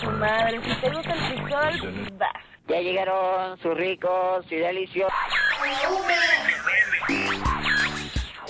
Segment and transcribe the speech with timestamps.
[0.00, 0.60] su madre.
[0.62, 2.32] Si te gusta el frijol, vas.
[2.68, 5.12] Ya llegaron sus ricos y deliciosos.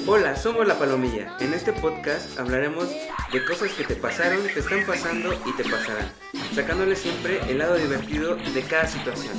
[0.06, 1.36] Hola, somos La Palomilla.
[1.40, 2.88] En este podcast hablaremos
[3.32, 6.10] de cosas que te pasaron, te están pasando y te pasarán,
[6.54, 9.32] sacándole siempre el lado divertido de cada situación.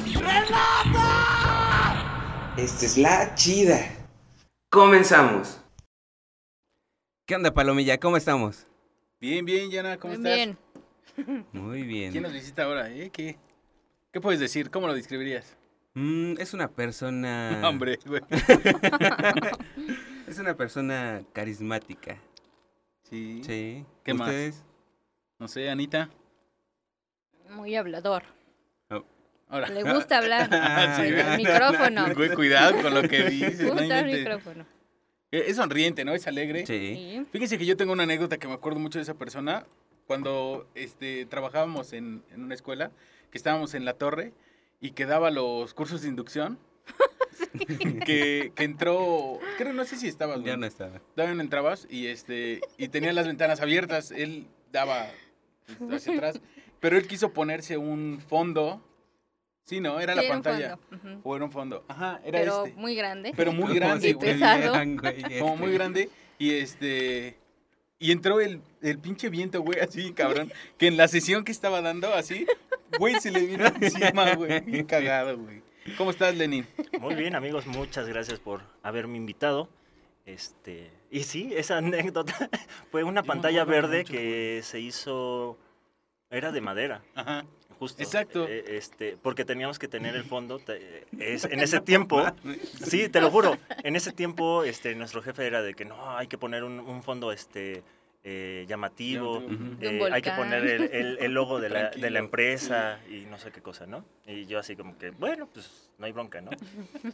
[2.58, 3.78] Esta es la chida.
[4.70, 5.62] Comenzamos.
[7.26, 8.00] ¿Qué onda, Palomilla?
[8.00, 8.68] ¿Cómo estamos?
[9.20, 10.36] Bien, bien, Yana, ¿cómo Bien, estás?
[10.36, 10.71] bien.
[11.54, 12.12] Muy bien.
[12.12, 12.90] ¿Quién nos visita ahora?
[12.90, 13.10] eh?
[13.12, 13.38] ¿Qué,
[14.12, 14.70] ¿Qué puedes decir?
[14.70, 15.56] ¿Cómo lo describirías?
[15.94, 17.62] Mm, es una persona.
[17.68, 18.22] Hombre, güey.
[20.28, 22.18] Es una persona carismática.
[23.10, 23.42] Sí.
[23.44, 23.86] Sí.
[24.04, 24.64] ¿Qué más?
[25.40, 26.10] No sé, Anita.
[27.50, 28.24] Muy hablador.
[29.50, 29.68] Ahora.
[29.68, 32.06] Le gusta hablar Ah, sí, el micrófono.
[32.36, 33.60] Cuidado con lo que dices.
[33.60, 34.66] Le no gusta el micrófono.
[35.30, 36.14] Eh, Es sonriente, ¿no?
[36.14, 36.66] Es alegre.
[36.66, 36.96] Sí.
[36.96, 37.26] Sí.
[37.34, 39.66] Fíjense que yo tengo una anécdota que me acuerdo mucho de esa persona.
[40.08, 42.92] Cuando este, trabajábamos en, en una escuela,
[43.32, 44.34] que estábamos en la torre
[44.82, 46.60] y que daba los cursos de inducción.
[48.06, 50.44] que, que entró, creo, no sé si estabas.
[50.44, 51.00] Ya no estaba.
[51.16, 54.12] Todavía no entrabas y este y tenía las ventanas abiertas.
[54.12, 55.08] Él daba
[55.80, 56.42] pues, hacia atrás,
[56.80, 58.82] pero él quiso ponerse un fondo.
[59.66, 60.78] Sí, no, era Sí, la era un pantalla.
[60.78, 61.22] fondo, ujú.
[61.24, 61.86] O era un fondo.
[61.88, 62.80] Ajá, era Pero este.
[62.80, 63.34] muy grande.
[63.36, 64.40] Pero muy ¿Cómo grande, güey.
[65.40, 65.62] Como este?
[65.62, 66.10] muy grande
[66.40, 67.38] y este
[68.02, 71.82] y entró el, el pinche viento, güey, así, cabrón, que en la sesión que estaba
[71.82, 72.48] dando así,
[72.98, 75.62] güey, se le vino encima, güey, bien cagado, güey.
[75.98, 76.66] ¿Cómo estás, Lenin?
[77.00, 79.70] Muy bien, amigos, muchas gracias por haberme invitado.
[80.26, 82.34] Este, y sí, esa anécdota
[82.92, 85.60] fue una Yo pantalla verde mucho, que se hizo
[86.32, 87.46] era de madera, Ajá.
[87.82, 88.02] Justo.
[88.04, 88.46] Exacto.
[88.48, 92.24] Eh, este, porque teníamos que tener el fondo te- es- en ese tiempo.
[92.86, 93.58] Sí, te lo juro.
[93.84, 97.02] En ese tiempo, este, nuestro jefe era de que no, hay que poner un, un
[97.02, 97.82] fondo, este,
[98.24, 99.44] eh, llamativo.
[99.82, 103.22] Eh, hay que poner el, el- el logo de la, de Tranquilo, la empresa y
[103.26, 104.06] no sé qué cosa, ¿no?
[104.28, 106.52] Y yo así como que, bueno, pues no hay bronca, ¿no?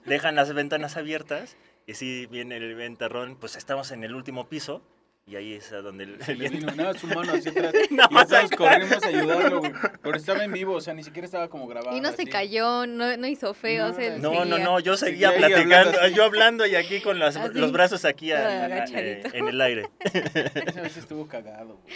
[0.06, 4.82] Dejan las ventanas abiertas y si viene el ventarrón, pues estamos en el último piso
[5.28, 7.74] y ahí es a donde el, Se le vino nada su mano hacia atrás.
[7.92, 9.74] No, y nosotros corrimos a ayudarlo, güey.
[10.02, 11.96] Pero estaba en vivo, o sea, ni siquiera estaba como grabado.
[11.96, 12.26] Y no se así.
[12.32, 13.88] cayó, no, no hizo feo.
[13.88, 17.02] No, o sea, él No, no, no, yo seguía platicando, hablando yo hablando y aquí
[17.02, 19.90] con las- Así, los brazos aquí a- a- eh, en el aire.
[20.14, 21.96] Esa vez estuvo cagado, güey.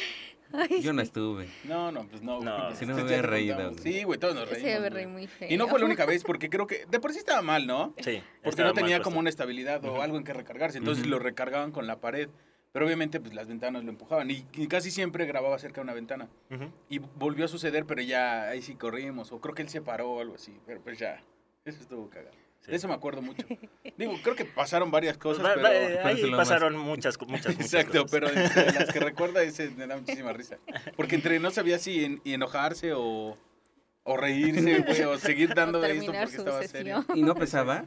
[0.54, 1.06] Ay, Yo no sí.
[1.08, 1.48] estuve.
[1.64, 2.42] No, no, pues no.
[2.42, 3.72] No, si no me hubiera reído.
[3.78, 4.70] Sí, güey, todos nos reímos.
[4.70, 4.90] me güey.
[4.90, 5.48] reí muy feo.
[5.50, 7.96] Y no fue la única vez, porque creo que de por sí estaba mal, ¿no?
[8.00, 8.22] Sí.
[8.44, 10.78] Porque no tenía como una estabilidad o algo en que recargarse.
[10.80, 12.28] Entonces lo recargaban con la pared.
[12.74, 14.32] Pero obviamente, pues las ventanas lo empujaban.
[14.32, 16.30] Y, y casi siempre grababa cerca de una ventana.
[16.90, 19.32] Y volvió a suceder, pero ya ahí sí corrimos.
[19.32, 20.58] O creo que él se paró o algo así.
[20.66, 21.22] Pero pues ya.
[21.66, 22.36] Eso estuvo cagado.
[22.62, 22.70] Sí.
[22.72, 23.46] De eso me acuerdo mucho.
[23.98, 25.68] Digo, creo que pasaron varias Pues cosas, pero.
[25.70, 28.12] pero ahí más- pasaron muchas, muchas, muchas Exacto, cosas.
[28.12, 30.58] pero entre las que recuerda ese me da muchísima risa.
[30.96, 33.36] Porque entre no sabía si en- y enojarse o,
[34.04, 36.98] o reírse, güey, o seguir dando de esto porque su estaba serio.
[37.00, 37.18] sesión.
[37.18, 37.86] ¿Y no pesaba?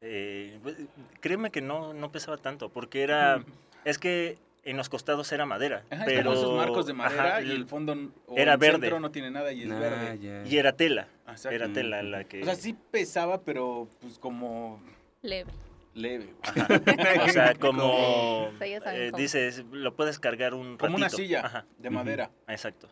[0.00, 0.76] Eh, pues,
[1.20, 3.44] créeme que no, no pesaba tanto, porque era,
[3.84, 7.28] es que en los costados era madera, Ajá, es pero como esos marcos de madera
[7.38, 7.96] ajá, y el fondo
[8.26, 8.80] o era el verde.
[8.80, 10.44] centro no tiene nada y es Ah, verde.
[10.48, 11.50] y era tela, Exacto.
[11.50, 14.80] era tela la que, O sea, sí pesaba, pero pues como
[15.22, 15.50] Leve.
[15.94, 16.28] leve.
[16.54, 17.18] güey.
[17.20, 21.64] o sea, como, O sea, eh, dices, lo puedes cargar un Como una silla Ajá,
[21.78, 22.88] de madera exacto.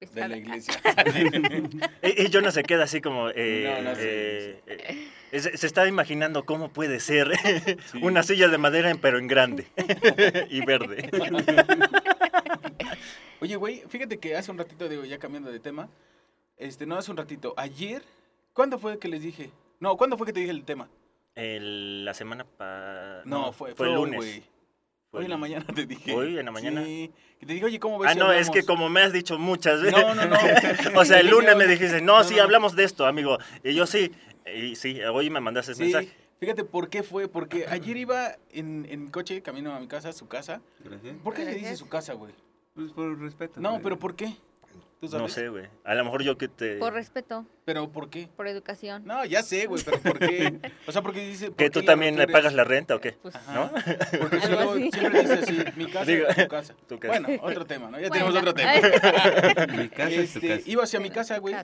[0.00, 0.74] De la iglesia.
[2.02, 5.66] Y, y yo no se queda así como, eh, No, no, sí, eh, eh, se,
[5.66, 7.32] estaba imaginando cómo puede ser
[7.92, 7.98] Sí.
[8.02, 9.66] una silla de madera, pero en grande
[10.50, 11.08] y verde.
[13.40, 15.88] Oye, güey, fíjate que hace un ratito, digo, ya cambiando de tema,
[16.56, 18.02] este, no hace un ratito, ayer,
[18.52, 19.50] ¿cuándo fue que les dije?
[19.80, 20.88] No, ¿cuándo fue que te dije el tema?
[21.34, 23.22] El- la semana pasada.
[23.26, 24.16] No, fue, fue fue el lunes.
[24.16, 24.42] güey.
[25.16, 26.14] Hoy en la mañana te dije.
[26.14, 26.84] ¿Hoy en la mañana?
[26.84, 27.10] Sí.
[27.40, 29.38] Que te dije, oye, ¿cómo ves Ah, si no, es que como me has dicho
[29.38, 29.98] muchas veces.
[30.00, 30.36] No, no, no.
[31.00, 32.42] o sea, el lunes me dijiste, no, no, sí, no.
[32.42, 33.38] hablamos de esto, amigo.
[33.64, 34.12] Y yo sí.
[34.54, 36.16] Y sí, hoy me mandaste ese Sí, mensaje.
[36.38, 40.12] fíjate por qué fue, porque ayer iba en, en coche, camino a mi casa, a
[40.12, 40.60] su casa.
[40.84, 41.16] Gracias.
[41.24, 41.78] ¿Por qué se dice Gracias.
[41.80, 42.32] su casa, güey?
[42.74, 43.60] Pues por respeto.
[43.60, 43.82] No, güey.
[43.82, 44.36] pero ¿por qué?
[45.00, 45.22] ¿Tú sabes?
[45.22, 45.66] No sé, güey.
[45.84, 46.78] A lo mejor yo que te.
[46.78, 48.28] Por respeto, ¿Pero por qué?
[48.34, 49.04] por educación.
[49.04, 50.58] No, ya sé, güey, pero ¿por qué?
[50.86, 51.48] O sea, porque dice...
[51.48, 53.12] ¿por ¿Que tú también le pagas la renta o qué?
[53.12, 53.54] Pues, Ajá.
[53.54, 53.70] ¿No?
[54.18, 56.74] Porque Algo luego siempre dice así, mi casa, Digo, tu casa.
[56.88, 57.20] tu casa.
[57.20, 58.00] Bueno, otro tema, ¿no?
[58.00, 58.72] Ya Bueno, tenemos otro tema.
[59.82, 60.62] Mi casa es tu Este, casa.
[60.70, 61.54] Iba hacia mi casa, güey.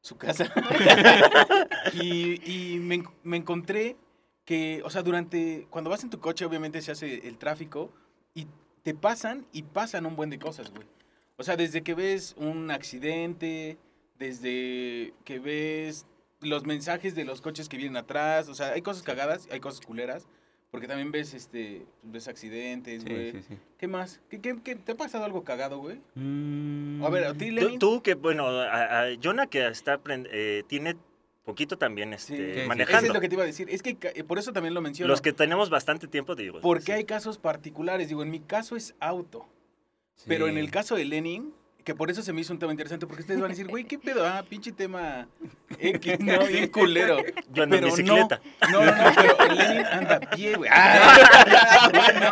[0.00, 0.52] Su casa.
[1.92, 3.96] y y me, en- me encontré
[4.44, 7.90] que, o sea, durante, cuando vas en tu coche, obviamente se hace el tráfico
[8.34, 8.46] y
[8.82, 10.86] te pasan y pasan un buen de cosas, güey.
[11.36, 13.78] O sea, desde que ves un accidente,
[14.18, 16.06] desde que ves
[16.40, 19.84] los mensajes de los coches que vienen atrás, o sea, hay cosas cagadas, hay cosas
[19.84, 20.26] culeras.
[20.70, 23.30] Porque también ves, este, ves accidentes, Sí, güey.
[23.30, 23.56] sí, sí.
[23.78, 24.20] ¿Qué más?
[24.28, 26.00] ¿Qué, qué, qué- te ha pasado algo cagado, güey?
[26.16, 27.78] Mm, A ver, a ti, Tú, Lenin.
[27.78, 30.96] tú que, bueno, a, a Jonah que está aprend- eh, tiene
[31.44, 32.58] poquito también Sí, este, sí, sí.
[32.60, 33.06] Eso manejando.
[33.06, 33.68] es lo que te iba a decir.
[33.70, 35.08] Es que eh, por eso también lo menciono.
[35.12, 36.60] Los que tenemos bastante tiempo, digo.
[36.60, 36.92] Porque sí.
[36.92, 38.08] hay casos particulares.
[38.08, 39.46] Digo, en mi caso es auto.
[40.26, 41.52] Pero en el caso de Lenin,
[41.84, 43.84] que por eso se me hizo un tema interesante, porque ustedes van a decir, güey,
[43.84, 44.26] ¿qué pedo?
[44.26, 45.28] Ah, pinche tema
[45.78, 47.18] X, no, bien culero.
[47.52, 48.40] Yo ando en Pero bicicleta.
[48.72, 50.70] No, no, no, pero el Lenin anda a pie, güey.
[50.72, 51.90] Ah,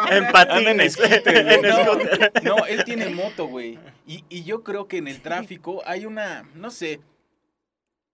[0.09, 0.99] no, En patines.
[0.99, 3.79] en no, no, él tiene moto, güey.
[4.07, 7.01] Y, y yo creo que en el tráfico hay una, no sé,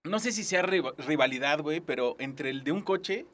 [0.04, 3.26] no sé si sea riva- rivalidad, güey, pero entre el de un coche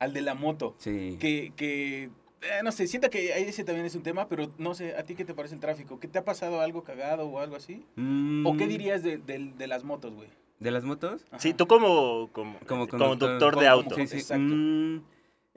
[0.00, 0.74] al de la moto.
[0.78, 1.16] Sí.
[1.20, 2.10] Que, que
[2.42, 5.14] eh, no sé, sienta que ese también es un tema, pero no sé, ¿a ti
[5.14, 5.98] qué te parece el tráfico?
[6.00, 7.84] ¿Qué te ha pasado algo cagado o algo así?
[8.44, 9.20] ¿O qué Mm, dirías de,
[9.66, 10.28] las motos, güey?
[10.60, 11.24] ¿De las motos?
[11.38, 13.08] Sí, tú como, como, Como como conductor.
[13.38, 13.94] conductor de Como- auto.
[13.96, 14.16] Sí, sí.
[14.18, 14.42] Exacto.
[14.44, 15.02] Mm,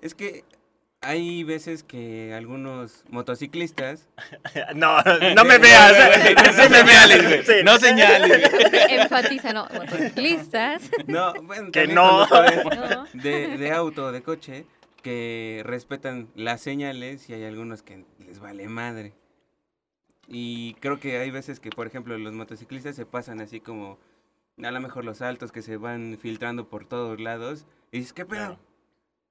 [0.01, 0.43] es que
[1.01, 4.07] hay veces que algunos motociclistas
[4.75, 4.97] No,
[5.35, 5.93] no me veas.
[6.45, 7.43] No señales, güey.
[7.45, 7.53] Sí.
[7.63, 8.99] No señales, güey.
[9.01, 10.89] Enfatiza, no, motociclistas.
[11.05, 12.25] No, bueno, Que No.
[13.13, 14.65] De, de auto, de coche,
[15.05, 19.13] que respetan las señales y hay algunos que les vale madre.
[20.27, 23.99] Y creo que hay veces que, por ejemplo, los motociclistas se pasan así como,
[24.63, 27.67] a lo mejor los altos que se van filtrando por todos lados.
[27.91, 28.39] Y dices, ¿qué pedo?
[28.39, 28.59] Claro.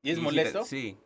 [0.02, 0.64] ¿Y es sí molesto?
[0.64, 0.96] Sí.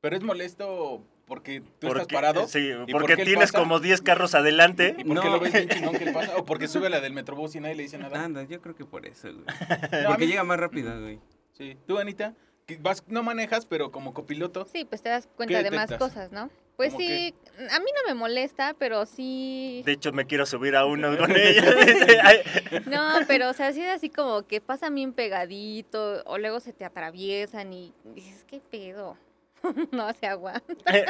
[0.00, 2.48] Pero es molesto porque tú Porque- estás parado.
[2.48, 3.58] Sí, ¿Y porque tienes pasa?
[3.58, 4.94] como 10 carros adelante.
[4.98, 5.34] ¿Y por qué No.
[5.34, 6.38] lo ves bien chingón que él pasa?
[6.38, 8.24] ¿O porque sube a la del Metrobús y nadie le dice nada?
[8.24, 9.44] Anda, yo creo que por eso, güey.
[10.04, 11.20] No, Porque mí- llega más rápido, güey.
[11.52, 11.76] Sí.
[11.86, 12.34] ¿Tú, Anita?
[12.66, 14.64] Que vas, no manejas, pero como copiloto.
[14.64, 16.50] Sí, pues te das cuenta ¿Qué de más cosas, ¿no?
[16.76, 17.34] Pues ¿Cómo sí,
[17.70, 19.82] a mí no me molesta, pero sí...
[19.84, 21.62] De hecho, me quiero subir a uno con ella.
[22.86, 26.72] No, pero o sea, sí es así como que pasan bien pegadito o luego se
[26.72, 29.16] te atraviesan y dices, ¿qué pedo?
[29.92, 30.62] no hace agua.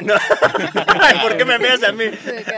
[0.02, 0.14] No.
[1.00, 2.04] Ay, ¿Por qué me veas a mí?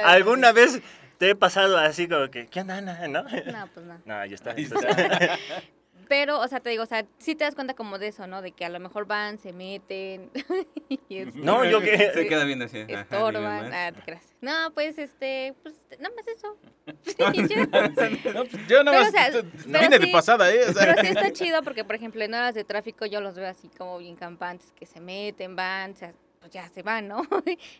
[0.04, 0.80] ¿Alguna vez
[1.18, 3.08] te he pasado así como que, ¿qué onda, Ana?
[3.08, 3.22] ¿No?
[3.22, 4.00] No, pues no.
[4.04, 4.52] No, ya está.
[4.52, 5.38] Ahí ya está.
[6.08, 8.40] Pero, o sea, te digo, o sea, sí te das cuenta como de eso, ¿no?
[8.42, 10.30] De que a lo mejor van, se meten
[11.08, 11.96] y es- No, yo que...
[12.12, 12.78] Se queda viendo así.
[12.86, 13.72] estorban.
[13.72, 14.34] Ah, te creas.
[14.40, 16.56] No, pues este, pues nada más eso.
[18.34, 20.60] No, pues, yo nada Pero, más o sea, pero vine de pasada, ¿eh?
[20.68, 23.34] O sea, Pero sí está chido porque, por ejemplo, en horas de tráfico yo los
[23.34, 27.22] veo así como bien campantes, que se meten, van, se- pues ya se van, ¿no?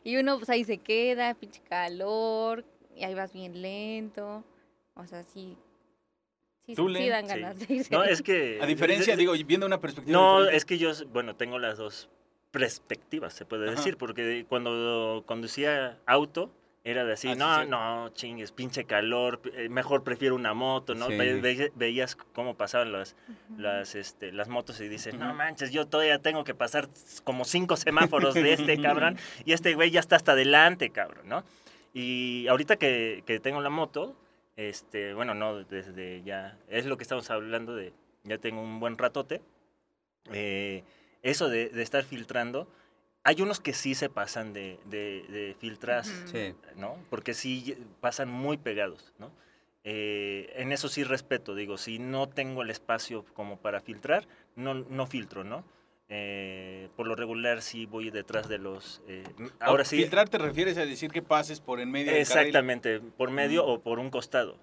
[0.03, 2.65] y uno pues ahí se queda, pinche calor,
[2.97, 4.43] y ahí vas bien lento.
[4.95, 5.57] O sea, sí.
[6.67, 7.95] Sí, ¿Tú, sí de irse.
[7.95, 8.59] No, es que...
[8.61, 10.57] a diferencia, digo, viendo una perspectiva No, diferente.
[10.57, 12.09] es que yo, bueno, tengo las dos
[12.51, 13.77] perspectivas, se puede Ajá.
[13.77, 16.51] decir, porque cuando conducía auto,
[16.83, 17.69] era de así, Ah, no, sí.
[17.69, 21.09] no, chingues, pinche calor, eh, mejor prefiero una moto, ¿no?
[21.09, 21.17] Sí.
[21.17, 23.15] Ve- ve- veías cómo pasaban las,
[23.59, 26.89] las, este, las motos y dices, no manches, yo todavía tengo que pasar
[27.25, 31.45] como cinco semáforos de este cabrón, y este güey ya está hasta adelante, cabrón, ¿no?
[31.95, 34.17] Y ahorita que, que tengo la moto,
[34.57, 37.93] este, bueno, no, desde ya, es lo que estamos hablando de,
[38.25, 39.43] ya tengo un buen ratote,
[40.33, 40.83] eh,
[41.23, 42.69] eso de, de estar filtrando,
[43.23, 46.07] hay unos que sí se pasan de, de, de filtras.
[46.27, 46.55] Sí.
[46.77, 46.97] ¿no?
[47.11, 49.33] Porque sí pasan muy pegados, ¿no?
[49.83, 54.27] Eh, en eso sí respeto, digo, si no tengo el espacio como para filtrar,
[54.57, 55.65] no, no filtro, ¿no?
[56.09, 59.03] Eh, por lo regular sí voy detrás de los...
[59.09, 59.25] eh,
[59.61, 59.97] ahora sí...
[59.97, 62.47] Filtrar te refieres a decir que pases por en medio del carril.
[62.47, 64.57] Exactamente, por medio o por un costado.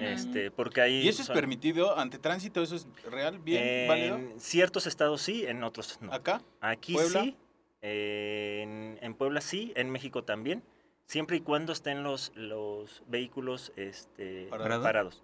[0.00, 2.60] Este, porque ahí ¿Y eso es son- permitido ante tránsito?
[2.62, 3.38] ¿Eso es real?
[3.38, 3.86] ¿Bien?
[3.88, 4.16] ¿Válido?
[4.16, 6.12] En ciertos estados sí, en otros no.
[6.12, 6.42] ¿Acá?
[6.60, 7.22] Aquí ¿Puebla?
[7.22, 7.36] sí,
[7.82, 10.64] eh, en, en Puebla sí, en México también,
[11.08, 15.22] siempre y cuando estén los, los vehículos este, ¿Parados?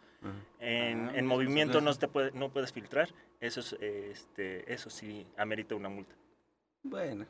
[0.58, 3.10] En, Ah, en pues, movimiento no, te puede, no puedes filtrar,
[3.40, 6.14] eso, es, este, eso sí amerita una multa.
[6.82, 7.26] Bueno.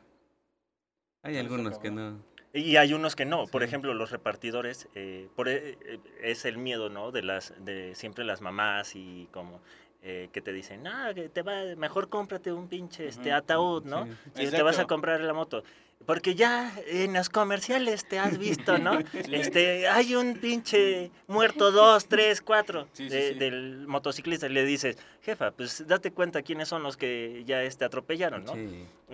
[1.21, 2.23] Hay algunos que no.
[2.53, 6.57] Y hay unos que no, por ejemplo, los repartidores, eh, por, e- eh, es el
[6.57, 7.11] miedo, ¿no?
[7.11, 9.59] De las, de siempre las mamás y como
[10.01, 14.05] eh, que te dicen, no, que te va, mejor cómprate un pinche este ataúd, ¿no?
[14.05, 14.45] Sí.
[14.45, 15.63] Si te vas a comprar la moto.
[16.05, 18.99] Porque ya en los comerciales te has visto, ¿no?
[19.31, 23.39] Este, hay un pinche muerto dos, tres, cuatro Sí, sí, de- sí.
[23.39, 24.45] del motociclista.
[24.45, 28.55] Y le dices, jefa, pues date cuenta quiénes son los que ya este, atropellaron, ¿no?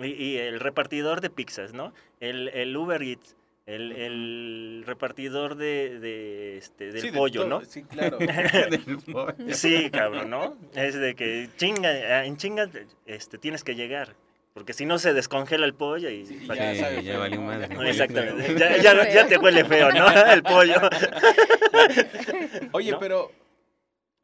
[0.04, 1.94] Y, y el repartidor de pizzas, ¿no?
[2.20, 7.64] El, el Uber Eats, el, el repartidor de, de, este, del Sí, pollo, ¿no?
[7.64, 8.18] Sí, claro.
[8.70, 9.34] Del pollo.
[9.54, 10.56] Sí, cabrón, ¿no?
[10.74, 12.68] Es de que chinga, en chinga
[13.06, 14.14] este, tienes que llegar.
[14.54, 16.26] Porque si no se descongela el pollo y...
[16.26, 17.46] Sí, ya Sí, ya valió ¿no?
[17.46, 17.68] madre.
[17.90, 18.54] Exactamente.
[18.58, 20.06] Ya, ya, ya te huele feo, ¿no?
[20.32, 20.74] El pollo.
[22.72, 22.98] Oye, ¿No?
[22.98, 23.30] pero...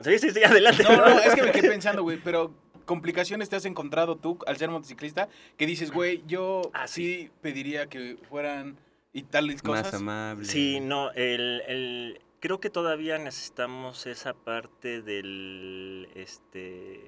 [0.01, 0.83] Sí, sí, sí, adelante.
[0.85, 2.55] No, no, es que me quedé pensando, güey, pero
[2.85, 5.29] complicaciones te has encontrado tú al ser motociclista?
[5.57, 8.79] Que dices, güey, yo Ah, sí pediría que fueran
[9.13, 9.87] y tales cosas.
[9.93, 10.45] Más amable.
[10.47, 17.01] Sí, no, el, el- creo que todavía necesitamos esa parte del, este,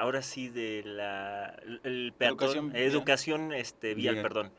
[0.00, 1.54] ahora sí de la,
[1.84, 4.22] el peatón, Educación este, vial, Vial.
[4.22, 4.52] perdón.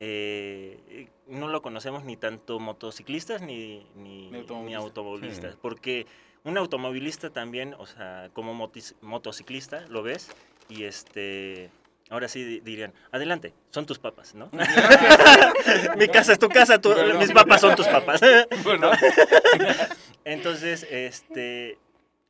[0.00, 5.52] Eh, no lo conocemos ni tanto motociclistas ni, ni, Ni ni automovilistas.
[5.52, 5.58] Sí.
[5.62, 6.06] porque
[6.44, 10.30] un automovilista también, o sea, como motis- motociclista, lo ves
[10.68, 11.70] y este...
[12.10, 14.50] Ahora sí di- dirían, adelante, son tus papas, ¿no?
[15.96, 18.20] Mi casa es tu casa, tu- mis papas son tus papas.
[20.24, 21.78] Entonces, este,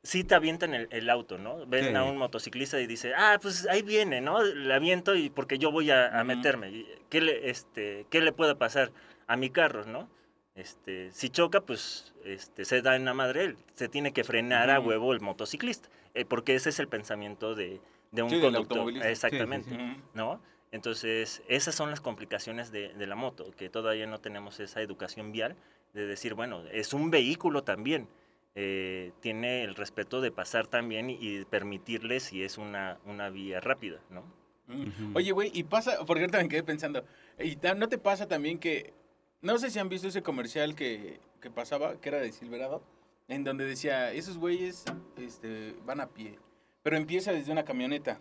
[0.03, 1.65] sí te avientan el, el auto, ¿no?
[1.67, 1.95] Ven Sí.
[1.95, 4.43] a un motociclista y dice, ah, pues ahí viene, ¿no?
[4.43, 6.85] Le aviento y porque yo voy a, meterme.
[7.09, 8.91] ¿Qué le, este, ¿Qué le puede pasar
[9.27, 10.09] a mi carro, no?
[10.55, 13.57] Este, si choca, pues este, se da en la madre él.
[13.75, 15.89] Se tiene que frenar a huevo el motociclista.
[16.15, 17.81] eh, porque ese es el pensamiento de,
[18.11, 18.93] de un Sí, conductor.
[19.07, 19.71] Exactamente.
[19.71, 19.97] Sí.
[20.15, 20.43] ¿no?
[20.73, 25.31] Entonces, esas son las complicaciones de, de la moto, que todavía no tenemos esa educación
[25.33, 25.55] vial
[25.95, 28.09] de decir, bueno, es un vehículo también,
[28.55, 33.61] eh, tiene el respeto de pasar también y, y permitirle si es una, una vía
[33.61, 34.23] rápida, ¿no?
[34.67, 34.83] Mm.
[34.83, 35.13] Ujú.
[35.15, 37.05] Oye, güey, y pasa, porque ahorita me quedé pensando,
[37.39, 38.93] ¿y no te pasa también que,
[39.41, 42.83] no sé si han visto ese comercial que, que pasaba, que era de Silverado,
[43.29, 44.85] en donde decía, esos güeyes
[45.17, 46.39] este, van a pie,
[46.83, 48.21] pero empieza desde una camioneta,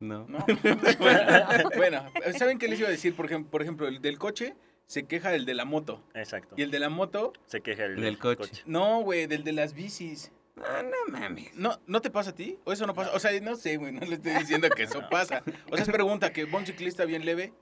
[0.00, 0.26] No.
[0.28, 0.38] ¿no?
[1.76, 2.04] bueno,
[2.38, 3.14] ¿saben qué les iba a decir?
[3.14, 4.54] Por ejemplo, por ejemplo, el del coche
[4.88, 6.54] se queja el de la moto, Exacto.
[6.58, 8.62] y el de la moto, Se queja el Del coche.
[8.66, 10.32] no, güey, del de las bicis.
[10.56, 11.54] Ah, no mames.
[11.54, 12.58] ¿No, ¿No te pasa a ti?
[12.64, 13.12] ¿O eso no pasa?
[13.14, 15.44] O sea, no sé, güey, no le estoy diciendo que eso pasa.
[15.70, 17.52] O sea, es pregunta que va un ciclista bien leve.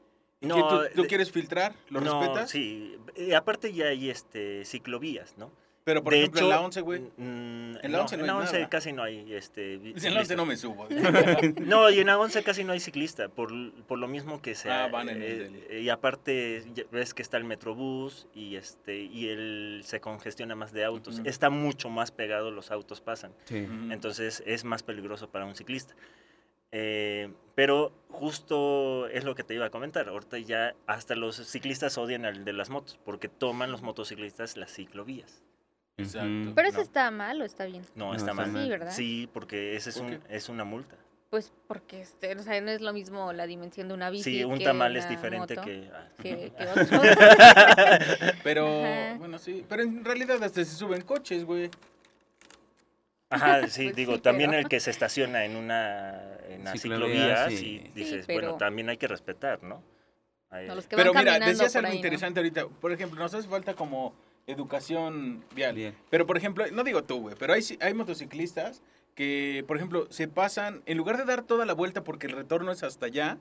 [0.40, 1.74] ¿y No, que tú, tú de- quieres filtrar?
[1.90, 2.48] ¿Lo no, respetas?
[2.50, 5.50] Sí, y aparte ya hay este, ciclovías, ¿no?
[5.86, 7.00] Pero, por de ejemplo, hecho, en la 11, güey.
[7.16, 8.68] mm, En la 11 no hay en la 11 nada.
[8.68, 10.36] casi no hay este, En la 11 ciclistas.
[10.36, 10.88] no me subo.
[11.64, 13.52] No, y en la 11 casi no hay ciclista, por,
[13.84, 14.68] por lo mismo que se...
[14.68, 18.96] Ah, van en el eh, del- Y aparte, ves que está el Metrobús y, este,
[18.98, 21.20] y él se congestiona más de autos.
[21.24, 23.32] Está mucho más pegado, los autos pasan.
[23.44, 23.58] Sí.
[23.90, 25.94] Entonces es más peligroso para un ciclista.
[26.72, 30.08] Eh, pero justo es lo que te iba a comentar.
[30.08, 34.72] Ahorita ya hasta los ciclistas odian al de las motos, porque toman los motociclistas las
[34.74, 35.44] ciclovías.
[35.98, 36.52] Exacto.
[36.54, 36.82] Pero eso No.
[36.82, 37.82] está mal o está bien.
[37.94, 38.52] No, No, está está mal.
[38.52, 38.62] mal.
[38.64, 38.90] Sí, ¿verdad?
[38.92, 40.96] Sí, porque ese es, ¿Por un, es una multa.
[41.30, 44.30] Pues porque este, o sea, no es lo mismo la dimensión de una bici.
[44.38, 45.90] Sí, un que tamal es diferente moto, que...
[45.92, 46.08] ah.
[46.22, 47.00] que, que otro.
[48.44, 49.14] Pero, Ajá.
[49.18, 49.64] bueno, sí.
[49.68, 51.70] Pero en realidad hasta se suben coches, güey.
[53.30, 56.72] Ajá, sí, Pues digo, sí, también pero- el que se estaciona en una, en una
[56.76, 57.56] Ciclovía, ciclovía, sí.
[57.56, 59.82] sí, Sí, dices, pero- bueno, también hay que respetar, ¿no?
[60.50, 61.96] Hay- No, los que Pero van mira, decías algo ahí, ¿no?
[61.96, 62.68] interesante ahorita.
[62.68, 64.14] Por ejemplo, nos hace falta como
[64.46, 65.74] educación vial.
[65.74, 65.94] Bien.
[66.10, 68.82] Pero, por ejemplo, no digo tú, güey, pero hay, hay motociclistas
[69.14, 72.70] que, por ejemplo, se pasan, en lugar de dar toda la vuelta porque el retorno
[72.72, 73.38] es hasta allá,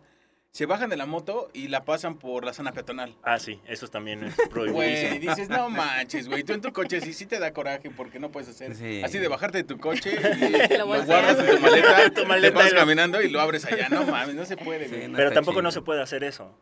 [0.52, 3.14] se bajan de la moto y la pasan por la zona peatonal.
[3.24, 5.20] Ah, sí, eso también es Güey, prohibidísimo.
[5.20, 8.32] dices, no manches, güey, tú en tu coche sí, sí te da coraje porque no
[8.32, 9.02] puedes hacer Sí.
[9.04, 12.64] así de bajarte de tu coche y Lo guardas en tu maleta, Tu maleta te
[12.64, 13.90] vas y lo- caminando y lo abres allá.
[13.90, 15.08] No mames, no se puede, Sí, güey.
[15.10, 16.58] no Pero tampoco no se puede hacer eso.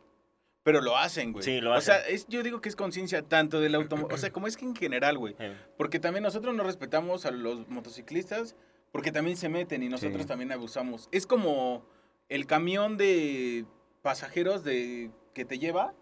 [0.64, 1.44] Pero lo hacen, güey.
[1.44, 2.16] Sí, lo O sea, hacen.
[2.16, 4.76] es, yo digo que es conciencia tanto del automóvil, o sea, como es que en
[4.76, 5.36] general, güey.
[5.40, 8.56] Eh, Porque también nosotros no respetamos a los motociclistas
[8.92, 10.28] porque también se meten y nosotros Sí.
[10.28, 11.10] también abusamos.
[11.12, 11.86] Es como
[12.30, 13.66] el camión de
[14.02, 15.94] pasajeros de que te lleva.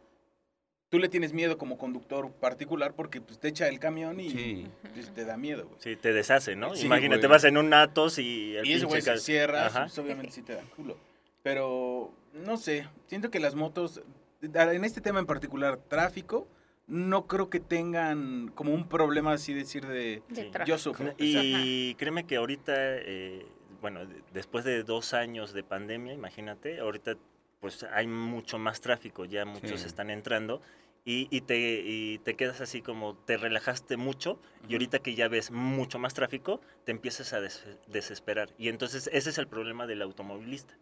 [0.89, 4.67] Tú le tienes miedo como conductor particular porque pues, te echa el camión y Sí.
[4.93, 5.77] pues, te da miedo, güey.
[5.79, 6.75] Sí, te deshace, ¿no?
[6.75, 7.31] Imagínate, güey.
[7.31, 10.53] vas en un Atos y el Y ese güey se cierra, pues, obviamente sí te
[10.53, 10.97] da culo.
[11.43, 14.01] Pero, no sé, siento que las motos,
[14.41, 16.48] en este tema en particular, tráfico,
[16.88, 20.50] no creo que tengan como un problema así decir de De Sí.
[20.51, 20.65] tráfico.
[20.65, 21.13] yo sufro.
[21.17, 23.45] Y créeme que ahorita, eh,
[23.81, 27.15] bueno, de- después de dos años de pandemia, imagínate, ahorita
[27.60, 29.86] pues hay mucho más tráfico, ya muchos Sí.
[29.88, 30.62] están entrando
[31.05, 35.27] y, y te, y te quedas así como te relajaste mucho y ahorita que ya
[35.27, 38.50] ves mucho más tráfico, te empiezas a des- desesperar.
[38.57, 40.74] Y entonces ese es el problema del automovilista,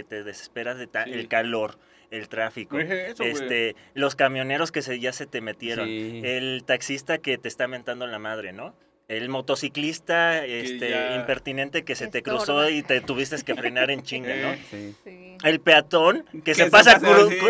[0.00, 1.12] que te desesperas de Sí.
[1.12, 1.78] el calor,
[2.10, 6.22] el tráfico, Eso, este, los camioneros que se, ya se te metieron, Sí.
[6.24, 8.74] el taxista que te está mentando la madre, ¿no?
[9.08, 12.38] El motociclista este, ya- impertinente que se te Estorba.
[12.38, 14.54] cruzó y te tuviste que frenar en chinga, ¿no?
[14.70, 14.94] Sí.
[15.04, 15.36] Sí.
[15.44, 17.06] El peatón que, Que se se pasa así,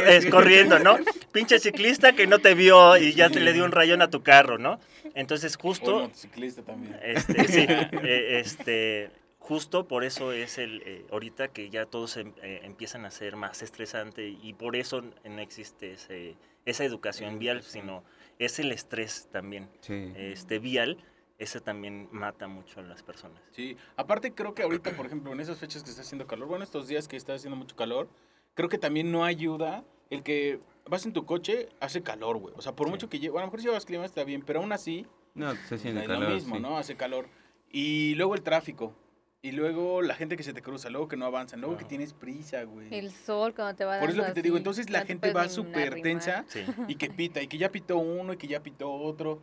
[0.09, 0.30] es sí.
[0.30, 0.97] corriendo, ¿no?
[1.33, 4.23] Pinche ciclista que no te vio y ya te le dio un rayón a tu
[4.23, 4.80] carro, ¿no?
[5.14, 6.99] Entonces O el justo, motociclista también.
[7.02, 7.66] este, sí,
[8.04, 13.04] eh, este, justo por eso es el, eh, ahorita que ya todos em- eh, empiezan
[13.04, 18.04] a ser más estresante y por eso no existe ese, esa educación vial, sino
[18.38, 20.12] es el estrés también Sí.
[20.16, 20.99] este vial
[21.38, 23.40] ese también mata mucho a las personas.
[23.50, 26.62] Sí, aparte creo que ahorita, por ejemplo, en esas fechas que está haciendo calor, bueno,
[26.64, 28.11] estos días que está haciendo mucho calor,
[28.54, 32.54] creo que también no ayuda el que vas en tu coche, hace calor, güey.
[32.59, 32.90] O sea, por Sí.
[32.90, 35.54] mucho que lleve, a lo mejor si llevas clima está bien, pero aún así, No,
[35.66, 36.28] se siente calor.
[36.28, 36.61] lo mismo, sí.
[36.62, 36.76] ¿no?
[36.76, 37.26] Hace calor.
[37.73, 38.94] Y luego el tráfico.
[39.42, 42.12] Y luego la gente que se te cruza, luego que no avanzan, luego que tienes
[42.12, 42.94] prisa, güey.
[42.94, 45.32] El sol cuando te va Por eso lo que te digo, entonces la no gente
[45.32, 46.64] va súper tensa Sí.
[46.88, 49.40] y que pita, y que ya pitó uno y que ya pitó otro.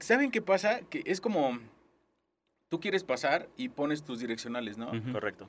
[0.00, 0.80] ¿Saben qué pasa?
[0.90, 1.58] Que es como
[2.68, 4.90] tú quieres pasar y pones tus direccionales, ¿no?
[5.12, 5.48] Correcto.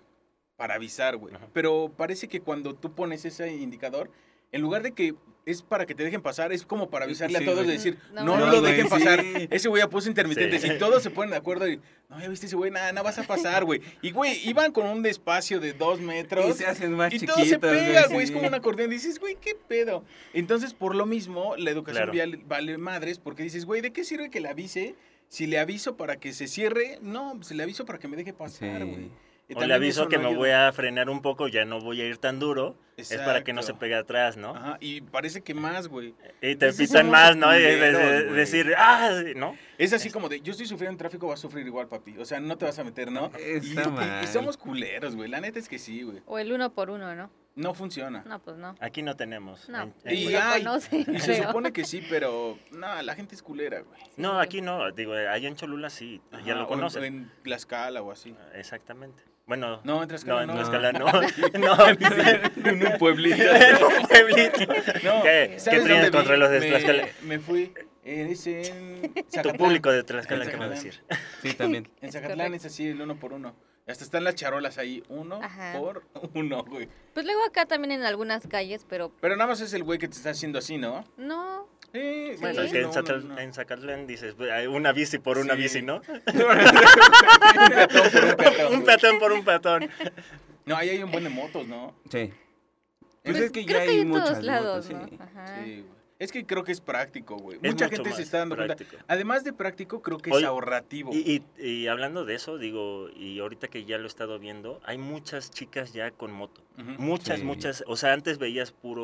[0.56, 1.36] Para avisar, güey.
[1.51, 4.10] Pero parece que cuando tú pones ese indicador,
[4.53, 5.15] en lugar de que
[5.51, 7.98] es para que te dejen pasar, es como para avisarle Sí, a todos de decir,
[8.13, 8.89] No, no, no, lo güey, dejen sí.
[8.91, 9.24] pasar.
[9.50, 10.70] Ese güey ya puso intermitentes Sí.
[10.74, 11.79] y todos se ponen de acuerdo y,
[12.10, 13.82] no, ya viste ese güey, nada, no vas a pasar, güey.
[14.01, 16.50] Y, güey, iban con un despacio de dos metros.
[16.50, 17.36] Y se hacen más Y chiquitos.
[17.36, 18.24] todo se pega, güey, sí.
[18.25, 18.89] es como un acordeón.
[18.89, 20.03] Dices, güey, ¿qué pedo?
[20.34, 22.12] Entonces, por lo mismo, la educación Claro.
[22.13, 24.96] vial vale madres porque dices, güey, ¿de qué sirve que le avise?
[25.27, 28.34] Si le aviso para que se cierre, no, pues le aviso para que me deje
[28.34, 28.88] pasar, Sí.
[28.89, 29.10] güey.
[29.50, 30.38] Y O le aviso que me ayuda.
[30.38, 32.77] voy a frenar un poco, ya no voy a ir tan duro.
[32.98, 34.56] Es para que no se pegue atrás, ¿no?
[34.56, 36.13] Ajá, y parece que más, güey.
[36.41, 37.58] Y te pitan más, ¿no?
[37.58, 38.36] Y de- de- culeros, güey.
[38.36, 39.56] decir, ah, ¿no?
[39.77, 42.18] Es así como de, yo estoy sufriendo en tráfico, vas a sufrir igual, papi.
[42.20, 43.32] O sea, no te vas a meter, ¿no?
[43.38, 44.24] Está y- mal.
[44.24, 45.29] y somos culeros, güey.
[45.29, 46.22] La neta es que sí, güey.
[46.27, 47.32] O el uno por uno, ¿no?
[47.60, 48.24] No funciona.
[48.25, 48.75] No, pues no.
[48.80, 49.68] Aquí no tenemos.
[49.68, 53.36] No, En- Y lo hay- conocen, Y se supone que sí, pero no, la gente
[53.36, 54.00] es culera, güey.
[54.18, 54.92] No, aquí no.
[54.92, 57.01] Digo, allá en Cholula sí, ya lo en- conocen.
[57.04, 58.34] o en Tlaxcala o así.
[58.54, 59.24] Exactamente.
[59.46, 60.54] Bueno, No, en Tlaxcala en no.
[60.56, 61.06] Tlaxcala no.
[61.60, 62.70] no.
[62.70, 63.44] en un pueblito.
[63.44, 64.60] En un pueblito.
[65.04, 67.08] No, ¿Qué, ¿sabes ¿Qué contra los de me, Tlaxcala?
[67.24, 67.74] Me fui,
[68.06, 69.58] eh, es en Tu Zacatlán.
[69.58, 71.01] público de Tlaxcala, En ¿qué me va a decir?
[71.42, 71.89] Sí, también.
[72.01, 73.54] En Zacatlán es así, el uno por uno.
[73.89, 75.74] Hasta están las charolas ahí, uno Ajá.
[75.79, 76.03] por
[76.36, 76.88] uno, güey.
[77.13, 80.08] Pues luego acá también en algunas calles, pero Pero nada más es el güey que
[80.08, 81.03] te está haciendo así, ¿no?
[81.17, 81.67] no.
[81.91, 83.39] Eh, Bueno, que en, no.
[83.39, 85.62] en Zacatlán dices, "Pues, hay una bici por una Sí.
[85.62, 86.01] bici, ¿no?
[86.27, 88.74] un peatón por un peatón.
[88.74, 89.89] un peatón por un peatón.
[90.65, 91.96] No, ahí hay un buen de motos, ¿no?
[92.12, 92.31] Sí.
[93.24, 95.08] Pues, Pues es que creo ya que hay hay en todos lados, motos, ¿no?
[95.10, 95.17] sí.
[95.19, 95.63] Ajá.
[95.63, 95.99] Sí, güey.
[96.20, 97.60] Es que creo que es práctico, güey.
[97.62, 98.90] Es Mucha gente se está dando práctico.
[98.90, 99.06] cuenta.
[99.08, 101.12] Además de práctico, creo que es ahorrativo.
[101.14, 104.82] Y, y- y hablando de eso, digo, y ahorita que ya lo he estado viendo,
[104.84, 106.62] hay muchas chicas ya con moto.
[106.98, 107.46] Muchas, Sí.
[107.46, 107.86] muchas.
[107.88, 109.04] O sea, antes veías puro,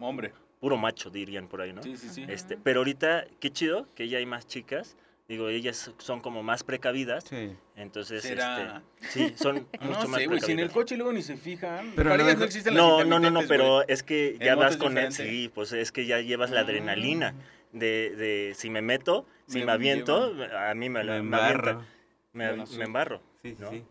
[0.00, 0.32] Hombre.
[0.60, 1.82] puro macho, dirían por ahí, ¿no?
[1.82, 2.24] Sí, sí, sí.
[2.26, 4.96] Este, pero ahorita, qué chido que ya hay más chicas.
[5.26, 7.24] Digo, ellas son como más precavidas.
[7.24, 7.56] Sí.
[7.76, 8.82] Entonces, ¿Será?
[9.00, 10.40] este, sí, son No mucho más sé, güey.
[10.40, 10.72] Si en el precavidas.
[10.74, 11.92] coche luego ni se fijan.
[11.96, 15.08] Pero Para ellas no las No, no, no, pero es que ya vas con él,
[15.08, 15.34] diferente.
[15.36, 16.64] sí, pues es que ya llevas la Ah.
[16.64, 17.34] adrenalina
[17.72, 22.48] de, de si me meto, si Me me, aviento, a mí me, Me me me,
[22.48, 22.76] Bueno, sí.
[22.78, 23.22] me embarro.
[23.42, 23.70] Sí, ¿no?
[23.70, 23.82] sí.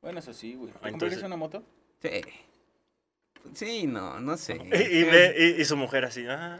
[0.00, 0.72] Bueno, eso sí, güey.
[0.72, 1.62] ¿Te Entonces- comprarías una moto?
[2.00, 2.22] Sí.
[3.54, 4.54] Sí, no, no sé.
[4.54, 4.60] Y,
[5.00, 6.58] y ve- y- y su mujer así, ah,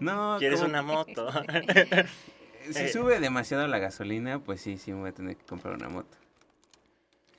[0.00, 1.28] No, ¿quieres una moto?
[2.72, 2.88] Si Eh.
[2.92, 6.16] sube demasiado la gasolina, pues sí, sí me voy a tener que comprar una moto.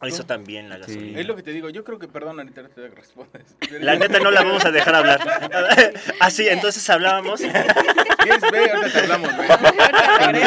[0.02, 0.82] Eso también, la Sí.
[0.82, 1.20] gasolina.
[1.20, 1.70] Es lo que te digo.
[1.70, 3.56] Yo creo que, perdón, ahorita no te respondes.
[3.82, 5.20] La neta no la vamos a dejar hablar.
[6.20, 7.40] Así, entonces hablábamos.
[8.20, 8.42] ¿Quieres?
[8.52, 9.30] Ve, ahorita te hablamos,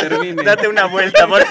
[0.00, 0.42] termine.
[0.42, 1.26] Date una vuelta.
[1.28, 1.42] por-.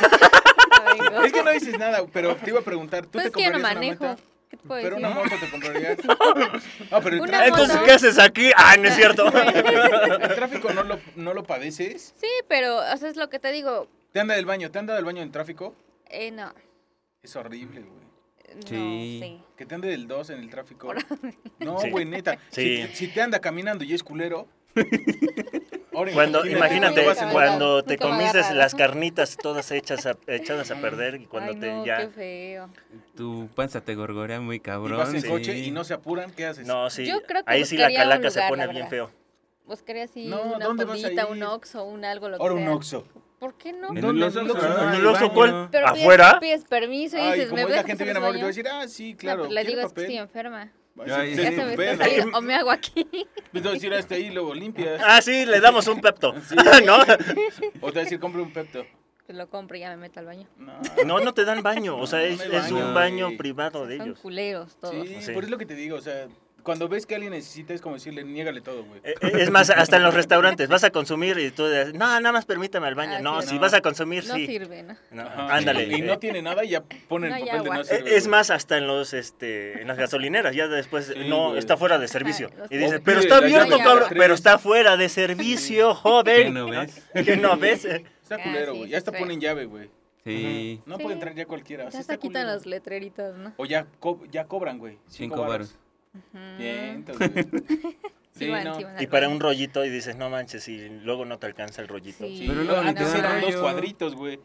[1.26, 3.48] Es que no dices nada, pero te iba a preguntar, ¿tú Pues te es que
[3.48, 4.22] no comprarías una moto?
[4.54, 5.08] ¿Qué te puedo Pero decir?
[5.08, 5.98] una moto te comprarías.
[6.92, 7.86] Ah, pero el Una tráfico, Entonces, moto.
[7.88, 8.52] ¿qué haces aquí?
[8.56, 9.26] Ah, no es cierto.
[9.36, 12.14] el tráfico no lo, no lo padeces.
[12.22, 13.88] Sí, pero, o sea, es lo que te digo.
[14.12, 14.70] ¿Te anda del baño?
[14.70, 15.74] ¿Te anda del baño en tráfico?
[16.08, 16.54] Eh, no.
[17.24, 18.04] Es horrible, güey.
[18.58, 19.20] No, Sí.
[19.24, 19.44] sí.
[19.58, 20.94] Que te ande del 2 en el tráfico.
[21.58, 21.90] No, Sí.
[21.90, 22.38] güey, neta.
[22.52, 22.88] Sí.
[22.94, 24.48] Si te anda caminando y es culero.
[26.14, 31.52] Cuando, imagínate, cuando te comiste las carnitas todas hechas a- echadas a perder y cuando
[31.54, 31.98] Ay, te no, ya...
[31.98, 32.70] qué feo.
[33.16, 34.98] Tu panza te gorgorea muy y cabrón.
[34.98, 35.28] vas en Sí.
[35.30, 36.66] coche y no se apuran, ¿qué haces?
[36.66, 37.06] No, sí.
[37.06, 39.12] Yo creo que ahí sí la un calaca se lugar, pone la bien feo.
[39.68, 42.56] Buscaría así No, una ¿dónde vas a fondita, un Oxxo, un algo, lo que Ahora
[42.56, 42.64] sea.
[42.64, 43.08] un Oxxo.
[43.40, 43.90] ¿Por qué no?
[43.90, 44.26] En ¿Dónde?
[44.98, 45.70] el Oxxo, ¿En.
[45.72, 46.40] Pero pides- ¿Afuera?
[46.40, 48.48] Pides, permiso y Ay, dices, como ¿me es ves la gente bien amable, te va
[48.48, 49.40] a decir, ah, sí, claro.
[49.44, 50.72] Pues le ¿quiere digo, es que estoy enferma.
[51.00, 51.98] A Ya, decir, ya Ya "Sí, se me está pedo".
[51.98, 53.04] saliendo, o me hago aquí.
[53.52, 55.02] Te va a decir, hasta ahí, luego limpias.
[55.04, 56.34] Ah, sí, le damos un pepto.
[56.48, 56.56] Sí.
[56.86, 56.98] ¿No?
[57.82, 58.86] O te va a decir, compre un Pepto.
[59.26, 60.48] Pues lo compro y ya me meto al baño.
[60.58, 60.74] No.
[61.06, 61.98] No, no te dan baño.
[61.98, 64.20] O sea, No, es, no es un baño, privado de Son ellos.
[64.20, 65.08] culeros todos.
[65.08, 65.32] Sí, Sí.
[65.32, 66.28] por eso es lo que te digo, o sea,
[66.64, 69.02] cuando ves que alguien necesita es como decirle, niégale todo, güey.
[69.04, 72.00] Eh, eh, Es más, hasta en los restaurantes vas a consumir y tú dices, no,
[72.20, 73.16] nada más permítame al baño.
[73.18, 73.50] Ah, no, sí.
[73.50, 74.46] si vas a consumir, No sí.
[74.48, 74.96] sirve, ¿no?
[75.12, 75.56] No, Ajá.
[75.56, 75.84] ándale.
[75.86, 77.98] Y no tiene nada y ya ponen No el papel de no sirve.
[78.10, 78.32] Eh, Es güey.
[78.32, 81.60] más, hasta en los, este, en las gasolineras, ya después Sí, no güey.
[81.60, 82.50] está fuera de servicio.
[82.58, 84.08] Los- Y dice, O pero está abierto, cabrón.
[84.10, 86.54] Pero está fuera de servicio, ¿Qué joven.
[86.54, 87.02] no ves?
[87.26, 87.86] ¿Qué no ves?
[87.86, 88.90] Está Ah, culero, güey.
[88.90, 89.20] Ya hasta fue.
[89.20, 89.90] ponen llave, güey.
[90.24, 90.82] Sí.
[90.86, 91.04] No Sí.
[91.04, 91.84] puede entrar ya cualquiera.
[91.84, 92.54] Ya está hasta quitan culero.
[92.54, 93.54] los letreritos, ¿no?
[93.58, 94.98] O ya, co- ya cobran, güey.
[95.10, 95.46] Cinco
[96.58, 97.46] Bien, entonces.
[98.36, 98.80] Sí no.
[99.00, 102.26] Y para un rollito y dices, no manches, y luego no te alcanza el rollito.
[102.26, 102.40] Sí.
[102.40, 104.40] Sí, Pero luego antes eran dos cuadritos, güey.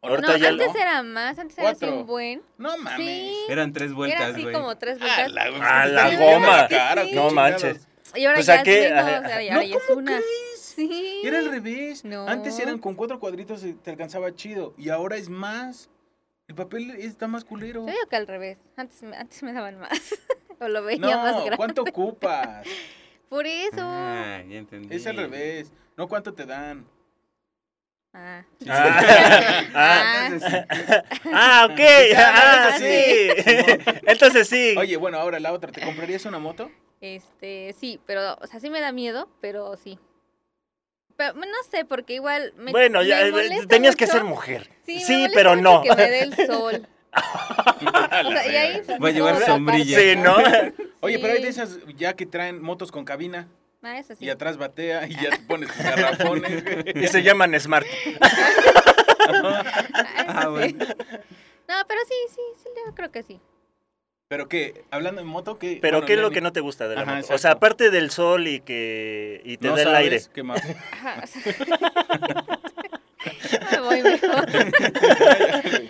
[0.00, 0.80] Ahorita no, ya antes no.
[0.80, 2.00] era más, antes era así Cuatro.
[2.00, 2.42] un buen.
[2.56, 2.96] No mames.
[3.06, 3.36] Sí.
[3.50, 4.54] Eran tres Era vueltas, así güey.
[4.54, 5.30] como tres vueltas.
[5.32, 6.68] la, que la goma.
[6.68, 7.12] cara, Sí.
[7.12, 7.86] No manches.
[8.14, 10.20] Y ahora Pues, ya ¿a es menos, ahora ya es ¿cómo una.
[10.56, 11.20] Sí.
[11.24, 12.04] Era al revés.
[12.04, 12.26] No.
[12.28, 14.72] Antes eran con cuatro cuadritos y te alcanzaba chido.
[14.78, 15.90] Y ahora es más.
[16.48, 17.80] El papel está más culero.
[17.86, 18.58] Yo digo que al revés.
[18.76, 19.90] Antes, me- antes me daban más.
[20.60, 21.56] o lo veía No, más grande.
[21.56, 22.66] ¿cuánto ocupas?
[23.28, 23.76] Por eso.
[23.80, 24.94] Ah, ya entendí.
[24.96, 25.70] Es al revés.
[25.96, 26.86] No, ¿cuánto te dan?
[28.14, 28.42] Ah.
[28.66, 30.30] Ah, ah,
[31.32, 31.80] ah, ok.
[32.16, 32.84] Ah, Ah, sí.
[33.44, 33.54] sí.
[34.06, 34.74] Entonces sí.
[34.78, 35.70] Oye, bueno, ahora la otra.
[35.70, 36.70] ¿Te comprarías una moto?
[37.00, 39.98] Este, sí, pero, o sea, sí me da miedo, pero sí.
[41.18, 44.70] Pero no sé, porque igual me bueno, ya me eh, tenías que mucho- ser mujer.
[44.86, 45.82] Sí, Sí, me pero no.
[45.82, 46.86] que me dé el sol.
[47.10, 49.98] O sea, y ahí, pues, Va a llevar sombrilla.
[49.98, 50.36] Sí, ¿no?
[51.00, 51.60] Oye, pero hay de Sí.
[51.60, 53.48] esas ya que traen motos con cabina
[53.82, 54.24] Ah, eso sí.
[54.26, 56.62] y atrás batea y ya te pones tus garrafones.
[56.94, 57.86] Y se llaman Smart.
[59.28, 59.62] Ah,
[60.28, 60.48] Ah, sí.
[60.50, 60.86] bueno.
[61.68, 63.40] No, pero sí, sí, sí, yo creo que sí.
[64.28, 65.78] Pero qué, hablando de moto, ¿qué?
[65.80, 67.34] Pero bueno, ¿qué es lo que no te gusta de la Ajá, moto?
[67.34, 70.20] O sea, aparte del sol y que y te no da el sabes aire.
[70.34, 70.62] ¿Qué más?
[70.92, 71.42] Ajá, o sea,
[73.72, 74.46] me voy mejor.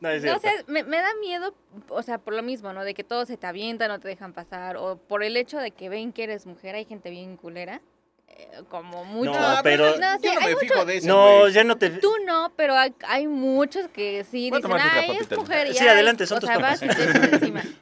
[0.00, 0.58] No, es No, o cierto.
[0.58, 1.52] sea, me, me da miedo,
[1.88, 2.84] o sea, por lo mismo, ¿no?
[2.84, 5.72] De que todos se te avientan, no te dejan pasar, o por el hecho de
[5.72, 7.80] que ven que eres mujer, hay gente bien culera,
[8.68, 9.36] como muchos.
[9.36, 11.90] No, pero- No, sí, yo no hay me fijo de eso, no, ya no te...
[11.90, 15.36] Tú no, pero hay, hay muchos que sí dicen, ay, es papita".
[15.36, 15.66] mujer.
[15.68, 17.02] y Sí, ay", adelante, son o tus sea, vas y te
[17.34, 17.62] encima.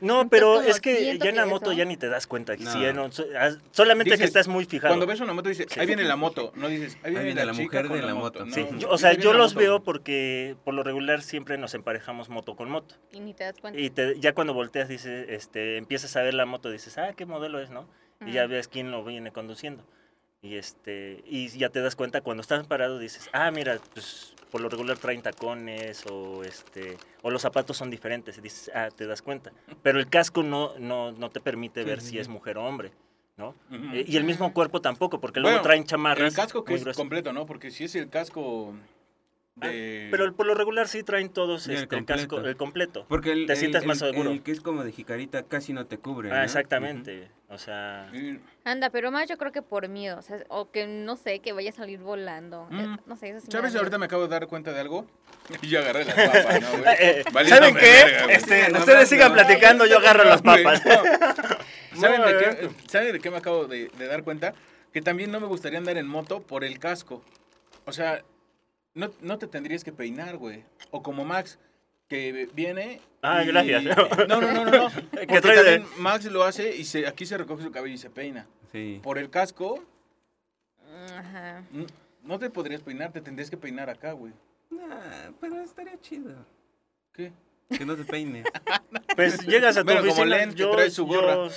[0.00, 2.56] No, pero es que ya en la que moto eso- ya ni te das cuenta.
[2.56, 2.70] que No.
[2.72, 4.90] sí, ya no- so- ah, solamente que Dices, estás muy fijado.
[4.92, 6.52] Cuando ves una moto dices, ahí viene la moto.
[6.54, 8.38] No dices, ahí viene, viene la, la chica mujer con de la moto.
[8.40, 8.46] moto.
[8.46, 9.60] No, Sí, no, yo- o sea, yo los moto.
[9.60, 12.94] veo porque por lo regular siempre nos emparejamos moto con moto.
[13.10, 13.80] Y ni te das cuenta.
[13.80, 17.26] Y te- ya cuando volteas, dices, este, empiezas a ver la moto, dices, ah, ¿qué
[17.26, 17.88] modelo es, no?
[18.24, 19.84] Y ya ves quién lo viene conduciendo.
[20.48, 24.62] Y este y ya te das cuenta cuando estás parado dices, ah, mira, pues por
[24.62, 29.06] lo regular traen tacones o este o los zapatos son diferentes y dices, ah, te
[29.06, 29.52] das cuenta.
[29.82, 32.18] Pero el casco no no no te permite ver sí, si sí.
[32.20, 32.92] es mujer o hombre,
[33.36, 33.54] ¿no?
[33.92, 36.32] Eh, y el mismo cuerpo tampoco, porque luego traen chamarras.
[36.32, 37.44] El casco que es completo, ¿no?
[37.44, 38.74] Porque si es el casco
[39.60, 40.08] Ah.
[40.10, 43.04] Pero por lo regular sí traen todos el este, el casco, el completo.
[43.08, 44.30] Porque el, Te el- más seguro.
[44.30, 46.30] El que es como de jicarita casi no te cubre.
[46.32, 46.42] Ah, ¿no?
[46.44, 47.30] exactamente.
[47.48, 48.10] O sea.
[48.64, 51.52] Anda, pero más yo creo que por miedo, o sea, o que no sé, que
[51.52, 52.68] vaya a salir volando.
[52.70, 52.98] eh, Mm.
[53.06, 53.74] no sé, eso sí ¿Sabes?
[53.74, 55.06] Ahorita me acabo de dar cuenta de algo.
[55.62, 56.68] Y yo agarré las papas, ¿no?
[57.00, 57.80] Eh, ¿Saben qué?
[58.04, 58.32] verga.
[58.34, 59.34] Este, No, ustedes no, sigan no.
[59.34, 60.84] platicando, yo agarro las papas.
[60.84, 60.92] no.
[62.00, 62.70] ¿Saben, No, de a qué, ver.
[62.86, 64.52] ¿Saben de qué me acabo de, de dar cuenta?
[64.92, 67.22] Que también no me gustaría andar en moto por el casco.
[67.86, 68.22] O sea,
[68.98, 70.64] no, no te tendrías que peinar, güey.
[70.90, 71.58] O como Max,
[72.08, 73.00] que viene...
[73.22, 73.84] Ah, y- gracias.
[74.28, 74.70] No, no, no, no.
[74.70, 74.88] no.
[75.12, 77.94] Que Porque trae de- también Max lo hace y se, aquí se recoge su cabello
[77.94, 78.46] y se peina.
[78.72, 79.00] Sí.
[79.02, 79.82] Por el casco,
[81.16, 81.62] Ajá.
[82.22, 84.32] no te podrías peinar, te tendrías que peinar acá, güey.
[84.70, 86.32] Nah, pero estaría chido.
[87.12, 87.32] ¿Qué?
[87.70, 88.44] Que no te peine.
[89.16, 91.34] Pues llegas a tu Bueno, como oficina, Len, yo, trae su gorra.
[91.34, 91.48] yo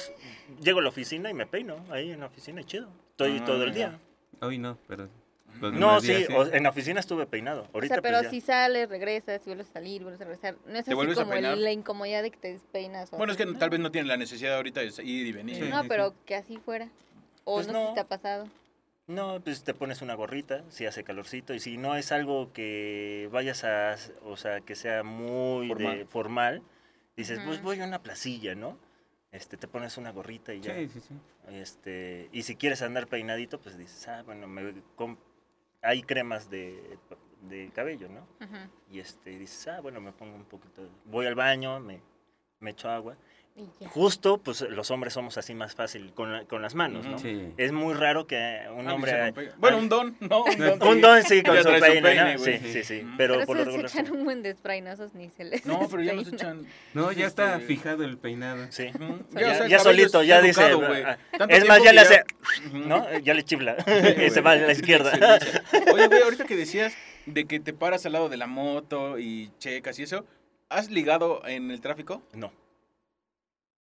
[0.62, 2.90] llego a la oficina y me peino ahí en la oficina y chido.
[3.12, 4.00] Estoy Ah, todo el día.
[4.42, 5.10] Hoy no, pero.
[5.60, 7.68] No, sí, días o- en la oficina estuve peinado.
[7.74, 8.30] O sea, pero pues, ya.
[8.30, 10.56] si sales, regresas, vuelves a salir, vuelves a regresar.
[10.66, 13.12] No es ¿Te así como el- la incomodidad de que te despeinas.
[13.14, 15.56] o Bueno, es que tal vez no tienen la necesidad ahorita de ir y venir.
[15.58, 15.70] Sí.
[15.70, 16.90] No, pero que así fuera.
[17.44, 18.48] O Pues no, sé si te ha pasado.
[19.08, 23.28] No, pues te pones una gorrita, si hace calorcito, y si no es algo que
[23.32, 26.62] vayas a, o sea, que sea muy de- Formal.
[27.18, 28.78] dices, pues voy a una placilla, ¿no?
[29.32, 30.76] Este, te pones una gorrita y ya.
[30.76, 31.14] Sí, sí, sí.
[31.50, 35.18] Este, y si quieres andar peinadito, pues dices, ah, bueno, me com-
[35.82, 36.98] hay cremas de,
[37.42, 38.28] de cabello, ¿no?
[38.92, 42.02] Y este, dices, ah, bueno, me pongo un poquito, de- voy al baño, me,
[42.60, 43.16] me echo agua.
[43.88, 47.20] Justo, pues los hombres somos así más fácil con, la- con las manos, ¿no?
[47.20, 47.52] Sí.
[47.58, 49.34] Es muy raro que un Ah, hombre...
[49.58, 50.44] Bueno, un don, ¿no?
[50.44, 51.02] Un don, Un sí.
[51.02, 52.40] don sí, con su peine, peine, ¿no?
[52.40, 53.00] Sí, sí, sí.
[53.04, 53.14] Ujú.
[53.18, 53.92] Pero, Pero por lo se regular.
[53.92, 56.66] echan un buen de spray, no esos ni se les No, pero ya los echan.
[56.94, 58.66] No, ya está Este, fijado el peinado.
[58.72, 58.86] Sí.
[58.86, 60.68] Ya, o sea, el ya cabello solito, ya dice.
[60.68, 60.94] educado,
[61.40, 62.24] ah, Es más, ya le hace.
[62.74, 63.06] ¿No?
[63.20, 63.76] Ya le chifla.
[64.26, 65.12] Y se va a la izquierda.
[65.94, 66.94] Oye, güey, ahorita que decías
[67.26, 70.26] de que te paras al lado de la moto y checas y eso,
[70.70, 72.24] ¿has ligado en el tráfico?
[72.34, 72.52] No.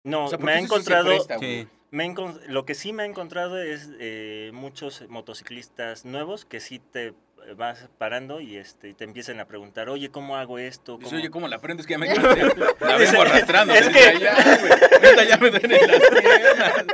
[0.05, 1.07] No, O sea, me ha encontrado.
[1.09, 1.63] presta, güey.
[1.63, 1.69] Sí.
[1.91, 6.61] me he encon- lo que sí me he encontrado es eh, muchos motociclistas nuevos que
[6.61, 7.15] sí te
[7.57, 10.99] vas parando y este y te empiezan a preguntar, oye, ¿cómo hago esto?
[10.99, 11.87] Dice, ¿Cómo-" oye, ¿cómo la prendes?
[11.87, 12.09] Que ya me.
[12.81, 14.73] La vengo arrastrando es desde que- allá, güey.
[15.03, 16.87] Neta, ya me duelen las piernas.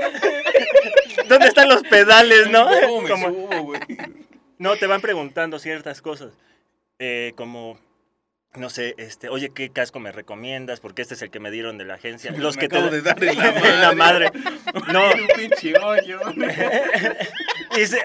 [1.29, 2.69] ¿Dónde están los pedales, no?
[2.87, 3.81] ¿Cómo me Como- subo, güey?
[4.59, 6.33] No, te van preguntando ciertas cosas.
[7.01, 7.79] eh, como,
[8.57, 10.81] no sé, este, oye, ¿qué casco me recomiendas?
[10.81, 12.31] Porque este es el que me dieron de la agencia.
[12.37, 14.31] Los Me que te acabo de dar en la en la madre.
[14.93, 16.21] No, Un pinche hoyo.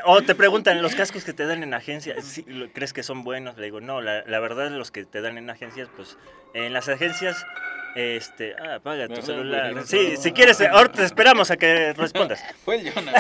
[0.06, 3.58] O te preguntan, ¿los cascos que te dan en agencia, sí, ¿crees que son buenos?
[3.58, 6.18] Le digo, no, la, la verdad los que te dan en agencias, pues
[6.54, 7.46] en las agencias,
[7.96, 9.84] este, ah, apaga tu ¿Verdad, celular.
[9.86, 12.44] Sí, si quieres, ahora te esperamos a que respondas.
[12.66, 13.14] Fue el Jonah.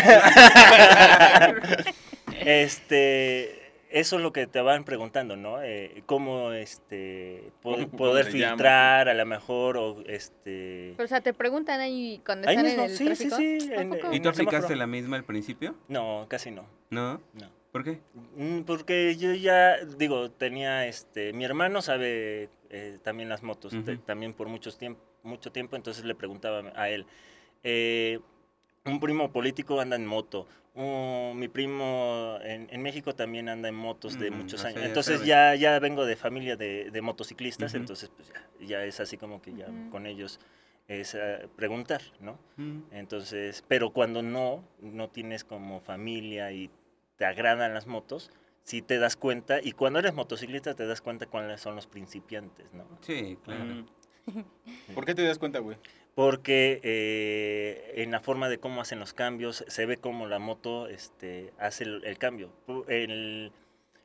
[2.39, 3.58] Este,
[3.89, 5.61] eso es lo que te van preguntando, ¿no?
[5.63, 10.93] Eh, cómo, este, po- ¿Cómo- cómo poder filtrar a lo mejor, o este...
[10.95, 13.35] Pero, o sea, te preguntan ahí cuando Ahí están mismo, en el sí, tráfico.
[13.35, 13.71] sí, sí.
[14.11, 15.75] ¿Y tú aplicaste la misma al principio?
[15.87, 17.21] No, casi no, ¿No?
[17.33, 17.59] no.
[17.71, 17.99] ¿Por qué?
[18.35, 23.97] Mm, Porque yo ya, digo, tenía, este, mi hermano sabe eh, también las motos, te-
[23.97, 27.05] también por muchos tiempo, mucho tiempo, entonces le preguntaba a él,
[27.63, 28.19] eh,
[28.85, 30.47] un primo político anda en moto,
[30.79, 34.85] un- mi primo en, en México también anda en motos de Mm, muchos años, ya
[34.87, 35.27] entonces sabe.
[35.27, 39.41] ya, ya vengo de familia de, de motociclistas, entonces pues ya, ya es así como
[39.41, 40.39] que ya con ellos
[40.87, 42.39] es eh, preguntar, ¿no?
[42.57, 42.79] Mm.
[42.91, 46.69] Entonces, pero cuando no, no tienes como familia y
[47.17, 48.31] te agradan las motos,
[48.63, 52.73] sí te das cuenta, y cuando eres motociclista te das cuenta cuáles son los principiantes,
[52.73, 52.85] ¿no?
[53.01, 53.65] Sí, claro.
[53.65, 53.85] Mm.
[54.95, 55.77] ¿Por qué te das cuenta, güey?
[56.19, 60.89] Porque eh, en la forma de cómo hacen los cambios, se ve cómo la moto
[60.89, 62.51] este, hace el, el cambio.
[62.89, 63.53] El-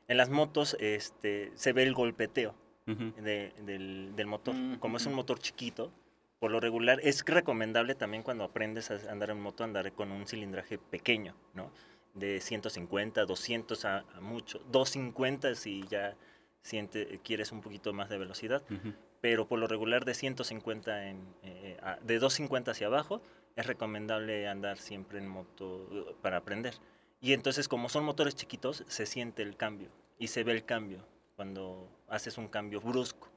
[0.07, 2.55] en las motos este, se ve el golpeteo
[2.87, 3.11] Ujú.
[3.21, 4.55] de- del, del motor.
[4.55, 5.91] Mm, Como es un motor chiquito,
[6.39, 10.25] por lo regular, es recomendable también cuando aprendes a andar en moto, andar con un
[10.25, 11.69] cilindraje pequeño, ¿no?
[12.13, 14.59] De 150, 200 a, a mucho.
[14.71, 16.15] 250 si ya
[16.61, 18.93] siente, quieres un poquito más de velocidad, Ujú.
[19.25, 23.23] Pero por lo regular de 150 en, eh, de 250 hacia abajo
[23.55, 26.75] es recomendable andar siempre en moto eh, para aprender.
[27.21, 30.99] Y entonces como son motores chiquitos, se siente el cambio y se ve el cambio
[31.35, 33.27] cuando haces un cambio brusco.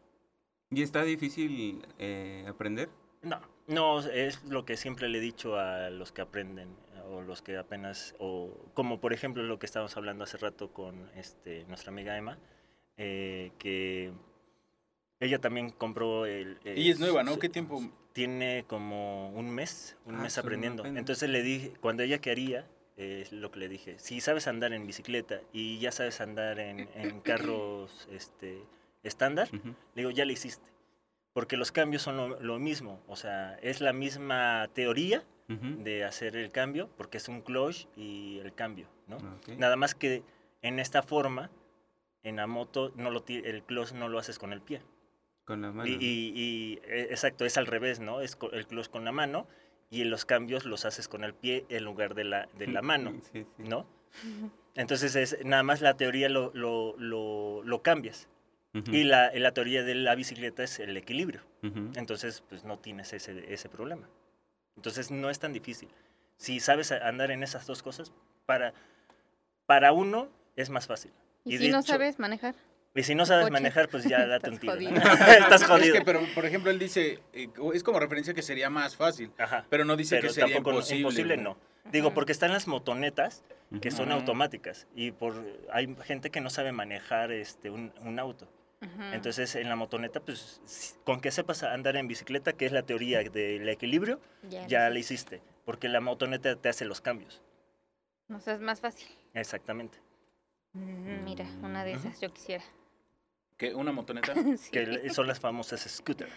[0.71, 2.91] ¿Y está difícil eh, aprender?
[3.23, 6.69] No, no, es lo que siempre le he dicho a los que aprenden
[7.11, 11.09] o los que apenas, o como por ejemplo lo que estábamos hablando hace rato con
[11.17, 12.37] este, nuestra amiga Emma,
[12.99, 14.13] eh, que
[15.21, 16.59] ella también compró el...
[16.65, 17.39] el- Ella es nueva, ¿no?
[17.39, 17.81] ¿Qué tiempo?
[18.13, 20.85] Tiene como un mes, un Ah, mes aprendiendo.
[20.85, 24.73] Entonces le dije, cuando ella quería, eh, es lo que le dije, si sabes andar
[24.73, 28.63] en bicicleta y ya sabes andar en, en carros este,
[29.03, 29.69] estándar, Ujú.
[29.95, 30.67] le digo, ya lo hiciste.
[31.33, 33.01] Porque los cambios son lo, lo mismo.
[33.07, 35.83] O sea, es la misma teoría Ujú.
[35.85, 39.17] de hacer el cambio, porque es un clutch y el cambio, ¿no?
[39.19, 39.51] Ok.
[39.59, 40.23] Nada más que
[40.63, 41.51] en esta forma,
[42.25, 44.83] en la moto, no lo, el clutch no lo haces con el pie.
[45.49, 45.89] Con la mano.
[45.89, 48.21] Y, y- y, eh, exacto, es al revés, ¿no?
[48.21, 49.47] Es el clutch con la mano
[49.91, 53.13] y los cambios los haces con el pie en lugar de la, de la mano,
[53.33, 53.47] Sí, sí.
[53.57, 53.87] ¿no?
[54.75, 58.29] Entonces es nada más la teoría lo, lo, lo, lo cambias.
[58.75, 58.93] Ujú.
[58.95, 61.41] Y la, la teoría de la bicicleta es el equilibrio.
[61.63, 61.93] Ujú.
[61.97, 64.07] Entonces, pues no tienes ese, ese problema.
[64.77, 65.89] Entonces, no es tan difícil.
[66.37, 68.13] Si sabes andar en esas dos cosas,
[68.45, 68.75] para,
[69.67, 71.11] para uno es más fácil.
[71.45, 72.55] ¿Y, Y si no hecho- sabes manejar?
[72.95, 73.53] Y si no sabes coche.
[73.53, 74.73] manejar, pues ya date un Estás tiro.
[74.75, 74.91] jodido.
[74.93, 74.99] ¿no?
[75.33, 75.95] Estás Es jodido.
[75.95, 79.65] que, pero, por ejemplo, él dice, eh, es como referencia que sería más fácil, Ajá.
[79.69, 81.01] pero no dice Pero que sería tampoco no- imposible.
[81.01, 81.57] imposible no.
[81.93, 83.45] Digo, porque están las motonetas
[83.81, 85.35] que son automáticas y por
[85.73, 88.49] hay gente que no sabe manejar este un, un auto.
[89.13, 90.61] Entonces, en la motoneta, pues
[91.05, 94.21] con que sepas andar en bicicleta, que es la teoría del equilibrio,
[94.69, 97.43] ya la hiciste, porque la motoneta te hace los cambios.
[98.33, 99.09] O sea, es más fácil.
[99.35, 99.99] Exactamente.
[100.73, 102.65] Mm, Mira, una de esas yo quisiera.
[103.57, 103.75] ¿Qué?
[103.75, 104.33] ¿Una motoneta?
[104.59, 106.29] Sí, Que son las famosas scooter.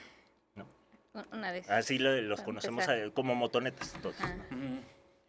[1.34, 1.72] una de esas.
[1.72, 3.94] Así lo- los Para conocemos como motonetas.
[4.02, 4.16] todos.
[4.50, 4.78] Mm.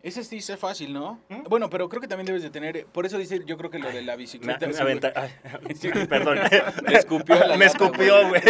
[0.00, 1.20] Ese sí es fácil, ¿no?
[1.28, 1.44] ¿Mm?
[1.48, 3.90] Bueno, pero creo que también debes de tener, por eso dice, yo creo que lo
[3.92, 4.66] de la bicicleta.
[4.66, 5.30] me aventa- ay,
[5.76, 5.90] Sí.
[6.08, 6.38] perdón.
[6.86, 8.42] Me escupió la Me escupió, güey.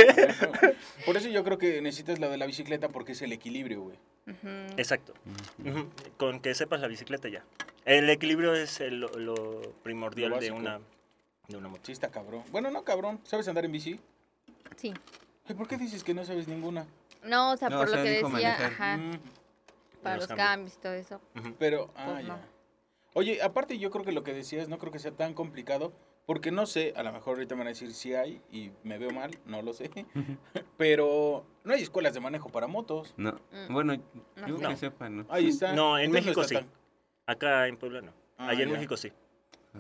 [1.05, 3.99] Por eso yo creo que necesitas lo de la bicicleta porque es el equilibrio, güey.
[4.77, 5.15] Exacto.
[6.17, 7.45] Con que sepas la bicicleta ya.
[7.85, 10.81] El equilibrio es el- lo, lo primordial Lo de una,
[11.49, 11.83] de una moto.
[11.87, 12.45] Sí está cabrón.
[12.51, 13.21] Bueno, no cabrón.
[13.25, 13.99] ¿Sabes andar en bici?
[14.77, 14.95] Sí.
[15.49, 16.87] Ay, ¿Por qué dices que no sabes ninguna?
[17.25, 18.73] No, o sea, No, por o sea, lo que decía, manejar.
[18.73, 19.13] ajá, Mm,
[20.03, 20.75] para Los los cambios.
[20.77, 21.21] y todo eso.
[21.59, 22.37] Pero, ah, Pues no.
[22.37, 22.49] ya.
[23.15, 25.93] Oye, aparte yo creo que lo que decías no creo que sea tan complicado
[26.27, 28.99] porque no sé, a lo mejor ahorita me van a decir si hay y me
[28.99, 29.91] veo mal, no lo sé.
[30.77, 33.15] pero no hay escuelas de manejo para motos.
[33.17, 33.33] No.
[33.51, 33.73] Mm.
[33.73, 33.97] Bueno,
[34.37, 35.27] No yo que sepa, ¿no?
[35.29, 35.73] Ahí está.
[35.73, 36.67] No, en Entonces México sí.
[37.27, 38.13] Acá en Puebla no.
[38.39, 38.73] Ah, Allá en.
[38.73, 39.13] México sí.
[39.75, 39.79] Ah.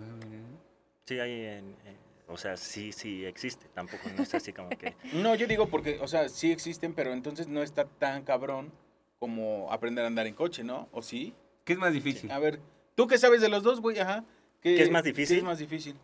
[1.05, 3.67] Sí, hay en, en- o sea, sí, sí existe.
[3.75, 4.95] Tampoco no es así como que...
[5.13, 8.73] No, yo digo porque, o sea, sí existen, pero entonces no está tan cabrón
[9.19, 10.89] como aprender a andar en coche, ¿no?
[10.93, 11.35] ¿O sí?
[11.65, 12.31] ¿Qué es más difícil?
[12.31, 12.61] A ver,
[12.95, 13.99] ¿tú qué sabes de los dos, güey?
[13.99, 14.25] Ajá.
[14.63, 15.37] ¿Qué, ¿Qué es más difícil?
[15.37, 15.97] ¿Qué es más difícil?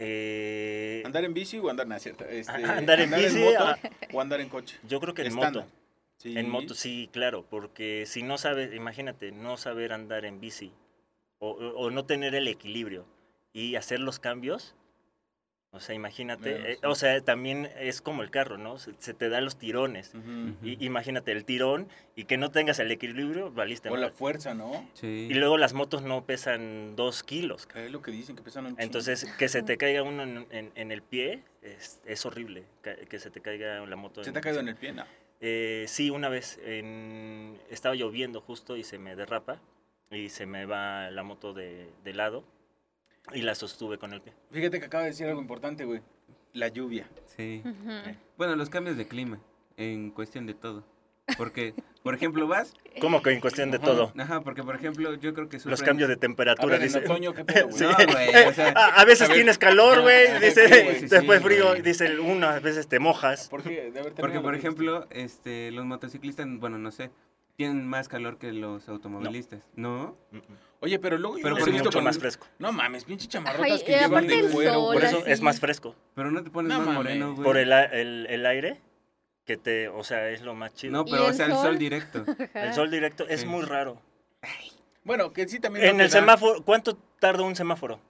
[0.00, 2.24] Eh, ¿Andar en bici o andar en cierto?
[2.24, 3.78] Este, Andar en bici, moto ah.
[4.12, 4.78] o andar en coche?
[4.88, 5.66] yo creo que en moto.
[6.16, 6.36] Sí.
[6.36, 10.72] En moto, sí, claro, porque si no sabes, imagínate, no saber andar en bici
[11.38, 13.06] o no tener el equilibrio
[13.52, 14.74] y hacer los cambios.
[15.72, 16.80] O sea, imagínate, eh, sí.
[16.82, 18.78] o sea, también es como el carro, ¿no?
[18.78, 20.12] Se, se te dan los tirones.
[20.64, 23.88] Y, imagínate el tirón y que no tengas el equilibrio, valiste.
[23.88, 24.14] O la madre.
[24.16, 24.84] fuerza, ¿no?
[24.94, 25.28] Sí.
[25.30, 27.66] Y luego las motos no pesan dos kilos.
[27.68, 28.82] Que Es lo que dicen, que pesan un chingo.
[28.82, 32.64] Entonces, que se te caiga uno en, en- en el pie es, es horrible.
[33.08, 34.24] Que se te caiga la moto.
[34.24, 34.92] ¿Se te ha caído en el pie?
[34.92, 35.04] No.
[35.40, 39.60] Eh, sí, una vez en- estaba lloviendo justo y se me derrapa
[40.10, 42.42] y se me va la moto de, de lado
[43.32, 44.32] y la sostuve con el pie.
[44.50, 46.00] Fíjate que acaba de decir algo importante, güey.
[46.52, 47.08] La lluvia.
[47.36, 47.62] Sí.
[47.64, 48.16] Ujú.
[48.36, 49.38] Bueno, los cambios de clima,
[49.76, 50.84] en cuestión de todo.
[51.38, 52.74] Porque, por ejemplo, vas...
[53.00, 53.86] Como que en cuestión de Ajá.
[53.86, 54.12] todo.
[54.18, 56.72] Ajá, porque, por ejemplo, yo creo que Los sufren- cambios de A temperatura.
[56.72, 56.98] ver, en dice.
[56.98, 57.78] otoño, ¿qué pedo, güey?
[57.78, 57.84] Sí.
[57.84, 58.70] No, güey, o sea...
[58.76, 59.36] A, a veces A ver.
[59.36, 60.40] tienes calor, güey.
[60.40, 61.74] Dice, sí, güey, sí, después sí, frío.
[61.76, 63.48] Dice, unas veces te mojas.
[63.48, 63.92] ¿Por qué?
[63.92, 67.12] De Porque, por ejemplo, este, los motociclistas, bueno, no sé,
[67.60, 70.16] tienen más calor que los automovilistas, ¿no?
[70.80, 72.46] Oye, pero luego yo Pero los Es he visto mucho con- más fresco.
[72.58, 74.98] No mames, pinche chamarrotas Ay, que llevan aparte de el cuero, sol, güey.
[74.98, 75.30] Por eso así.
[75.30, 75.94] es más fresco.
[76.14, 76.96] Pero no te pones No más mames.
[77.02, 77.44] moreno, güey.
[77.44, 78.80] Por el, a- el, el aire,
[79.44, 80.92] que te, o sea, es lo más chido.
[80.94, 81.62] No, ¿Y pero o el sea, el sol?
[81.64, 82.24] sol directo.
[82.54, 83.46] El sol directo es Sí.
[83.46, 84.00] muy raro.
[85.04, 85.84] Bueno, que sí también.
[85.84, 88.00] En no el da semáforo, ¿cuánto tarda un semáforo?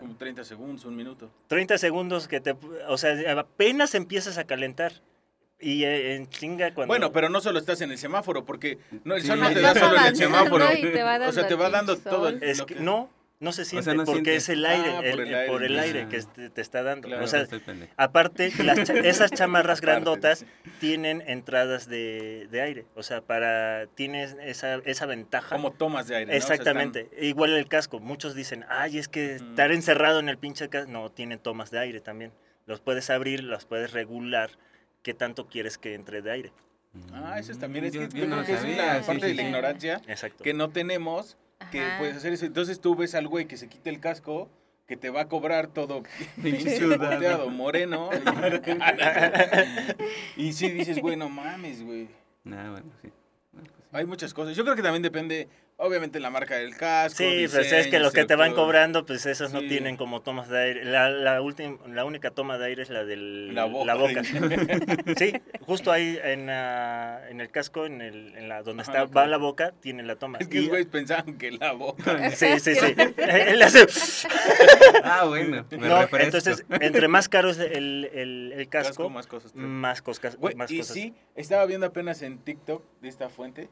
[0.00, 1.30] Como 30 segundos, un minuto.
[1.48, 2.56] 30 segundos que te...
[2.88, 4.92] O sea, apenas empiezas a calentar.
[5.62, 6.88] Y eh, en chinga cuando...
[6.92, 9.28] Bueno, pero no solo estás en el semáforo, porque no, el Sí.
[9.28, 10.64] sol no te da solo en el semáforo.
[11.28, 12.42] o sea, te va dando todo el...
[12.42, 14.36] Es que no, no se siente no porque siente.
[14.36, 15.52] es el aire, Ah, el- por el el- aire.
[15.52, 17.06] por el aire que te, te está dando.
[17.08, 17.24] Claro.
[17.24, 17.46] O sea,
[17.96, 20.44] aparte, las cha- esas chamarras grandotas
[20.80, 22.86] tienen entradas de, de aire.
[22.94, 25.54] O sea, para tienes esa, esa ventaja.
[25.56, 26.32] Como tomas de aire.
[26.32, 26.38] ¿no?
[26.38, 27.08] O sea, Exactamente.
[27.20, 28.00] Igual el casco.
[28.00, 30.90] Muchos dicen, ay, es que estar encerrado en el pinche casco.
[30.90, 32.32] No, tiene tomas de aire también.
[32.66, 34.50] Los puedes abrir, los puedes regular.
[35.02, 36.52] ¿Qué tanto quieres que entre de aire?
[37.12, 37.84] Ah, eso es también.
[37.86, 38.66] Es Yo- que yo no creo que esa
[38.98, 39.48] es sí, parte sí, de la sí.
[39.48, 40.44] ignorancia Exacto.
[40.44, 41.36] que no tenemos
[41.70, 41.98] que Ajá.
[41.98, 42.44] puedes hacer eso.
[42.46, 44.50] Entonces tú ves al güey que se quita el casco,
[44.86, 46.02] que te va a cobrar todo
[46.36, 48.10] volteado, moreno.
[50.36, 52.08] Y, y sí dices, güey, no mames, güey.
[52.44, 53.08] Nah, bueno, sí.
[53.52, 53.96] Bueno, pues sí.
[53.96, 54.56] Hay muchas cosas.
[54.56, 55.48] Yo creo que también depende,
[55.82, 57.18] obviamente, la marca del casco.
[57.18, 59.68] Sí, pues es que los que te van cobrando, pues esos no Sí.
[59.68, 60.84] tienen como tomas de aire.
[60.84, 64.22] La, la, última, la única toma de aire es la de La boca.
[65.16, 69.26] Sí, justo ahí en, en el casco, en, el, en la, donde Ajá, está, va
[69.26, 70.38] la boca, tiene la toma.
[70.40, 72.30] Es que Y- los güeyes pensaban que la boca.
[72.34, 72.94] Sí, sí, sí.
[73.16, 73.86] Él hace-
[75.04, 79.26] Ah, bueno, me No, entonces, entre más caro es el, el, el casco, Casco, más
[79.26, 79.54] cosas.
[79.54, 80.02] más.
[80.38, 80.94] Güey, más y cosas.
[80.94, 83.68] sí, estaba viendo apenas en TikTok de esta fuente.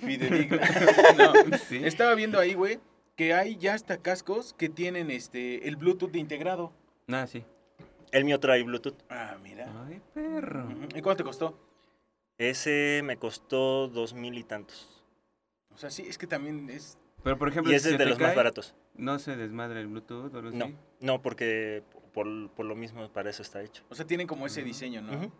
[0.00, 0.60] Fidedigna.
[1.50, 1.80] No, Sí.
[1.84, 2.80] Estaba viendo ahí, güey,
[3.16, 6.72] que hay ya hasta cascos que tienen este el Bluetooth integrado.
[7.08, 7.44] Ah, sí.
[8.12, 8.96] El mío trae Bluetooth.
[9.10, 9.72] Ah, mira.
[9.86, 10.68] Ay, perro.
[10.94, 11.58] ¿Y cuánto te costó?
[12.38, 15.04] Ese me costó dos mil y tantos.
[15.74, 16.98] O sea, sí, es que también es.
[17.22, 18.74] Pero, por ejemplo, Y ese se es de los más baratos.
[18.94, 20.58] ¿No se desmadra el Bluetooth o algo así?
[20.58, 23.82] No, no, porque por, por lo mismo para eso está hecho.
[23.88, 25.32] O sea, tienen como ese diseño, ¿no?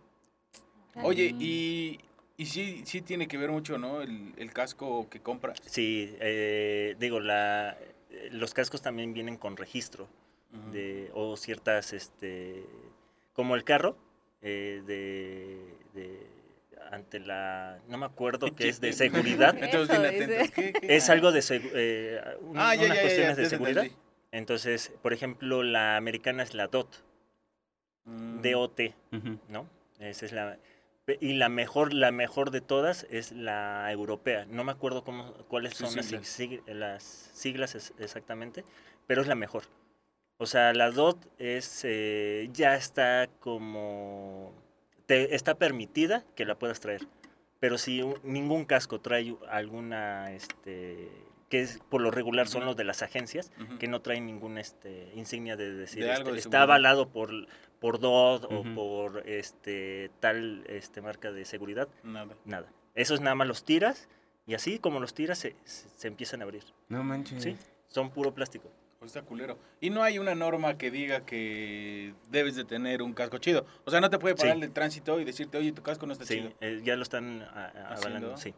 [1.03, 2.01] Oye, y,
[2.37, 4.01] y sí, sí tiene que ver mucho, ¿no?
[4.03, 5.59] El, el casco que compras.
[5.67, 7.77] Sí, eh, digo, la,
[8.31, 10.09] los cascos también vienen con registro
[10.73, 12.65] de, o ciertas, este,
[13.33, 13.97] como el carro,
[14.43, 15.59] eh, de,
[16.01, 16.27] de-
[16.93, 19.57] ante la, no me acuerdo qué es, de seguridad.
[19.61, 20.51] Entonces, bien.
[20.55, 20.97] ¿Qué, qué?
[20.97, 23.83] Es algo de segu- eh, un- Ah, ya, unas ya, ya, cuestiones ya, de seguridad.
[23.85, 24.03] entendí.
[24.31, 26.95] Entonces, por ejemplo, la americana es la DOT,
[28.05, 28.43] Mm.
[28.43, 28.81] DOT.
[29.49, 29.67] ¿no?
[29.99, 30.59] Esa es la
[31.21, 34.47] y la mejor, la mejor de todas es la europea.
[34.47, 36.41] No me acuerdo cómo, cuáles son las, siglas.
[36.41, 38.65] sig- las siglas es- exactamente,
[39.07, 39.65] pero es la mejor.
[40.39, 44.53] O sea, la DOT es eh, ya está como
[45.07, 47.03] te está permitida que la puedas traer.
[47.61, 51.09] Pero si un- ningún casco trae alguna este
[51.49, 55.13] que es por lo regular son los de las agencias que no traen ninguna este,
[55.15, 57.31] insignia de decir De este, de está avalado por,
[57.81, 58.47] por Ujú.
[58.47, 62.35] o por este tal este marca de seguridad, Nada.
[62.45, 62.67] nada.
[62.95, 64.09] Esos nada más los tiras
[64.47, 66.65] y así como los tiras se, se- se empiezan a abrir.
[66.89, 67.43] No manches.
[67.43, 67.57] Sí,
[67.89, 68.71] son puro plástico.
[68.99, 69.59] Pues está culero.
[69.81, 73.67] Y no hay una norma que diga que debes de tener un casco chido.
[73.85, 74.63] O sea, no te puede parar Sí.
[74.63, 76.53] el tránsito y decirte, oye, tu casco no está Sí, chido.
[76.63, 78.55] eh, ya lo están a- a- avalando, sí.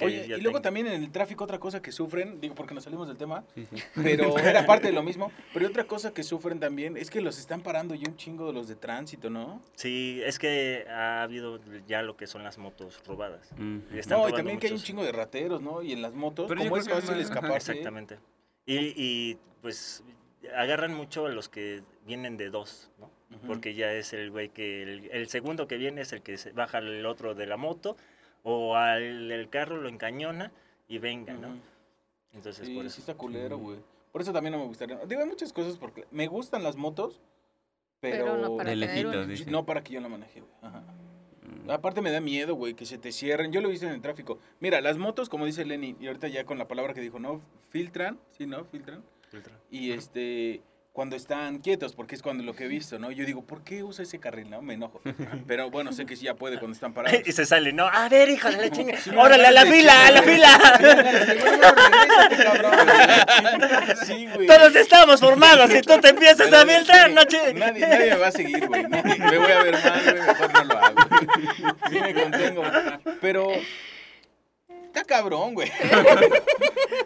[0.00, 3.06] Oye, y luego también en el tráfico otra cosa que sufren, digo porque nos salimos
[3.08, 3.82] del tema, Sí, sí.
[3.94, 7.38] pero era parte de lo mismo, pero otra cosa que sufren también es que los
[7.38, 9.62] están parando ya un chingo de los de tránsito, ¿no?
[9.74, 13.48] Sí, es que ha habido ya lo que son las motos robadas.
[13.92, 15.82] Están No, y también que hay un chingo de rateros, ¿no?
[15.82, 17.72] Y en las motos, Pero como es que fácil ajá, escaparse.
[17.72, 18.18] Exactamente.
[18.66, 20.02] Y, y, pues
[20.54, 23.10] agarran mucho a los que vienen de dos, ¿no?
[23.46, 26.52] Porque ya es el güey que el, el segundo que viene es el que se
[26.52, 27.96] baja el otro de la moto
[28.48, 30.52] o al el carro lo encañona
[30.86, 31.48] y venga, ¿no?
[32.32, 33.00] Entonces, Sí, por sí eso.
[33.00, 33.78] está culero, güey.
[34.12, 34.96] Por eso también no me gustaría.
[35.04, 37.20] Digo, hay muchas cosas porque me gustan las motos,
[37.98, 39.50] pero, Pero no para De lejitos, dice.
[39.50, 40.52] no para que yo la maneje, güey.
[40.62, 40.84] Ajá.
[41.64, 41.70] Mm.
[41.70, 43.50] Aparte me da miedo, güey, que se te cierren.
[43.50, 44.38] Yo lo he visto en el tráfico.
[44.60, 47.40] Mira, las motos, como dice Lenny, y ahorita ya con la palabra que dijo, ¿no?
[47.70, 48.64] Filtran, sí, ¿no?
[48.66, 49.02] Filtran.
[49.28, 49.58] Filtra.
[49.72, 50.62] Y este,
[50.96, 53.10] cuando están quietos, porque es cuando lo que he visto, ¿no?
[53.10, 54.62] Yo digo, ¿por qué usa ese carril, no?
[54.62, 55.02] Me enojo.
[55.46, 57.20] Pero bueno, sé que sí ya puede cuando están parados.
[57.26, 58.98] Y se sale, no, a ver, hijo de la chinga.
[58.98, 60.48] Sí, Órale, a la fila, a la fila.
[64.06, 64.46] Sí, güey.
[64.46, 68.28] Todos estamos formados y tú te empiezas Pero, a filtrar, no Nadie, nadie me va
[68.28, 68.84] a seguir, güey.
[68.84, 70.26] Nadie- Me voy a ver mal, güey.
[70.26, 70.96] Mejor no lo hago.
[71.90, 72.62] Sí me contengo.
[73.20, 73.48] Pero.
[74.96, 75.70] Está cabrón, güey.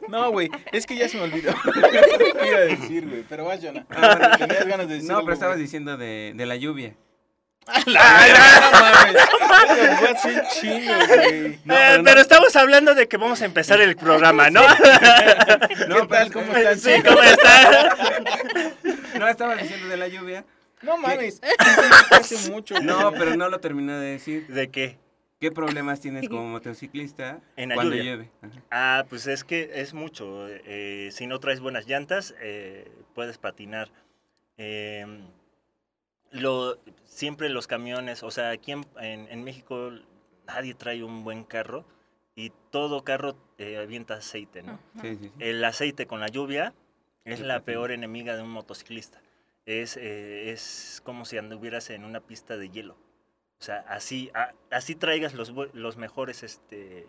[0.09, 0.51] No, güey.
[0.73, 1.53] Es que ya se me olvidó.
[2.41, 3.25] ¿Qué iba a decir, güey?
[3.29, 3.87] Pero vas, Jonah.
[3.91, 4.37] Ah.
[4.39, 5.63] Tenías ganas de decir No, algo, pero estabas güey.
[5.67, 6.95] diciendo de, de la lluvia.
[7.87, 8.27] ¡La
[10.61, 11.61] chingo, güey.
[11.65, 12.05] No, Eh, pero no.
[12.05, 14.63] pero estamos hablando de que vamos a empezar el programa, ¿no?
[14.63, 16.33] ¿Qué tal?
[16.33, 16.79] ¿Cómo están?
[16.79, 17.87] sí, ¿cómo está?
[19.19, 20.45] No, estabas diciendo de la lluvia.
[20.83, 21.41] No mames.
[22.11, 22.87] Hace mucho, güey.
[22.87, 24.47] No, pero no lo terminé de decir.
[24.49, 24.99] ¿De qué?
[25.41, 28.05] ¿Qué problemas tienes como motociclista En la cuando lluvia.
[28.15, 28.31] llueve?
[28.43, 28.63] Ajá.
[28.71, 30.47] Ah, pues es que es mucho.
[30.49, 33.91] eh, si no traes buenas llantas, eh, puedes patinar.
[34.59, 35.07] Eh,
[36.31, 39.91] lo, siempre los camiones, o sea, aquí en, en- en México
[40.47, 41.87] nadie trae un buen carro
[42.37, 44.79] y todo carro eh, avienta aceite, ¿no?
[45.01, 45.33] Sí, sí, sí.
[45.39, 46.75] El aceite con la lluvia
[47.25, 49.23] es la peor enemiga de un motociclista.
[49.65, 52.97] Es, eh, es como si anduvieras en una pista de hielo.
[53.61, 57.07] O sea, así, a- así traigas los, los mejores, este,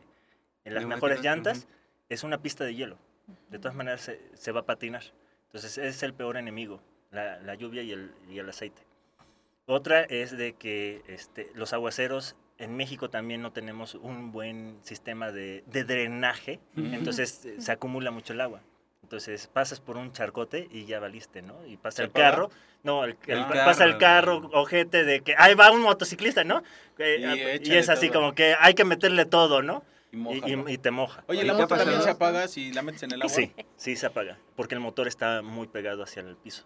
[0.66, 1.68] en las mejores llantas,
[2.10, 2.98] es una pista de hielo.
[3.50, 5.04] De todas maneras se, se va a patinar.
[5.46, 6.82] Entonces es el peor enemigo,
[7.12, 8.82] la, la lluvia y el, y el aceite.
[9.66, 15.32] Otra es de que este, los aguaceros en México también no tenemos un buen sistema
[15.32, 18.62] de, de drenaje, entonces eh, se acumula mucho el agua.
[19.04, 21.66] Entonces pasas por un charcote y ya valiste, ¿no?
[21.66, 22.50] Y pasa ¿Se el carro,
[22.84, 26.64] no, el, el- El pasa el carro, ojete de que ahí va un motociclista, ¿no?
[26.98, 28.20] Eh, Y y es así todo.
[28.22, 29.84] como que hay que meterle todo, ¿no?
[30.12, 30.70] Y moja, y- ¿no?
[30.70, 31.24] y te moja.
[31.28, 33.34] Oye, ¿Y ¿la moto también se apaga si la metes en el agua?
[33.34, 36.66] Sí, sí se apaga, porque el motor está muy pegado hacia el piso.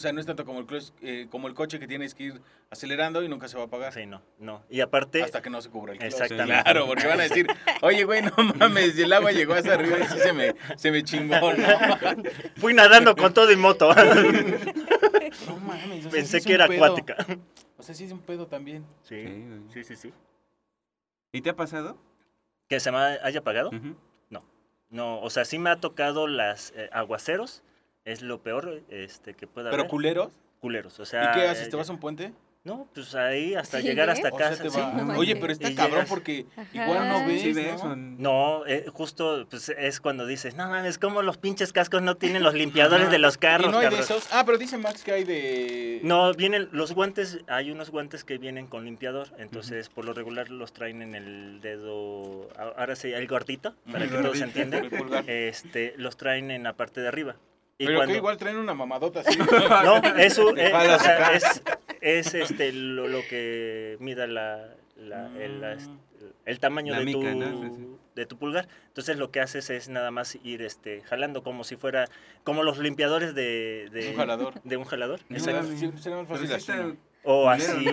[0.00, 0.66] O sea, no es tanto como el,
[1.02, 2.40] eh, como el coche que tienes que ir
[2.70, 3.92] acelerando y nunca se va a apagar.
[3.92, 4.62] Sí, no, no.
[4.70, 6.12] Y aparte, Hasta que no se cubra el clutch.
[6.14, 6.62] Exactamente.
[6.62, 7.46] Claro, porque van a decir,
[7.82, 10.90] oye, güey, no mames, y el agua llegó hasta arriba y sí se me, se
[10.90, 11.66] me chingó, ¿no?
[12.56, 13.90] fui nadando con todo y moto.
[15.46, 16.06] No mames.
[16.06, 16.82] o sea, sí Pensé que era pedo.
[16.82, 17.14] acuática.
[17.76, 18.86] O sea, sí es un pedo también.
[19.02, 19.44] Sí, Sí,
[19.74, 20.14] sí, sí, sí.
[21.32, 21.98] ¿Y te ha pasado?
[22.68, 23.68] ¿Que se me haya apagado?
[23.68, 23.94] Ujú.
[24.92, 27.62] No, o sea, sí me ha tocado las eh, aguaceros,
[28.10, 29.90] es lo peor este, que puede Pero haber.
[29.90, 30.32] culeros.
[30.60, 31.32] culeros, o ¿Y sea...
[31.32, 31.68] qué haces?
[31.70, 32.32] ¿Te vas a un puente?
[32.62, 34.68] No, pues ahí hasta Sí, llegar hasta O sea, casa.
[34.68, 34.78] sí.
[34.94, 36.68] no Oye, pero está Y cabrón llegas- porque Ajá.
[36.74, 37.80] igual no ves, Sí, ves,
[38.18, 38.66] ¿no?
[38.66, 42.52] eh, justo pues, es cuando dices, no mames, como los pinches cascos no tienen los
[42.52, 43.12] limpiadores Ajá.
[43.12, 44.28] de los carros, Y no hay de cabrón?" esos.
[44.30, 46.00] Ah, pero dice Max que hay de...
[46.02, 50.50] No, vienen los guantes, hay unos guantes que vienen con limpiador, entonces por lo regular
[50.50, 52.46] los traen en el dedo,
[52.76, 55.24] ahora sí, el gordito, para El que todos gordito, entiendan, el pulgar.
[55.30, 57.36] este, los traen en la parte de arriba.
[57.80, 59.38] Y Pero cuando- que igual traen una mamadota así.
[59.84, 60.50] No, eso
[60.98, 61.34] sacar.
[61.34, 61.62] es,
[62.02, 65.78] es, este, lo, lo que mida la, la- el, la-
[66.44, 68.68] el tamaño La de, tu, de tu pulgar.
[68.88, 72.04] Entonces lo que haces es nada más ir este, jalando como si fuera,
[72.44, 74.60] como los limpiadores de, de Un jalador.
[74.62, 75.20] De un jalador.
[75.30, 75.70] No, exacto.
[76.02, 76.72] será más fácil sí así.
[77.22, 77.84] O así,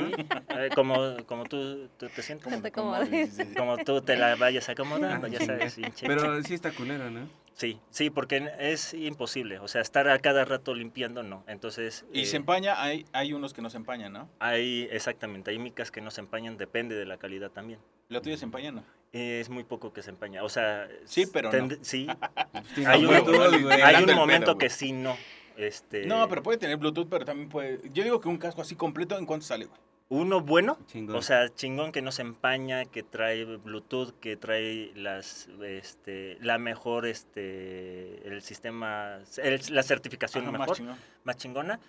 [0.75, 2.43] como, como tú, tú te sientes.
[2.45, 3.37] ¿Cómo Te cómo acomodes.
[3.37, 3.55] dices?
[3.57, 5.77] Como tú te la vayas acomodando, ya sabes.
[6.01, 7.27] Pero sí está culero, ¿no?
[7.57, 9.57] Sí, sí, porque es imposible.
[9.57, 11.43] O sea, estar a cada rato limpiando, no.
[11.47, 12.05] Entonces...
[12.13, 14.29] Y eh, se empaña, hay, hay unos que no se empañan, ¿no?
[14.37, 17.79] Hay, exactamente, hay micas que no se empañan, depende de la calidad también.
[18.09, 18.83] ¿La tuya se empaña, no?
[19.11, 20.87] Es muy poco que se empaña, o sea...
[21.05, 21.75] Sí, pero no.
[21.81, 22.07] Sí,
[22.85, 25.17] hay un, hay un momento que sí, no.
[25.57, 27.81] Este, No, pero puede tener Bluetooth, pero también puede...
[27.91, 29.79] Yo digo que un casco así completo, ¿en cuánto sale, güey?
[30.09, 31.17] Uno bueno, Chingón.
[31.17, 36.57] o sea, chingón que no se empaña, que trae Bluetooth, que trae las, este, la
[36.57, 40.97] mejor, este, el sistema, el- la certificación Ajá, más mejor, chingón.
[41.25, 41.79] más chingona.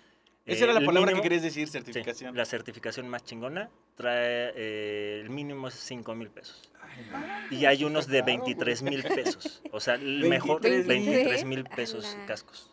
[0.45, 2.35] Esa era la palabra mínimo- que querías decir, sí, certificación.
[2.35, 6.71] la certificación más chingona trae, eh, el mínimo es 5 mil pesos.
[7.51, 8.37] Y hay unos de caro, güey.
[8.37, 9.61] 23 mil pesos.
[9.71, 11.05] O sea, el mejor 23,000.
[11.05, 12.69] 23 mil pesos cascos.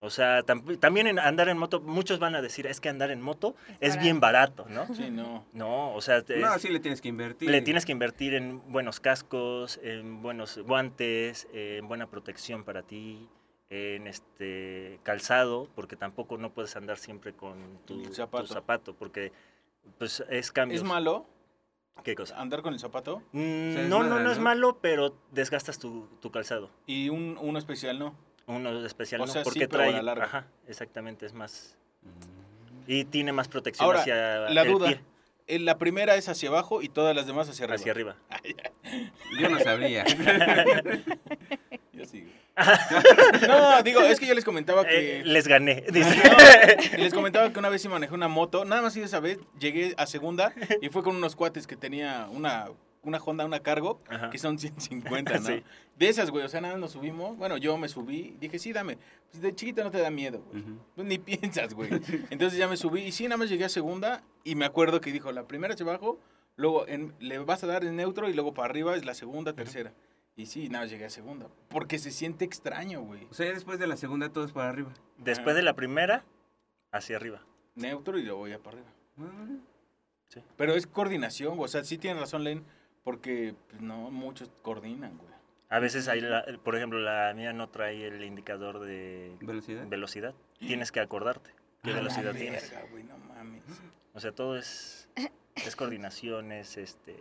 [0.00, 3.10] O sea, tam- también en andar en moto, muchos van a decir, es que andar
[3.10, 4.86] en moto es, bien barato, ¿no?
[4.94, 5.44] Sí, no.
[5.52, 7.50] No, o sea, te- No, es- sí le tienes que invertir.
[7.50, 13.28] le tienes que invertir en buenos cascos, en buenos guantes, en buena protección para ti,
[13.70, 18.94] en este calzado, porque tampoco no puedes andar siempre con tu, zapato.
[18.94, 19.32] porque
[19.98, 20.76] pues es cambio.
[20.76, 21.26] ¿Es malo?
[22.04, 22.40] ¿Qué cosa?
[22.40, 26.70] Andar con el zapato Mm, no, no, no es malo, pero desgastas tu, tu calzado.
[26.86, 28.14] y un, uno especial no.
[28.48, 29.92] Uno especial O no, sea, sí, porque a trae...
[29.92, 30.24] la larga.
[30.24, 31.76] Ajá, exactamente, es más...
[32.86, 34.88] Y tiene más protección Ahora, hacia la el duda.
[34.88, 35.00] pie,
[35.46, 37.76] eh, La primera es hacia abajo y todas las demás hacia arriba.
[37.76, 38.16] hacia arriba.
[39.38, 40.04] Yo no sabía.
[41.92, 42.38] Yo sí, güey.
[43.46, 45.20] no, digo, es que yo les comentaba que...
[45.20, 46.16] Eh, les gané, dice.
[46.16, 49.20] No, y les comentaba que una vez sí manejé una moto, nada más y esa
[49.20, 52.68] vez llegué a segunda y fue con unos cuates que tenía una,
[53.02, 54.30] una Honda, una cargo, Ajá.
[54.30, 55.46] que son 150, ¿no?
[55.46, 55.62] Sí.
[55.96, 58.72] De esas, güey, o sea, nada más nos subimos, bueno, yo me subí, dije, sí,
[58.72, 58.98] dame,
[59.30, 61.90] pues de chiquito no te da miedo, güey, pues ni piensas, güey.
[62.30, 65.12] Entonces ya me subí y sí, nada más llegué a segunda y me acuerdo que
[65.12, 66.18] dijo, la primera hacia abajo,
[66.56, 69.52] luego en- le vas a dar en neutro y luego para arriba es la segunda,
[69.52, 69.92] tercera.
[70.36, 73.26] Y sí, nada más llegué a segunda, porque se siente extraño, güey.
[73.28, 74.92] O sea, ya después de la segunda todo es para arriba.
[75.16, 76.24] Después de la primera,
[76.92, 77.42] hacia arriba.
[77.74, 78.92] Neutro y luego ya para arriba.
[79.18, 81.64] Ah, Pero es coordinación, güey.
[81.64, 82.64] O sea, sí tiene razón, Len,
[83.08, 85.30] porque pues, no muchos coordinan, güey.
[85.70, 89.86] A veces, hay la- por ejemplo, la mía no trae el indicador de ¿Velocidad?
[89.86, 90.34] velocidad.
[90.58, 92.70] Tienes que acordarte qué velocidad tienes.
[92.70, 93.62] verga, güey, no mames.
[94.12, 95.08] O sea, todo es,
[95.54, 97.16] es coordinación, es este...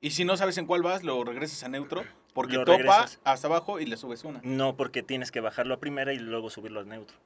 [0.00, 2.02] Y si no sabes en cuál vas, lo regresas a neutro,
[2.34, 3.20] porque Lo topa regresas.
[3.22, 4.40] hasta abajo y le subes una.
[4.42, 7.16] No, porque tienes que bajarlo a primera y luego subirlo a neutro.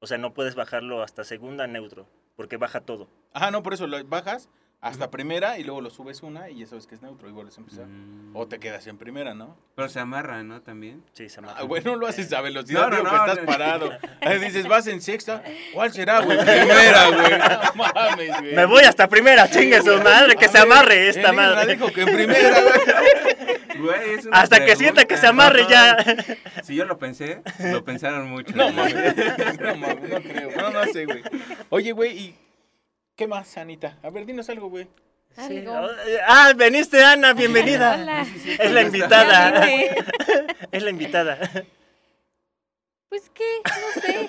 [0.00, 3.06] O sea, no puedes bajarlo hasta segunda a neutro, porque baja todo.
[3.34, 4.48] Ajá, no, por eso lo bajas
[4.82, 7.56] hasta primera y luego lo subes una y ya sabes que es neutro y vuelves
[7.56, 7.86] a empezar.
[7.86, 8.34] Mm.
[8.34, 9.56] O te quedas en primera, ¿no?
[9.76, 10.60] Pero se amarra, ¿no?
[10.60, 11.04] También.
[11.12, 11.54] Sí, se llama.
[11.56, 13.46] Ah, güey, no lo haces a velocidad, No, no, no, que estás no.
[13.46, 13.92] parado.
[14.20, 15.40] Ahí dices, vas en sexta.
[15.72, 16.36] ¿Cuál será, güey?
[16.44, 17.32] Primera, güey.
[17.76, 18.54] No mames, güey.
[18.56, 21.74] Me voy hasta primera, chingue su madre, que A se ver, amarre esta madre.
[21.74, 23.82] dijo que en primera, güey.
[23.82, 25.96] Güey, es una Hasta que sienta que se amarre ya.
[26.64, 28.54] Si yo lo pensé, lo pensaron mucho.
[28.56, 29.14] No mames,
[29.60, 30.50] no mames, no creo.
[30.56, 31.22] No, no sé, güey.
[31.70, 32.34] Oye, güey, ¿y
[33.16, 33.98] qué más, Anita?
[34.02, 34.88] A ver, dinos algo, güey.
[35.36, 35.58] Sí.
[35.58, 35.88] Algo.
[36.26, 37.98] Ah, veniste, Ana, bienvenida.
[38.00, 38.26] Hola.
[38.58, 39.68] Es la invitada.
[40.70, 41.38] Es la invitada.
[43.08, 44.28] Pues qué, no sé.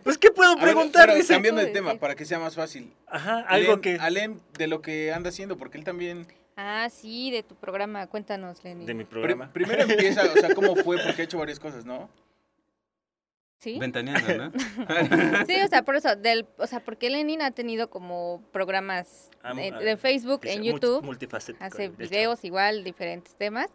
[0.04, 1.12] Pues, ¿qué puedo ver, preguntar?
[1.12, 1.34] Dice.
[1.34, 2.92] cambiando de tema, para que sea más fácil.
[3.08, 3.98] Ajá, algo que...
[4.00, 6.26] A Len, de lo que anda haciendo, porque él también...
[6.56, 8.06] Ah, sí, de tu programa.
[8.06, 8.86] Cuéntanos, Lenny.
[8.86, 9.52] De mi programa.
[9.52, 12.08] primero empieza, o sea, cómo fue, porque ha hecho varias cosas, ¿no?
[13.66, 13.80] ¿Sí?
[13.80, 14.52] Ventaneando, ¿no?
[15.48, 19.52] Sí, o sea, por eso, del, o sea, porque Lenin ha tenido como programas Ah,
[19.58, 23.68] en- ah, de Facebook, en YouTube, multifacético, hace videos igual, diferentes temas.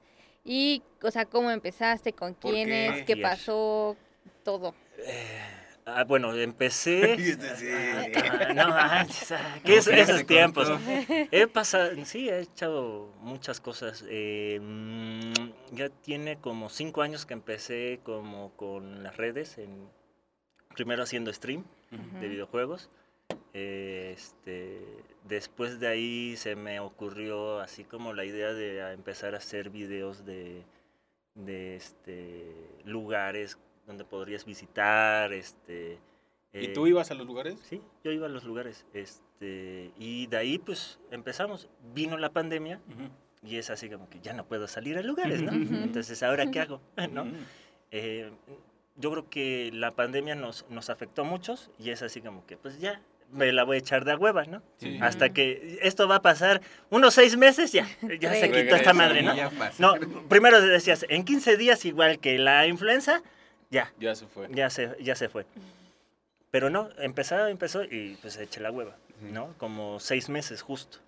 [0.45, 2.63] Y, o sea, cómo empezaste, con ¿Por qué?
[2.63, 3.21] quiénes, qué Yes.
[3.21, 3.97] pasó,
[4.45, 4.73] todo.
[5.95, 7.17] Ah, bueno, empecé.
[8.23, 10.69] Ah, no manches, ah, ¿qué es esos tiempos?
[11.31, 14.03] He pasado, sí, he echado muchas cosas.
[14.09, 15.33] eh, mm,
[15.71, 19.87] ya tiene como cinco años que empecé como con las redes, en,
[20.75, 21.63] primero haciendo stream
[22.19, 22.89] de videojuegos.
[23.53, 24.81] eh, este,
[25.25, 30.25] después de ahí se me ocurrió así como la idea de empezar a hacer videos
[30.25, 30.63] de,
[31.35, 32.53] de este,
[32.85, 33.57] lugares
[33.91, 35.33] donde podrías visitar.
[35.33, 35.99] Este,
[36.53, 37.59] ¿Y eh, tú ibas a los lugares?
[37.69, 38.85] Sí, yo iba a los lugares.
[38.93, 41.67] Este, y de ahí pues empezamos.
[41.93, 43.09] Vino la pandemia Ujú.
[43.49, 45.51] y es así como que ya no puedo salir a lugares, ¿no?
[45.51, 45.75] Ujú.
[45.83, 46.81] Entonces, ¿ahora qué hago?
[47.11, 47.23] ¿No?
[47.23, 47.35] Ujú.
[47.91, 48.31] Eh,
[48.95, 52.55] yo creo que la pandemia nos, nos afectó a muchos y es así como que
[52.57, 54.61] pues ya me la voy a echar de a hueva, ¿no?
[54.77, 54.97] Sí.
[55.01, 57.87] Hasta que esto va a pasar unos seis meses, ya,
[58.19, 59.35] ya se quitó esta madre, ¿no?
[59.35, 59.41] Y.
[59.79, 59.95] No,
[60.27, 63.23] primero decías, en 15 días igual que la influenza,
[63.71, 64.47] ya, Ya se fue.
[64.51, 65.45] ya se, ya se fue.
[66.51, 69.31] Pero no, empezó, empezó y pues eché la hueva, Sí.
[69.31, 69.55] ¿no?
[69.57, 70.99] Como seis meses justo.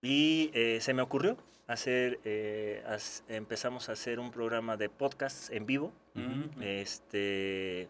[0.00, 1.36] Y eh, se me ocurrió
[1.66, 6.62] hacer, eh, as- empezamos a hacer un programa de podcast en vivo, Ujú.
[6.62, 7.88] este,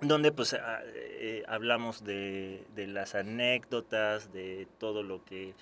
[0.00, 5.54] donde pues a- eh, hablamos de, de las anécdotas, de todo lo que,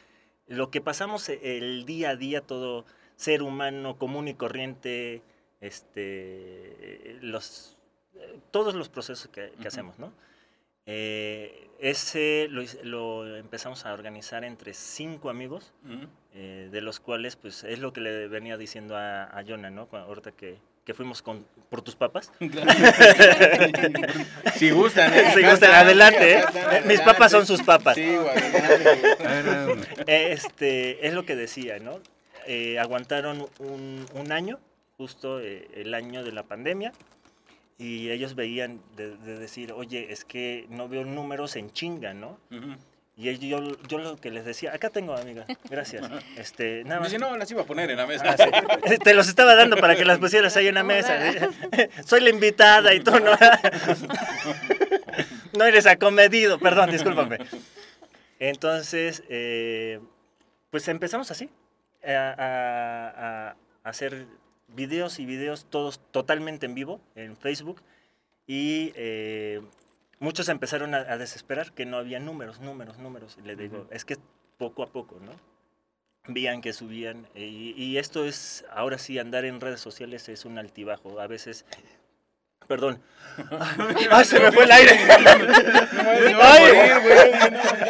[0.47, 2.85] lo que pasamos e- el día a día, todo
[3.17, 5.23] ser humano común y corriente,
[5.63, 7.79] este, los,
[8.15, 10.13] eh, todos los procesos que, hacemos, ¿no?
[10.85, 15.73] Eh, ese lo, empezamos a organizar entre cinco amigos,
[16.35, 19.89] eh, de los cuales, pues, es lo que le venía diciendo a, a Jonah, ¿no?
[19.93, 22.33] Ahorita que, que fuimos con, por tus papas.
[24.57, 25.33] si gustan, ¿eh?
[25.35, 26.45] Si adelante, ¿eh?
[26.87, 27.95] Mis papas son sus papas.
[27.95, 28.03] Sí,
[30.07, 32.01] Este, es lo que decía, ¿no?
[32.47, 34.59] Eh, aguantaron un, un año,
[34.97, 36.93] justo eh, el año de la pandemia,
[37.79, 42.39] y ellos veían de, de decir, oye, es que no veo números en chinga, ¿no?
[43.15, 46.09] Y yo, yo lo que les decía, acá tengo, amiga, gracias.
[46.37, 47.11] Este, nada más.
[47.11, 48.35] dice, no, las iba a poner en la mesa.
[48.39, 48.97] Ah, sí.
[48.99, 51.19] Te los estaba dando para que las pusieras ahí en la mesa.
[52.07, 53.33] Soy la invitada y tú no.
[55.59, 57.39] No eres acomedido, perdón, discúlpame.
[58.39, 60.01] Entonces, eh,
[60.71, 61.51] pues empezamos así,
[62.07, 63.51] a, a-
[63.85, 64.27] a hacer
[64.75, 67.83] videos y videos todos totalmente en vivo en Facebook
[68.47, 69.61] y eh,
[70.19, 73.37] muchos empezaron a, a desesperar que no había números, números, números.
[73.43, 74.17] Y le digo, es que
[74.59, 75.33] poco a poco, ¿no?
[76.29, 80.59] Veían que subían y, y esto es, ahora sí, andar en redes sociales es un
[80.59, 81.21] altibajo.
[81.21, 81.65] A veces...
[82.69, 83.03] Perdón.
[84.11, 84.93] ¡Ay, se me fue el aire!
[86.41, 86.65] Ay,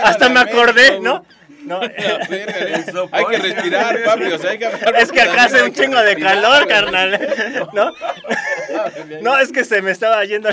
[0.03, 1.27] hasta me acordé, ¿no?
[1.65, 1.81] No,
[3.13, 4.25] Hay que respirar, papi.
[4.25, 7.19] O sea, hay que hablar es que acá hace un chingo de calor, carnal.
[7.73, 7.93] ¿No?
[9.07, 9.23] güey.
[9.23, 10.51] No, es que se me estaba yendo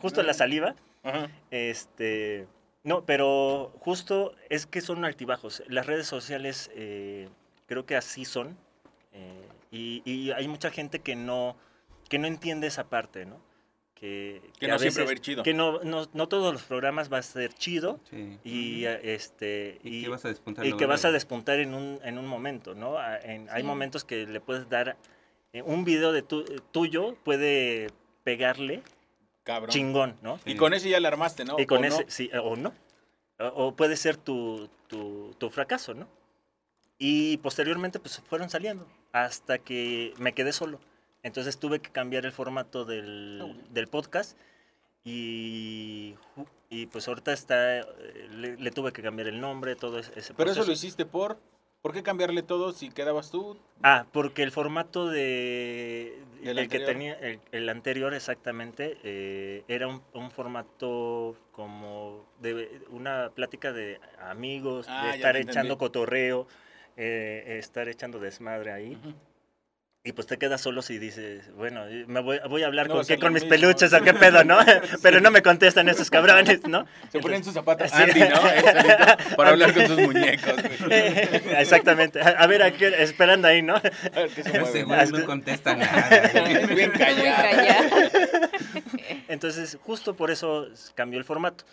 [0.00, 0.74] justo la saliva.
[1.02, 1.28] Ajá.
[1.50, 2.46] Este,
[2.84, 5.62] no, pero justo es que son altibajos.
[5.68, 7.28] Las redes sociales eh,
[7.66, 8.56] creo que así son.
[9.12, 11.56] eh, y, y hay mucha gente que no,
[12.08, 13.38] que no entiende esa parte, ¿no?
[13.98, 15.42] Que, Que a no siempre va a veces- ir chido.
[15.42, 17.98] Que no, no, no todos los programas va a ser chido.
[18.08, 18.38] Sí.
[18.44, 20.64] Y, este, Y, que vas a despuntar.
[20.66, 22.96] y que vas a despuntar en un, en un momento, ¿no?
[22.98, 23.66] A- en- Hay Sí.
[23.66, 24.96] momentos que le puedes dar,
[25.52, 27.88] eh, un video de tu- tuyo puede
[28.22, 28.82] pegarle
[29.42, 29.70] Cabrón.
[29.70, 30.38] chingón, ¿no?
[30.44, 31.58] Y con ese ya la armaste, ¿no?
[31.58, 32.10] y con ¿O ese, no?
[32.10, 32.72] sí, o no.
[33.40, 36.06] O, o puede ser tu, tu, tu fracaso, ¿no?
[36.98, 40.78] Y posteriormente, pues fueron saliendo hasta que me quedé solo.
[41.28, 44.36] Entonces tuve que cambiar el formato del, del podcast
[45.04, 46.14] y,
[46.70, 50.34] y pues ahorita está, eh, le, le tuve que cambiar el nombre, todo ese ese
[50.34, 50.66] Pero eso proceso.
[50.66, 51.38] lo hiciste por.
[51.80, 53.56] ¿Por qué cambiarle todo si quedabas tú?
[53.84, 56.86] Ah, porque el formato de ¿Del el que anterior?
[56.88, 64.00] tenía el, el anterior exactamente eh, era un, un formato como de una plática de
[64.20, 66.48] amigos, Ah, de ya estar echando cotorreo,
[66.96, 68.98] eh, estar echando desmadre ahí.
[70.08, 73.04] Y pues te quedas solo si dices, bueno, me voy, voy a hablar No con
[73.04, 73.56] qué, con mis mismo.
[73.56, 74.56] peluches o qué pedo, ¿no?
[75.02, 76.86] Pero no me contestan esos cabrones, ¿no?
[77.12, 77.92] Se ponen sus zapatos.
[77.92, 78.40] Andy, ¿no?
[79.36, 80.54] Para hablar con sus muñecos.
[81.58, 82.22] Exactamente.
[82.22, 83.74] A a ver, aquí, esperando ahí, ¿no?
[83.76, 86.30] A ver se no contesta nada.
[86.74, 87.96] Bien callado.
[89.28, 91.66] Entonces, justo por eso cambió el formato.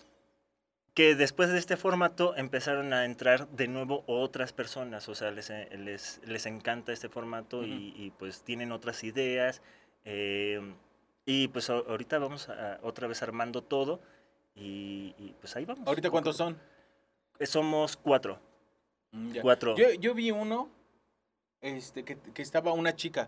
[0.95, 5.49] Que después de este formato empezaron a entrar de nuevo otras personas, o sea, les,
[5.49, 9.61] eh, les, les encanta este formato y, y, pues tienen otras ideas.
[10.05, 10.61] eh,
[11.27, 13.99] y pues ahorita vamos a- otra vez armando todo
[14.55, 15.85] y, y, pues ahí vamos.
[15.87, 16.57] ¿Ahorita cuántos son?
[17.39, 18.39] Eh, Somos cuatro.
[19.11, 19.41] Mm, ya.
[19.41, 19.75] Cuatro.
[19.75, 20.69] Yo, yo vi uno
[21.61, 23.27] este, que, que estaba una chica.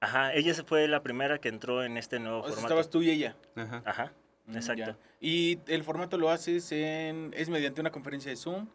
[0.00, 2.66] Ajá, ella se fue la primera que entró en este nuevo O sea, formato.
[2.66, 3.34] estabas tú y ella.
[3.56, 3.82] Ajá.
[3.86, 4.12] Ajá,
[4.48, 4.84] Exacto.
[4.84, 4.96] ya.
[5.20, 7.32] Y el formato lo haces en.
[7.36, 8.68] Es mediante una conferencia de Zoom.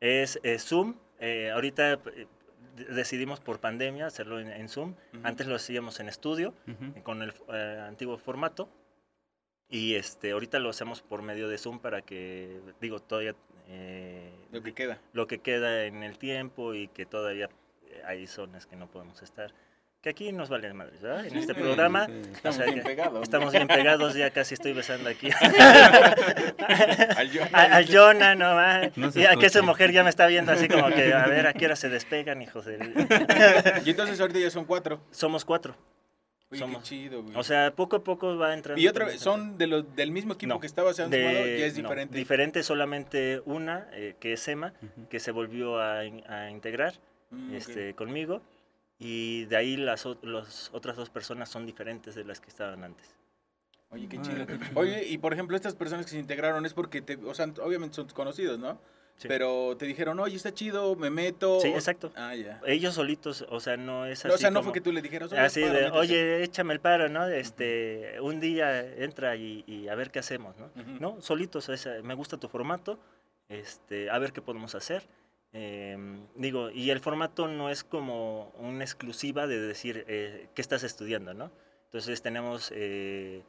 [0.00, 0.96] es eh, Zoom.
[1.18, 2.26] eh, ahorita eh,
[2.76, 4.94] de- decidimos por pandemia hacerlo en, en Zoom.
[5.22, 8.68] Antes lo hacíamos en estudio eh, con el eh, antiguo formato.
[9.68, 13.34] Y este, ahorita lo hacemos por medio de Zoom para que, digo, todavía
[13.68, 15.00] eh, Lo que queda.
[15.14, 17.48] lo que queda en el tiempo y que todavía
[18.04, 19.52] hay zonas que no podemos estar.
[20.04, 21.24] Que aquí nos vale madres, ¿verdad?
[21.26, 22.06] En este programa
[22.52, 23.22] sea bien pegados.
[23.22, 25.30] estamos bien pegados, ya casi estoy besando aquí.
[27.52, 28.94] Al Jonah, no más.
[28.98, 31.46] No y a que esa mujer ya me está viendo así como que, a ver,
[31.46, 32.76] a qué hora se despegan, hijos de...
[33.86, 35.00] Y entonces ahorita ya son cuatro.
[35.10, 35.74] Somos cuatro.
[36.52, 37.34] Somos- qué chido, güey.
[37.36, 38.80] O sea, poco a poco va entrando.
[38.80, 39.18] y otra vez.
[39.20, 41.46] ¿son de los, del mismo equipo No, que estaba, se han De- sumado?
[41.46, 42.16] Ya es no, diferente.
[42.18, 44.74] diferente solamente una, eh, que es Emma,
[45.08, 46.92] que se volvió a, in- a integrar
[47.30, 48.42] Mm, este, conmigo.
[48.98, 53.14] Y de ahí las los otras dos personas son diferentes de las que estaban antes.
[53.90, 54.46] Oye, qué chido.
[54.74, 57.96] Oye, y por ejemplo, estas personas que se integraron es porque, te, o sea, obviamente
[57.96, 58.78] son conocidos, ¿no?
[59.16, 59.28] Sí.
[59.28, 61.60] Pero te dijeron, oye, está chido, me meto.
[61.60, 62.10] Sí, exacto.
[62.16, 62.60] Ah, ya.
[62.66, 64.90] Ellos solitos, o sea, no es así No, o sea, no como- fue que tú
[64.90, 65.98] le dijeras, Así paro, de, métete".
[65.98, 67.24] oye, échame el paro, ¿no?
[67.28, 70.66] Este, un día entra y, y a ver qué hacemos, ¿no?
[70.66, 70.90] Ujú.
[70.98, 72.98] No, solitos, es, me gusta tu formato,
[73.48, 75.06] este, a ver qué podemos hacer.
[75.56, 80.82] Em, digo, y el formato no es como una exclusiva de decir eh, qué estás
[80.82, 81.52] estudiando, ¿no?
[81.86, 83.42] Entonces tenemos, eh,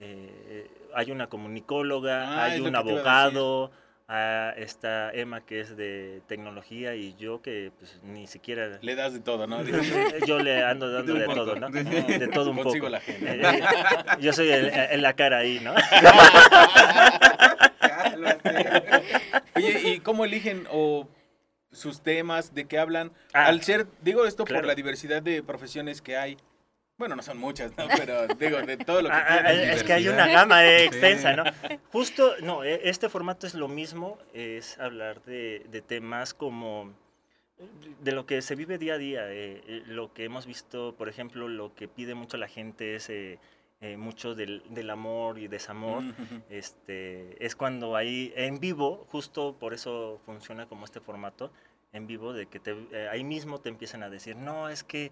[0.00, 3.70] eh, hay una comunicóloga, Ah, hay un iba a abogado,
[4.08, 8.78] ah, está Emma que es de tecnología y yo que pues ni siquiera...
[8.80, 9.62] Le das de todo, ¿no?
[10.26, 11.68] Yo le ando dando de todo, ¿no?
[11.68, 12.88] De todo un Consigo poco.
[12.88, 13.30] la gente.
[13.30, 13.62] Eh, eh,
[14.20, 15.74] yo soy el, el- la cara ahí, ¿no?
[19.56, 21.06] Oye, ¿y cómo eligen o
[21.74, 23.12] sus temas, de qué hablan?
[23.32, 24.62] Ah, Al ser, digo esto claro.
[24.62, 26.36] por la diversidad de profesiones que hay.
[26.96, 27.86] Bueno, no son muchas, ¿no?
[27.98, 30.84] Pero digo, de todo lo que Ah, ah, es que hay una gama eh, Sí.
[30.86, 31.44] extensa, ¿no?
[31.90, 36.92] Justo, no, eh, este formato es lo mismo, es hablar de, de temas como
[38.00, 41.08] de lo que se vive día a día, eh, eh, lo que hemos visto, por
[41.08, 43.38] ejemplo, lo que pide mucho la gente es eh,
[43.84, 46.02] eh, mucho del, del amor y desamor.
[46.48, 51.50] Este, es cuando ahí en vivo, justo por eso funciona como este formato,
[51.92, 55.10] en vivo de que te, eh, ahí mismo te empiezan a decir, no, es que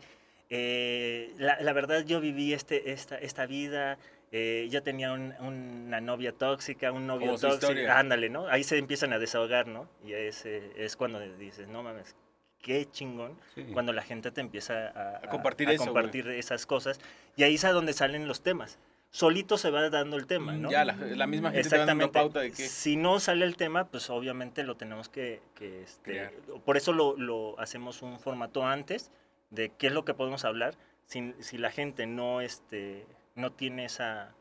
[0.51, 3.99] eh, la, la verdad yo viví este, esta, esta vida,
[4.33, 8.47] eh, yo tenía un- una novia tóxica, un novio Como tóxico, ándale, ¿no?
[8.49, 9.89] Ahí se empiezan a desahogar, ¿no?
[10.05, 12.16] Y es, eh, es cuando dices, no mames,
[12.63, 13.65] qué chingón, Sí.
[13.75, 15.93] cuando la gente te empieza a, A compartir a eso, güey.
[15.95, 16.99] compartir esas cosas,
[17.37, 18.79] y ahí es a donde salen los temas.
[19.11, 20.71] Solito se va dando el tema, ¿no?
[20.71, 22.19] Ya, la, la misma gente te va dando Exactamente.
[22.19, 22.67] pauta de que...
[22.67, 25.43] Si no sale el tema, pues obviamente lo tenemos que...
[25.55, 26.31] que, este,
[26.65, 29.11] por eso lo, lo hacemos un formato antes
[29.51, 30.77] de qué es lo que podemos hablar.
[31.05, 33.05] Si, si la gente no, este,
[33.35, 34.33] no tiene esa,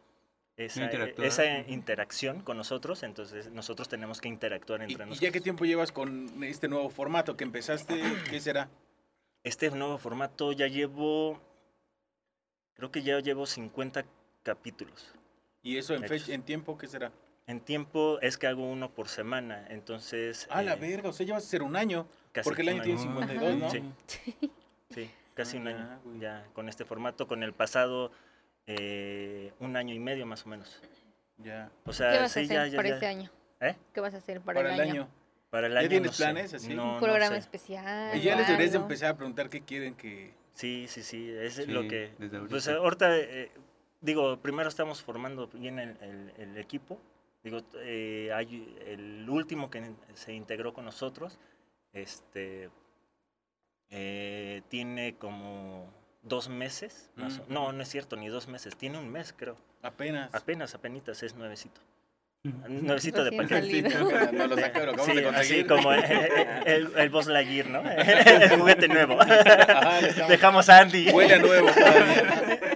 [0.58, 1.28] esa, interactuar.
[1.28, 5.20] esa interacción con nosotros, entonces nosotros tenemos que interactuar ¿Y, entre y nosotros.
[5.20, 8.02] ya qué tiempo llevas con este nuevo formato que empezaste?
[8.30, 8.70] ¿Qué será?
[9.44, 11.40] Este nuevo formato ya llevo...
[12.76, 14.06] Creo que ya llevo 50
[14.44, 15.14] capítulos.
[15.64, 17.12] ¿Y eso en, fecha, en tiempo qué será?
[17.48, 20.48] En tiempo es que hago uno por semana, entonces...
[20.50, 22.08] Ah, la eh, verga, o sea, llevas a ser un año.
[22.32, 23.12] casi Porque el un año tiene año.
[23.12, 23.70] 52, ¿no?
[24.08, 24.52] Sí.
[24.90, 26.00] Sí, casi un Ah, año.
[26.04, 26.20] güey.
[26.20, 28.12] Ya con este formato, con el pasado
[28.68, 30.82] eh, un año y medio más o menos.
[31.38, 31.72] Ya.
[31.84, 32.94] O ¿Qué sea, vas a sí, hacer ya, ya, para ya.
[32.96, 33.30] este año?
[33.60, 33.76] ¿Eh?
[33.94, 35.08] ¿Qué vas a hacer para, Para, el año.
[35.50, 35.90] Para el ¿Ya año.
[35.90, 36.24] tienes no sé.
[36.24, 36.74] planes así?
[36.74, 37.40] No, Un no programa sé.
[37.40, 38.16] especial.
[38.18, 40.34] Y ya les deberías de empezar a preguntar qué quieren que...
[40.54, 41.30] Sí, sí, sí.
[41.30, 42.14] Es Sí, lo que.
[42.18, 42.50] desde ahorita.
[42.52, 43.52] Pues ahorita, eh,
[44.02, 47.00] digo, primero estamos formando bien el, el- el equipo.
[47.44, 51.40] Digo, eh, hay el último que se integró con nosotros.
[51.94, 52.70] Este.
[53.90, 55.92] eh, tiene como
[56.24, 57.10] dos meses.
[57.16, 57.54] más o- Mm.
[57.54, 58.76] No, no es cierto, ni dos meses.
[58.78, 59.58] Tiene un mes, creo.
[59.82, 60.34] Apenas.
[60.34, 61.82] Apenas, apenas es nuevecito.
[62.44, 63.84] Nuevecito de paquete.
[64.34, 66.04] No lo sacaron, lo Sí, así como el,
[66.66, 67.84] el, el Lightyear, ¿no?
[67.92, 69.22] El juguete nuevo.
[69.22, 71.12] Ajá, Dejamos a Andy.
[71.12, 72.70] Huele a nuevo todavía.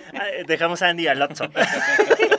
[0.48, 1.46] Dejamos a Andy al Lotso.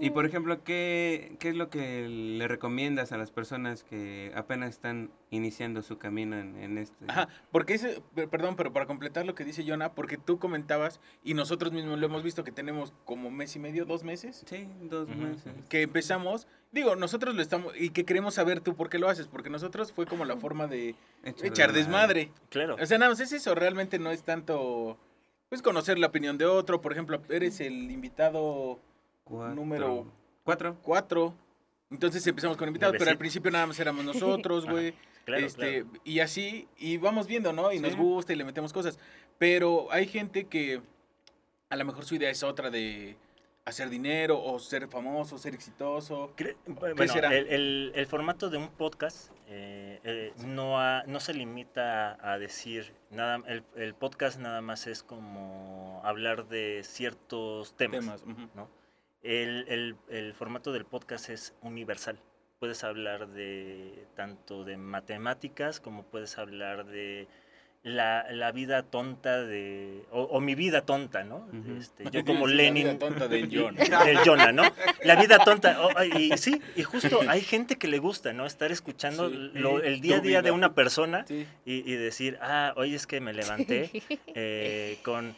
[0.00, 4.70] Y por ejemplo, ¿qué, ¿qué es lo que le recomiendas a las personas que apenas
[4.70, 7.04] están iniciando su camino en, en este?
[7.08, 11.00] Ajá, porque ese, per- perdón, pero para completar lo que dice Jonah, porque tú comentabas,
[11.22, 14.68] y nosotros mismos lo hemos visto que tenemos como mes y medio, dos meses, Sí,
[14.82, 15.52] dos meses.
[15.68, 19.26] que empezamos, digo, nosotros lo estamos, y que queremos saber tú por qué lo haces,
[19.28, 21.78] porque nosotros fue como la forma de echar madre.
[21.78, 22.30] desmadre.
[22.50, 22.76] Claro.
[22.80, 24.98] O sea, nada más es eso, realmente no es tanto,
[25.48, 28.80] pues conocer la opinión de otro, por ejemplo, eres el invitado
[29.24, 29.54] Cuatro.
[29.54, 30.06] número
[30.44, 30.76] Cuatro.
[30.82, 31.34] cuatro,
[31.90, 34.04] entonces empezamos con invitados, pero al principio nada más éramos
[34.44, 34.94] nosotros, güey.
[35.24, 36.00] Claro, este, claro.
[36.04, 37.72] Y así, y vamos viendo, ¿no?
[37.72, 37.98] Y nos Sí.
[37.98, 38.98] gusta y le metemos cosas.
[39.38, 40.82] Pero hay gente que
[41.70, 43.16] a lo mejor su idea es otra de
[43.64, 46.34] hacer dinero o ser famoso, ser exitoso.
[46.36, 47.34] Cre- Bueno, será?
[47.34, 52.38] El, el- el formato de un podcast eh, eh, no, ha- no se limita a,
[52.38, 53.42] decir nada.
[53.46, 58.00] El, el podcast nada más es como hablar de ciertos temas.
[58.20, 58.22] Temas.
[58.54, 58.68] ¿no?
[59.24, 62.18] El, el- el formato del podcast es universal.
[62.60, 67.26] Puedes hablar de tanto de matemáticas como puedes hablar de
[67.82, 70.04] la, la vida tonta de...
[70.10, 71.46] O, o mi vida tonta, ¿no?
[71.78, 72.84] Este, yo como Sí, la Lenin...
[72.84, 74.62] vida tonta del del Jonah, ¿no?
[75.04, 75.76] La vida tonta.
[76.16, 78.46] y sí, y justo hay gente que le gusta, ¿no?
[78.46, 79.50] Estar escuchando Sí.
[79.54, 81.46] lo- el día a día de una persona Sí.
[81.66, 83.90] y, y decir, ah, hoy es que me levanté
[84.34, 85.34] eh, con,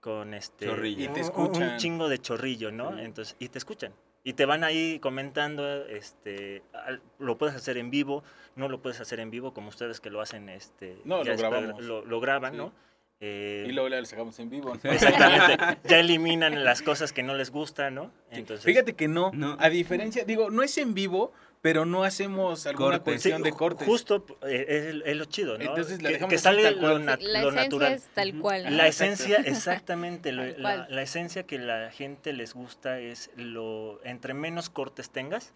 [0.00, 1.04] con este Chorrillo.
[1.04, 1.62] Y te un- escuchan.
[1.72, 2.92] un chingo de chorrillo, ¿no?
[2.96, 3.00] Sí.
[3.02, 3.92] Entonces, y te escuchan.
[4.24, 8.22] Y te van ahí comentando, este, al- lo puedes hacer en vivo,
[8.56, 11.38] no lo puedes hacer en vivo como ustedes que lo hacen, este, No, lo es-
[11.38, 11.82] grabamos.
[11.82, 12.58] lo, lo graban, Sí.
[12.58, 12.72] ¿no?
[13.20, 14.72] Eh, Y luego le sacamos en vivo.
[14.84, 15.78] Exactamente.
[15.88, 18.12] ya eliminan las cosas que no les gustan, ¿no?
[18.30, 19.56] Entonces, Fíjate que no, No.
[19.58, 23.04] a diferencia, digo, no es en vivo, pero no hacemos alguna Cortes.
[23.04, 23.86] cuestión Sí, de cortes.
[23.86, 25.64] Justo eh, es, lo chido, ¿no?
[25.64, 27.92] Entonces la que, dejamos que así, sale tal lo, nat- la lo natural.
[27.94, 28.64] es tal cual.
[28.64, 28.70] ¿no?
[28.70, 34.70] La esencia, exactamente, lo- la, esencia que la gente les gusta es lo, entre menos
[34.70, 35.52] cortes tengas,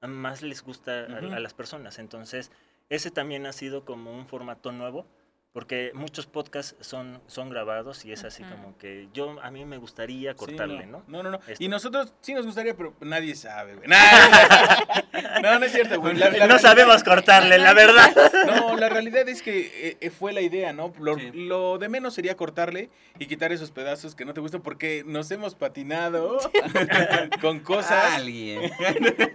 [0.00, 1.98] más les gusta a, las personas.
[1.98, 2.50] Entonces,
[2.88, 5.06] ese también ha sido como un formato nuevo,
[5.52, 9.76] porque muchos podcasts son, son grabados y es así como que yo, a mí me
[9.76, 11.02] gustaría Sí, cortarle, ¿no?
[11.08, 11.38] No, no, no.
[11.46, 11.62] Esto.
[11.62, 13.86] Y nosotros sí nos gustaría, pero nadie sabe, güey.
[15.42, 16.14] No, no es cierto, güey.
[16.14, 18.12] La- la no realidad- sabemos cortarle, la verdad.
[18.46, 20.92] No, la realidad es que eh, eh, fue la idea, ¿no?
[20.98, 21.30] Lo, Sí.
[21.32, 25.30] lo de menos sería cortarle y quitar esos pedazos que no te gustan porque nos
[25.30, 26.38] hemos patinado
[27.40, 28.14] con cosas.
[28.14, 28.70] Alguien.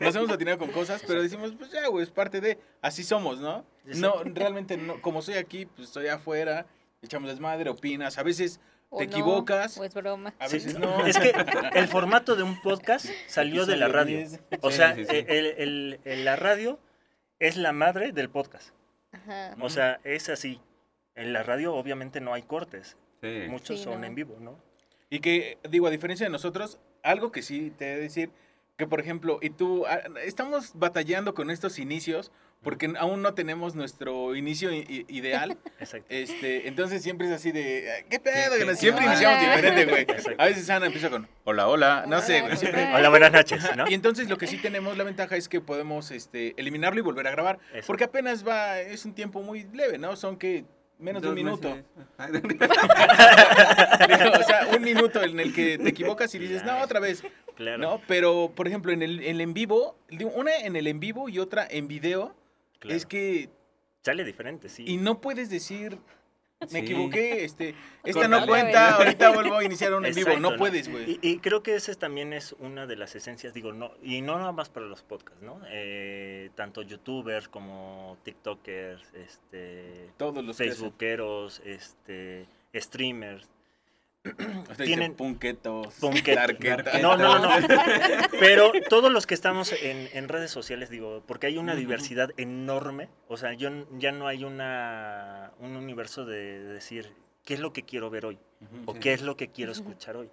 [0.02, 2.60] Nos hemos patinado con cosas, pero decimos, pues ya, güey, es parte de.
[2.82, 3.66] Así somos, ¿no?
[3.96, 5.02] No, realmente no.
[5.02, 6.66] Como soy aquí, pues estoy afuera,
[7.02, 8.18] echamos desmadre, opinas.
[8.18, 8.60] A veces
[8.90, 10.34] O te no, equivocas, O es broma.
[10.40, 11.06] a Sí, veces no.
[11.06, 11.34] Es que
[11.76, 14.18] el formato de un podcast salió de la radio.
[14.18, 14.40] 10.
[14.62, 15.16] O Sí, sea, sí, sí.
[15.28, 16.80] el- el- el- la radio
[17.40, 18.70] es la madre del podcast.
[19.12, 19.56] Ajá.
[19.62, 20.60] O sea, es así.
[21.16, 22.98] En la radio obviamente no hay cortes.
[23.22, 23.46] Sí.
[23.50, 24.08] Muchos Sí, son no.
[24.08, 24.60] en vivo, ¿no?
[25.10, 28.32] Y que, digo, a diferencia de nosotros, algo que sí te he de decir,
[28.78, 33.74] que por ejemplo, y tú, ah, estamos batallando con estos inicios porque aún no tenemos
[33.76, 35.58] nuestro inicio ideal.
[35.80, 36.06] Exacto.
[36.10, 38.56] Este, entonces siempre es así de, "Ah, ¿qué pedo?
[38.58, 40.06] ¿Qué- qué- siempre iniciamos diferente, güey.
[40.38, 42.52] A veces Ana empieza con, hola, hola, no sé, güey.
[42.52, 43.88] Hola, siempre- Hola, buenas noches, ¿no?
[43.90, 47.26] Y entonces lo que sí tenemos la ventaja es que podemos este, eliminarlo y volver
[47.28, 47.58] a grabar.
[47.74, 47.88] Eso.
[47.88, 50.16] Porque apenas va, es un tiempo muy leve, ¿no?
[50.16, 50.66] Son que
[51.00, 51.70] menos de un minuto.
[52.18, 52.28] o
[54.44, 57.24] sea, un minuto en el que te equivocas y dices, no, otra vez.
[57.56, 57.78] Claro.
[57.78, 59.98] No, pero por ejemplo, en el, en el en vivo,
[60.36, 62.36] una en el en vivo y otra en video,
[62.80, 62.98] claro.
[62.98, 63.50] es que,
[64.04, 64.86] Sale diferente, sí.
[64.88, 65.98] y no puedes decir,
[66.60, 66.78] me Sí.
[66.78, 69.08] equivoqué, este, esta Cortale, no cuenta, güey.
[69.08, 71.20] ahorita vuelvo a iniciar un en vivo, no puedes, güey.
[71.22, 74.38] Y, y creo que esa también es una de las esencias, digo, no, y no
[74.40, 75.62] nada más para los podcasts, ¿no?
[75.70, 83.48] Eh, tanto youtubers como tiktokers, este, Todos los facebookeros, este, streamers.
[84.78, 87.02] Tienen- punquetos, Punquet- darquetas.
[87.02, 87.50] No, no, no.
[88.40, 93.10] Pero todos los que estamos en, en redes sociales, digo, porque hay una diversidad enorme,
[93.28, 97.14] o sea, yo, ya no hay una, un universo de decir,
[97.46, 98.40] ¿qué es lo que quiero ver hoy?
[98.86, 99.00] ¿O Sí.
[99.00, 100.30] qué es lo que quiero escuchar hoy?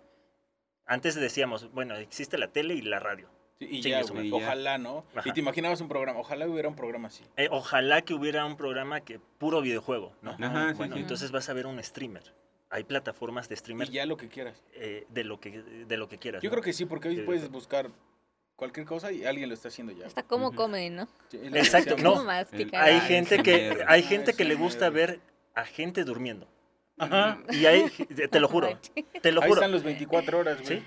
[0.87, 3.29] Antes decíamos, bueno, existe la tele y la radio.
[3.59, 5.05] Sí, y ya, güey, ojalá, ¿no?
[5.15, 5.29] Ajá.
[5.29, 7.23] Y te imaginabas un programa, ojalá hubiera un programa así.
[7.37, 10.33] Eh, ojalá que hubiera un programa que puro videojuego, ¿no?
[10.33, 11.03] Ajá, sí, bueno, sí.
[11.03, 12.35] entonces vas a ver un streamer.
[12.75, 14.61] Hay plataformas de Y streamer ya lo que quieras.
[14.75, 16.43] eh, de lo que de lo que quieras.
[16.43, 16.55] Yo ¿no?
[16.55, 17.89] creo que sí, porque hoy puedes buscar
[18.57, 20.07] cualquier cosa y alguien lo está haciendo ya.
[20.07, 21.09] Hasta cómo comen, ¿no?
[21.33, 22.29] Exacto, no.
[22.29, 25.21] Hay Ay, gente que hay gente que le gusta ver
[25.55, 26.49] a gente durmiendo.
[26.99, 27.39] Ajá.
[27.51, 27.89] Y hay
[28.31, 28.77] te lo juro,
[29.23, 29.61] te lo Ahí juro.
[29.61, 30.81] están los 24 horas, güey.
[30.81, 30.85] Sí.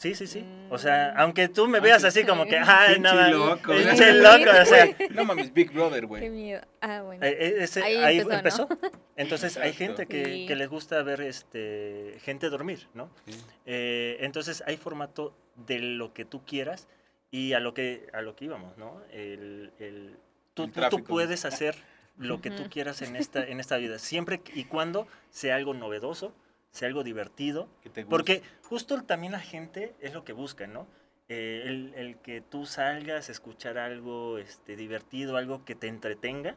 [0.00, 0.42] Sí, sí, sí.
[0.70, 4.38] O sea, aunque tú me veas así como que, ay, nada, loco, pinche ¿no?
[4.38, 6.30] loco, o sea, No mames, Big Brother, Qué güey.
[6.30, 6.62] miedo.
[6.80, 7.22] Ah, bueno.
[7.22, 8.68] Eh, eh, ese- Ahí ahí, empezó, empezó.
[9.16, 10.46] Entonces hay gente que, Sí.
[10.46, 13.10] que les gusta ver este gente dormir, ¿no?
[13.26, 13.38] Sí.
[13.66, 15.36] Eh, entonces hay formato
[15.66, 16.88] de lo que tú quieras
[17.30, 19.02] y a lo que a lo que íbamos, ¿no?
[19.12, 20.16] El, el-
[20.54, 21.74] tú, El tú- puedes hacer
[22.16, 26.32] lo que tú quieras en esta en esta vida, siempre y cuando sea algo novedoso,
[26.72, 28.10] sea algo divertido, Que te guste.
[28.10, 30.86] porque justo el- también la gente es lo que busca, ¿no?
[31.28, 36.56] Eh, el, el que tú salgas, escuchar algo este, divertido, algo que te entretenga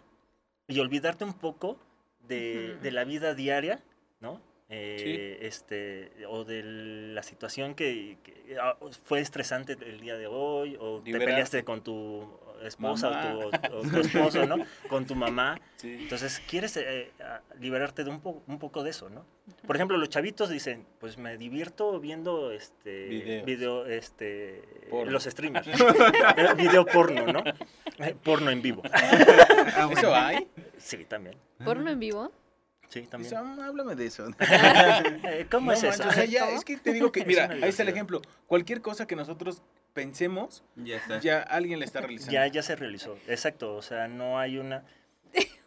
[0.68, 1.80] y olvidarte un poco
[2.28, 3.84] de, la vida diaria,
[4.20, 4.42] ¿no?
[4.70, 10.76] Eh, este, o de la situación que, que, ah, fue estresante el día de hoy,
[10.80, 14.56] o te peleaste con tu esposa o tu, o tu esposo, ¿no?
[14.90, 15.60] Con tu mamá.
[15.76, 15.98] Sí.
[16.00, 19.26] Entonces, quieres eh, a- liberarte de un, po- un poco de eso, ¿no?
[19.66, 23.46] Por ejemplo, los chavitos dicen, pues me divierto viendo este Videos.
[23.46, 25.12] video, este Porno.
[25.12, 25.68] los streamers.
[26.58, 27.44] Video porno, ¿no?
[28.00, 28.82] Eh, porno en vivo.
[28.92, 29.90] Ah.
[29.92, 30.48] ¿Eso hay?
[30.78, 31.38] Sí, también.
[31.64, 32.32] ¿Porno en vivo?
[32.90, 33.34] Sí, también.
[33.34, 34.28] Eso, ah, háblame de eso.
[34.40, 35.88] Eh, ¿Cómo No es eso?
[36.04, 38.22] manches, o sea, ya, es que te digo que, mira, ahí está el ejemplo.
[38.48, 39.62] Cualquier cosa que nosotros
[39.94, 41.20] pensemos, Ya está.
[41.20, 42.34] ya alguien la está realizando.
[42.34, 43.18] Ya, ya se realizó.
[43.28, 43.76] Exacto.
[43.76, 44.84] O sea, no hay una.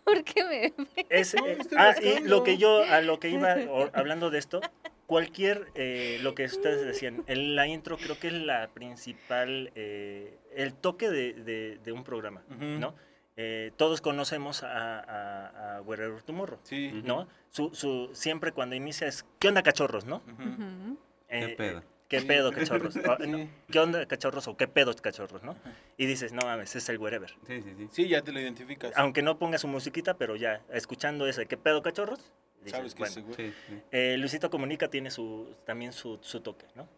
[0.07, 0.73] ¿Por qué me.?
[1.11, 4.61] Es, eh, ah, y lo que yo, a lo que iba o- hablando de esto,
[5.07, 10.39] cualquier, eh, lo que ustedes decían, en la intro creo que es la principal, eh,
[10.55, 12.43] el toque de, de- de un programa.
[12.49, 12.95] ¿no?
[13.37, 15.83] Eh, todos conocemos a, a,
[16.63, 16.93] Sí.
[16.97, 17.07] Ujú.
[17.07, 17.29] ¿no?
[17.51, 20.23] Su, su, siempre cuando inicia es, ¿qué onda cachorros, no?
[20.27, 20.99] Ujú.
[21.29, 21.83] ¿Qué Eh, pedo?
[22.09, 22.27] ¿Qué Sí.
[22.27, 22.95] pedo, cachorros?
[23.05, 23.49] Ah, Sí.
[23.71, 24.47] ¿Qué onda, cachorros?
[24.49, 25.57] O ¿qué pedo, cachorros, no?
[25.97, 27.31] Y dices, no mames, es el Wherever.
[27.47, 27.89] Sí, sí, sí.
[27.91, 28.93] Sí, ya te lo identificas.
[28.97, 32.21] Aunque no ponga su musiquita, pero ya, escuchando ese, ¿qué pedo, cachorros?
[32.61, 33.53] Dices, Sabes que bueno, sí.
[33.93, 36.89] eh, Luisito Comunica tiene su, también su, su toque, ¿no?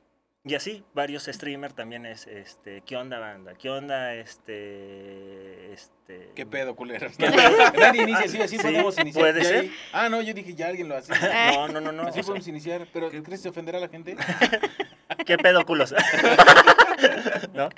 [0.48, 3.52] Y así, varios streamers también es, este, ¿qué onda banda?
[3.54, 6.30] ¿Qué onda, este, este...
[6.34, 7.18] ¿Qué pedo, culeros?
[7.18, 7.28] ¿Qué
[7.78, 9.24] Nadie inicia así, así Sí, podemos iniciar.
[9.24, 9.60] puede ser.
[9.60, 11.12] ahí- Ah, no, yo dije, ya alguien lo hace.
[11.52, 12.02] No, no, no, no.
[12.04, 13.22] Así o sea, podemos iniciar, pero ¿Qué?
[13.22, 14.16] ¿crees que ofenderá a la gente?
[15.26, 15.94] ¿Qué pedo, culos?
[17.52, 17.68] ¿No?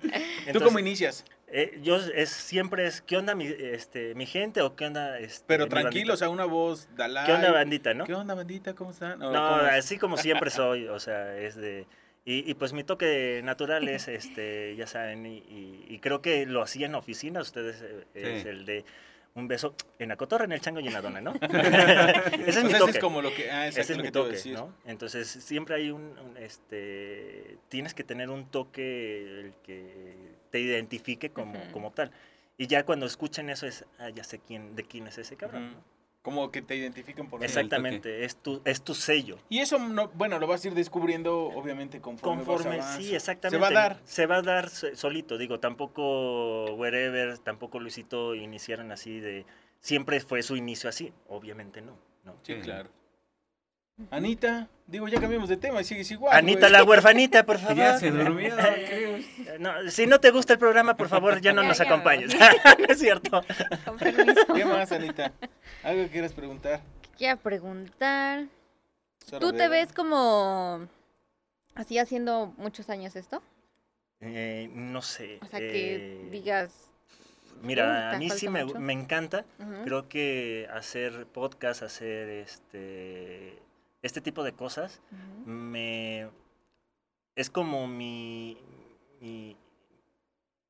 [0.52, 1.24] ¿Tú cómo inicias?
[1.48, 5.44] eh, yo es, siempre es, ¿qué onda mi, este, mi gente o qué onda, este,
[5.48, 7.26] Pero tranquilo, o sea, una voz, Dalai.
[7.26, 8.04] ¿Qué onda, bandita, no?
[8.04, 8.74] ¿Qué onda, bandita?
[8.74, 9.18] ¿Cómo están?
[9.18, 9.40] No, ¿cómo
[9.72, 11.86] así como siempre soy, o sea, es de...
[12.24, 16.44] Y, y pues mi toque natural es, este, ya saben, y, y- y creo que
[16.46, 18.84] lo hacía en oficina, ustedes, eh, es el de
[19.34, 21.32] un beso en la cotorra, en el chango y en la dona, ¿no?
[21.40, 22.90] ese es O mi sea, toque.
[22.90, 23.50] ese es como lo que.
[23.50, 24.38] Ah, Ese es mi que toque.
[24.52, 24.74] ¿no?
[24.84, 30.16] Entonces, siempre hay un, un, este, tienes que tener un toque el que
[30.50, 32.10] te identifique como, como tal.
[32.58, 35.72] Y ya cuando escuchen eso es, ah, ya sé quién, de quién es ese cabrón.
[35.72, 35.99] ¿no?
[36.22, 37.42] Como que te identifiquen por.
[37.42, 39.38] Exactamente, es tu, es tu sello.
[39.48, 43.02] Y eso, no, bueno, lo vas a ir descubriendo, obviamente, conforme, vas Conforme, avanzando.
[43.06, 43.56] sí, exactamente.
[43.66, 44.00] Se va a dar.
[44.04, 49.46] Se va a dar so- solito, digo, tampoco Wherever, tampoco Luisito iniciaron así de...
[49.80, 51.96] Siempre fue su inicio así, obviamente no.
[52.24, 52.34] no.
[52.42, 52.54] Sí.
[52.62, 52.90] claro.
[54.10, 56.36] Anita, digo, ya cambiamos de tema y sigues igual.
[56.36, 56.72] Anita güey.
[56.72, 57.76] la huerfanita, por favor.
[57.76, 58.54] Ya se durmió.
[58.86, 59.18] creo.
[59.58, 61.84] No, si no te gusta el programa, por favor, ya no Ya, nos ya.
[61.84, 62.34] acompañes.
[62.78, 63.42] no es cierto.
[63.84, 64.46] Con permiso.
[64.54, 65.32] ¿Qué más, Anita?
[65.82, 66.80] ¿Algo que quieras preguntar?
[67.16, 68.46] Quiero preguntar.
[69.38, 70.86] ¿Tú te ves como
[71.74, 73.42] así haciendo muchos años esto?
[74.20, 75.38] Eh, no sé.
[75.42, 76.72] O sea, que eh, digas.
[77.62, 78.80] Mira, "Uy, a mí sí me, mucho".
[78.80, 79.44] me encanta.
[79.84, 83.58] Creo que hacer podcast, hacer este,
[84.02, 85.50] este tipo de cosas, Ujú.
[85.50, 86.30] me
[87.36, 88.58] es como mi,
[89.20, 89.56] mi-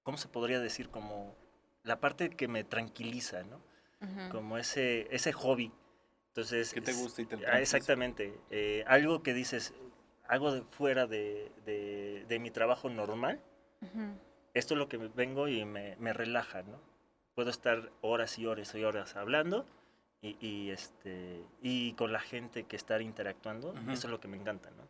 [0.03, 0.89] ¿cómo se podría decir?
[0.91, 1.35] Como
[1.83, 3.57] la parte que me tranquiliza, ¿no?
[4.03, 4.31] Ujú.
[4.31, 5.73] Como ese, ese hobby.
[6.29, 7.59] Entonces, Que te gusta y te ah.
[7.61, 8.39] Exactamente.
[8.51, 9.75] eh, algo que dices,
[10.29, 13.41] algo de, fuera de, de- de mi trabajo normal,
[13.83, 14.15] Ujú.
[14.55, 16.79] esto es lo que vengo y me, me relaja, ¿no?
[17.35, 19.67] Puedo estar horas y horas y horas hablando
[20.23, 24.37] y, y, este, y con la gente que estar interactuando, eso es lo que me
[24.37, 24.85] encanta, ¿no?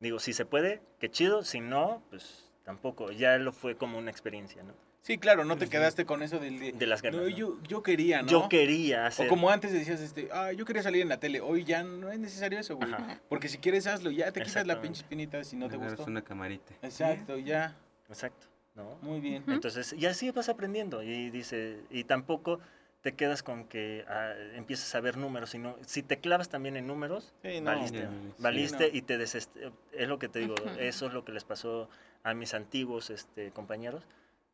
[0.00, 4.10] Digo, si se puede, qué chido, si no, pues tampoco, ya lo fue como una
[4.10, 4.72] experiencia, ¿no?
[5.00, 6.72] Sí, claro, no te quedaste con eso del de...
[6.72, 7.20] De las ganas.
[7.20, 7.34] No, ¿no?
[7.34, 8.28] yo, yo quería, ¿no?
[8.28, 9.26] Yo quería hacer...
[9.26, 11.40] O como antes decías, este, ah, yo quería salir en la tele.
[11.40, 12.92] Hoy ya no es necesario eso, güey.
[12.92, 13.20] Ajá.
[13.28, 16.10] Porque si quieres hazlo, ya te quitas la pinche espinita si no te Agarras gustó.
[16.10, 16.74] una camarita.
[16.82, 17.76] Exacto, ya.
[18.08, 18.98] Exacto, ¿no?
[19.00, 19.44] Muy bien.
[19.46, 21.02] Entonces, y así vas aprendiendo.
[21.02, 22.60] Y dice, y tampoco
[23.00, 26.86] te quedas con que ah, empiezas a ver números, sino si te clavas también en
[26.86, 27.66] números, Sí, no.
[27.70, 28.06] valiste.
[28.06, 28.96] Sí, valiste no.
[28.96, 29.56] y te desest...
[29.92, 31.88] Es lo que te digo, eso es lo que les pasó
[32.24, 34.04] a mis antiguos este, compañeros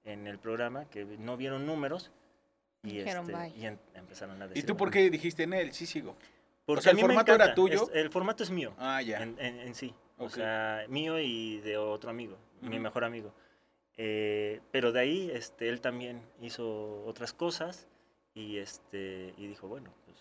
[0.05, 2.11] en el programa, que no vieron números
[2.83, 4.67] y, Dijeron, este, y en- empezaron a ¿Y decir...
[4.67, 5.73] tú por qué dijiste en él?
[5.73, 6.15] Sí, sigo.
[6.67, 7.85] Porque sea, a ¿el formato era encanta, tuyo?
[7.85, 8.75] es- el formato es mío.
[8.79, 9.23] Ah, ya.
[9.23, 9.95] En, en- en sí.
[10.19, 10.33] O Ok.
[10.33, 12.79] sea, mío y de otro amigo, mi Ujú.
[12.81, 13.33] mejor amigo.
[13.97, 17.89] Eh, pero de ahí este, él también hizo otras cosas
[18.35, 20.19] y, este, y dijo, bueno, pues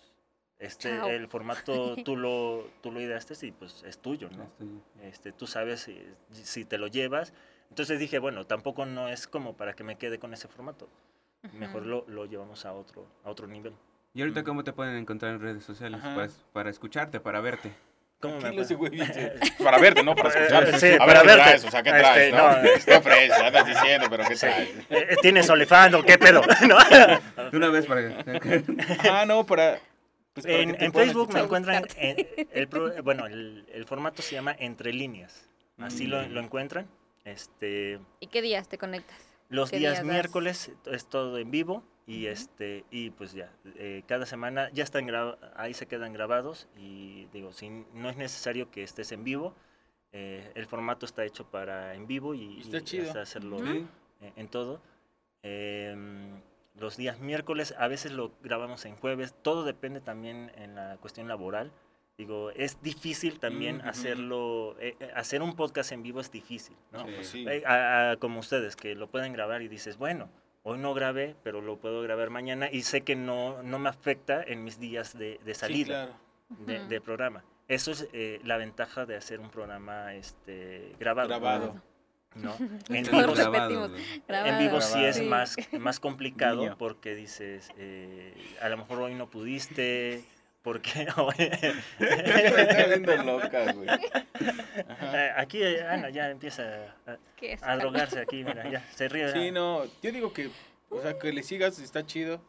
[0.59, 1.09] este, Chao.
[1.09, 4.43] el formato tú lo, tú lo ideaste y pues es tuyo, ¿no?
[4.43, 5.99] Estoy- Este, tú sabes si,
[6.31, 7.33] si te lo llevas.
[7.69, 10.87] Entonces dije, bueno, tampoco no es como para que me quede con ese formato.
[11.51, 13.73] Mejor lo, lo llevamos a otro, a otro nivel.
[14.13, 14.47] ¿Y ahorita Ujú.
[14.49, 15.99] cómo te pueden encontrar en redes sociales?
[15.99, 16.15] Ajá.
[16.15, 17.73] Para, para escucharte, para verte.
[18.23, 18.91] ¿Cómo me ese güey
[19.63, 20.63] Para verte, no para escuchar.
[20.69, 21.33] Eh, sí, a ver qué verte.
[21.43, 22.51] traes, o sea, ¿qué Este, traes, no?
[22.51, 23.37] no, este- ¿Qué ofreces?
[23.39, 24.69] Andas diciendo, pero ¿qué traes?
[24.89, 26.03] Eh, ¿Tienes olifando?
[26.03, 26.41] ¿Qué pedo?
[26.67, 26.77] ¿No?
[27.51, 28.01] De una vez para...
[29.11, 29.77] Ah, no, para...
[30.33, 34.55] pues, para en Facebook me encuentran, en- el, pro- bueno, el, el formato se llama
[34.57, 35.49] Entre Líneas.
[35.79, 36.31] Así lo, Mm.
[36.31, 36.87] lo encuentran.
[37.25, 39.17] Este, ¿Y qué días te conectas?
[39.49, 44.25] los ¿Qué días miércoles es todo en vivo y este y pues ya eh, cada
[44.25, 45.07] semana ya están
[45.55, 49.53] ahí se quedan grabados y digo si no es necesario que estés en vivo
[50.11, 53.07] eh, el formato está hecho para en vivo y, Está y chido.
[53.07, 53.65] hasta hacerlo Ujú.
[53.65, 53.85] Sí.
[54.21, 54.81] en, en todo.
[55.41, 56.39] Em,
[56.75, 61.27] los días miércoles, a veces lo grabamos en jueves, todo depende también en la cuestión
[61.27, 61.71] laboral.
[62.17, 67.05] Digo, es difícil también Mm, hacerlo, eh, hacer un podcast en vivo es difícil, ¿no?
[67.05, 67.45] Pues sí.
[67.47, 70.29] Eh, a- a- como ustedes, que lo pueden grabar y dices, bueno,
[70.63, 74.41] hoy no grabé, pero lo puedo grabar mañana y sé que no, no me afecta
[74.43, 76.09] en mis días de, de Sí, salida
[76.57, 76.87] claro.
[76.87, 77.43] de, programa.
[77.67, 81.27] Eso es eh, la ventaja de hacer un programa este, grabado.
[81.29, 81.81] Grabado.
[82.35, 82.55] ¿no?
[82.89, 83.91] En vivo, repetimos.
[83.91, 84.57] en Grabado.
[84.59, 85.23] vivo sí es Sí.
[85.23, 86.77] más, más complicado Niño.
[86.79, 90.23] porque dices, eh, a lo mejor hoy no pudiste,
[90.63, 91.07] porque
[91.99, 93.87] Me está viendo loca, güey.
[93.89, 96.95] Eh, aquí eh, Ana ya empieza
[97.35, 99.31] ¿Qué a drogarse aquí, mira, ya se ríe.
[99.31, 100.49] Sí, no, yo digo que,
[100.89, 102.41] o sea, que le sigas está chido.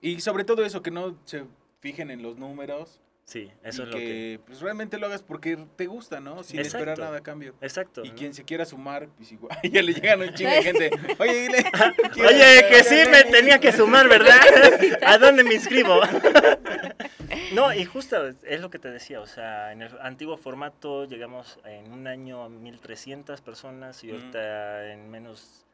[0.00, 1.44] Y sobre todo eso, que no se
[1.80, 3.00] fijen en los números.
[3.28, 4.40] Sí, eso y es lo que, que...
[4.46, 6.44] pues realmente lo hagas porque te gusta, ¿no?
[6.44, 7.56] Sin esperar nada a cambio.
[7.60, 8.04] Exacto.
[8.04, 8.14] Y ¿no?
[8.14, 10.90] quien se quiera sumar, pues igual, ya le llegan un chingo de gente.
[11.18, 11.64] Oye, dile.
[12.24, 14.38] Oye, que sí me tenía que sumar, ¿verdad?
[15.04, 16.00] ¿A dónde me inscribo?
[17.52, 21.58] No, y justo es lo que te decía, o sea, en el antiguo formato llegamos
[21.64, 24.10] en un año a 1300 personas y Mm.
[24.14, 25.66] ahorita en menos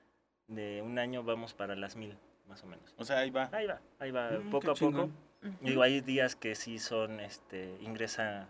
[0.48, 2.16] de un año vamos para las 1000,
[2.48, 2.94] más o menos.
[2.96, 3.50] O sea, ahí va.
[3.52, 5.10] Ahí va, ahí va, Mm, poco a poco.
[5.42, 5.52] Ujú.
[5.60, 8.48] Digo, hay días que sí son, este, ingresa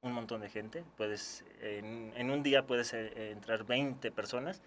[0.00, 0.84] un montón de gente.
[0.96, 4.60] Puedes, en, en un día puedes eh, entrar 20 personas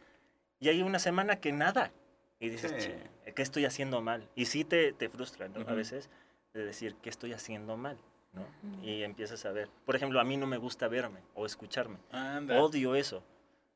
[0.59, 1.91] y hay una semana que nada.
[2.39, 2.91] Y dices, Sí.
[3.25, 4.27] "Che, ¿qué estoy haciendo mal?
[4.35, 5.59] Y sí te, te frustra, ¿no?
[5.59, 5.75] A Ujú.
[5.75, 6.09] veces
[6.53, 7.97] de decir, ¿qué estoy haciendo mal?
[8.33, 8.41] ¿no?
[8.41, 8.83] Ujú.
[8.83, 9.69] Y empiezas a ver.
[9.85, 11.97] Por ejemplo, a mí no me gusta verme o escucharme.
[12.11, 12.59] Anda.
[12.61, 13.23] Odio eso.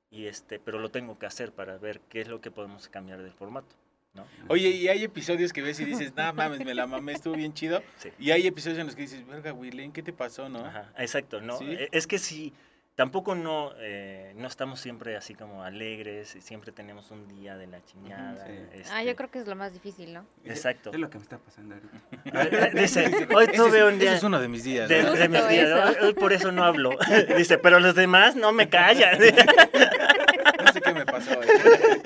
[0.09, 3.21] Y este, pero lo tengo que hacer para ver qué es lo que podemos cambiar
[3.21, 3.75] del formato.
[4.15, 4.25] ¿No?
[4.47, 7.53] Oye, y hay episodios que ves y dices, no mames, me la mamé, estuvo bien
[7.53, 7.83] chido.
[7.97, 8.09] Sí.
[8.19, 10.65] Y hay episodios en los que dices, verga, Willen, ¿qué te pasó, no?
[10.65, 11.57] Ajá, exacto, ¿no?
[11.57, 11.65] Sí.
[11.69, 12.53] E- Es que si
[12.95, 17.67] tampoco no, eh, no estamos siempre así como alegres, y siempre tenemos un día de
[17.67, 18.45] la chingada.
[18.45, 18.53] sí.
[18.89, 20.25] Ah, este, yo creo que es lo más difícil, ¿no?
[20.45, 20.91] Exacto.
[20.93, 22.69] Es lo que me está pasando ahorita.
[22.81, 24.11] Dice, hoy tuve un día...
[24.11, 24.89] ese es uno de mis días.
[24.89, 25.11] ¿no?
[25.13, 26.91] de mis días, hoy por eso no hablo.
[27.37, 29.19] Dice, pero los demás no me callan.
[29.19, 31.31] No sé qué me pasó.
[31.43, 32.01] eh.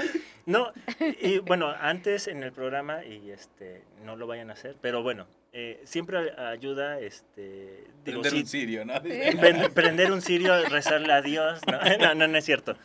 [0.45, 0.71] No,
[1.29, 5.27] y bueno, antes en el programa, y este, no lo vayan a hacer, pero bueno,
[5.53, 8.93] eh, siempre ayuda, este, digo, Prender sí, un sirio, ¿no?
[9.73, 12.75] prender un cirio, rezarle a Dios, no, no, no, no es cierto.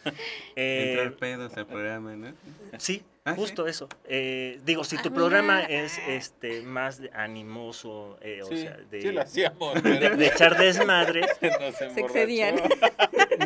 [0.56, 2.34] Eh, Entrar pedos al programa, ¿no?
[2.78, 3.40] sí, Ah, ¿sí?
[3.40, 3.88] justo eso.
[4.04, 5.20] Eh, digo, si Ah, tu mira.
[5.20, 10.14] programa es este, más de- animoso, eh, o Sí, sea, de, sí lo hacíamos, pero
[10.16, 11.22] de echar desmadre,
[11.60, 12.56] nos Se excedían.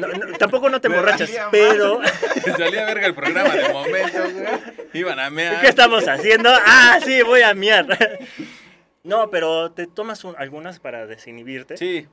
[0.01, 2.01] no, no, tampoco no te emborrachas, pero...
[2.01, 4.47] Me salía verga el programa de momento, güey.
[4.95, 5.61] Iban a mear.
[5.61, 6.51] ¿Qué estamos haciendo?
[6.67, 7.87] Ah, sí, voy a miar.
[9.05, 11.77] No, pero te tomas un- algunas para desinhibirte.
[11.77, 12.09] Sí,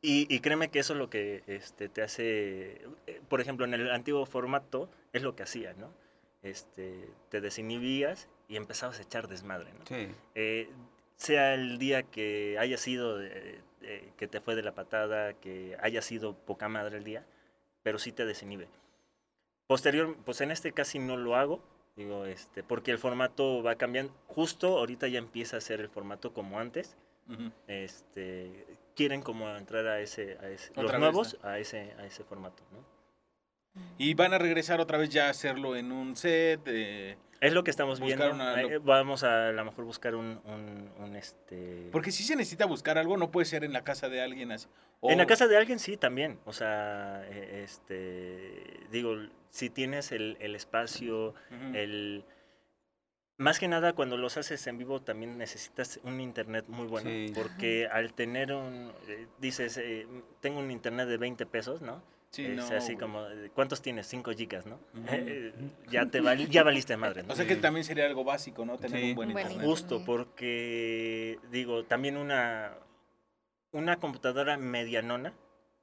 [0.00, 3.74] Y, y créeme que eso es lo que este, te hace, eh, por ejemplo, en
[3.74, 5.92] el antiguo formato es lo que hacía, ¿no?
[6.44, 9.86] Este, te desinhibías y empezabas a echar desmadre, ¿no?
[9.86, 10.08] Sí.
[10.34, 10.68] Eh,
[11.16, 15.76] sea el día que haya sido, eh, eh, que te fue de la patada, que
[15.80, 17.24] haya sido poca madre el día,
[17.82, 18.68] pero sí te desinhibe.
[19.66, 21.62] Posterior, pues en este casi no lo hago,
[21.96, 24.12] digo, este, porque el formato va cambiando.
[24.26, 26.96] Justo ahorita ya empieza a ser el formato como antes.
[27.26, 27.50] Ujú.
[27.68, 32.04] Este, quieren como entrar a ese, a ese los Otra vez, nuevos a ese, a
[32.04, 32.93] ese formato, ¿no?
[33.98, 36.60] Y van a regresar otra vez ya a hacerlo en un set.
[36.66, 38.30] eh, Es lo que estamos viendo.
[38.32, 41.88] una- Vamos a a lo mejor buscar un, un, un, este.
[41.92, 44.66] Porque si se necesita buscar algo, no puede ser en la casa de alguien así.
[45.00, 46.38] O- En la casa de alguien sí, también.
[46.44, 49.16] O sea, eh, este, digo,
[49.50, 51.34] si tienes el, el espacio,
[51.74, 52.24] el...
[53.36, 57.10] Más que nada, cuando los haces en vivo también necesitas un internet muy bueno.
[57.10, 57.32] Sí.
[57.34, 58.92] Porque al tener un...
[59.08, 60.06] eh, dices, eh,
[60.40, 62.00] tengo un internet de 20 pesos, ¿no?
[62.34, 64.06] Sí, es no, así como, eh, ¿cuántos tienes?
[64.08, 64.78] 5 gigas, ¿no?
[65.08, 65.52] Eh,
[65.88, 67.32] ya te val- ya valiste madre, ¿no?
[67.32, 68.76] O sea que también sería algo básico, ¿no?
[68.78, 69.08] Tener Sí.
[69.10, 69.60] un buen internet.
[69.64, 72.72] Justo, porque digo, también una,
[73.72, 75.32] una computadora medianona,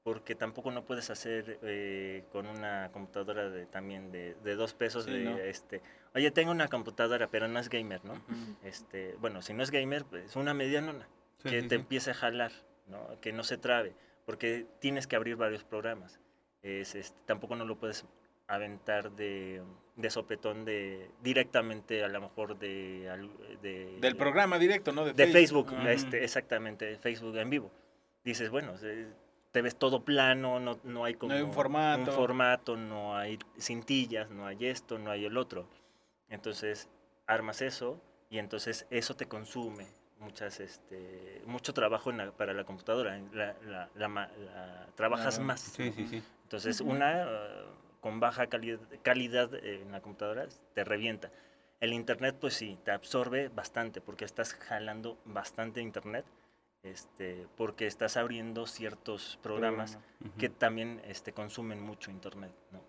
[0.04, 5.06] porque tampoco no puedes hacer eh, con una computadora de también de, de dos pesos
[5.06, 5.38] Sí, de no.
[5.38, 5.82] este,
[6.16, 8.16] oye, tengo una computadora, pero no es gamer, ¿no?
[8.64, 11.82] Este, bueno, si no es gamer, pues una medianona, Sí, que sí, te sí.
[11.82, 12.52] empiece a jalar,
[12.88, 13.08] ¿no?
[13.22, 13.94] Que no se trabe,
[14.26, 16.20] porque tienes que abrir varios programas.
[16.64, 18.06] Es, este, tampoco no lo puedes
[18.48, 19.62] aventar de,
[19.96, 23.10] de sopetón de directamente a lo mejor de,
[23.62, 25.06] de Del programa directo, ¿no?
[25.06, 27.72] de Facebook, este, exactamente, Facebook en vivo.
[28.24, 28.74] Dices, bueno,
[29.52, 32.00] te ves todo plano, no, no hay como hay un formato.
[32.12, 35.68] un formato, no hay cintillas, no hay esto, no hay el otro.
[36.30, 36.88] Entonces,
[37.28, 38.00] armas eso
[38.30, 39.88] y entonces eso te consume
[40.20, 43.20] muchas, este, mucho trabajo en la- para la computadora.
[43.34, 45.62] La, la- la trabajas más.
[45.62, 46.24] Sí, sí, sí.
[46.52, 46.92] Entonces, Ujú.
[46.92, 47.64] una eh,
[48.02, 51.32] con baja calidad, calidad eh, en la computadora te revienta.
[51.80, 56.26] El internet, pues sí, te absorbe bastante porque estás jalando bastante internet,
[56.84, 60.38] este, porque estás abriendo ciertos programas Ujú.
[60.38, 62.52] que también este, consumen mucho internet.
[62.72, 62.82] ¿no?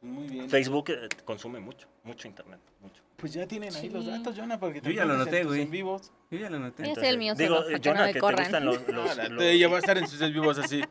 [0.00, 0.48] Muy bien.
[0.48, 3.02] Facebook eh, consume mucho, mucho internet, mucho.
[3.18, 4.10] Pues ya tienen ahí los Sí.
[4.10, 5.60] datos, Jonah, para que Yo ya lo noté, güey.
[5.60, 6.10] en vivos.
[6.30, 6.86] Yo ya lo noté.
[6.86, 8.88] Ya sé el mío digo, solo, Jonah, no que te gustan los...
[8.88, 10.82] los- Ah, la- los- Ella va a estar en sus en vivos así.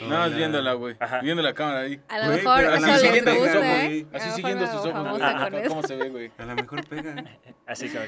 [0.00, 0.36] Nada más Hola.
[0.36, 0.96] viéndola, güey.
[1.22, 2.00] Viendo la cámara ahí.
[2.08, 4.06] A lo mejor eso ¿eh?
[4.12, 5.20] Así siguiendo sus ojos.
[5.20, 5.50] Ajá.
[5.50, 5.68] con ¿Cómo, eso.
[5.68, 6.30] cómo se ve, güey?
[6.38, 7.14] A lo mejor pega.
[7.66, 7.98] Así que,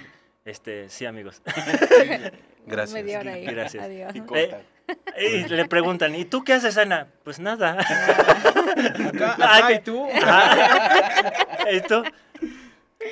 [0.45, 1.43] este, sí, amigos.
[2.67, 2.93] Gracias.
[2.95, 3.45] Media hora ahí.
[3.47, 3.85] Gracias.
[3.85, 4.15] Adiós.
[4.15, 4.61] Y corta.
[5.19, 7.09] Y le preguntan, ¿y tú qué haces, Ana?
[7.25, 7.79] Pues nada.
[7.79, 10.07] Acá, acá, ¿y tú?
[11.69, 12.05] ¿Esto?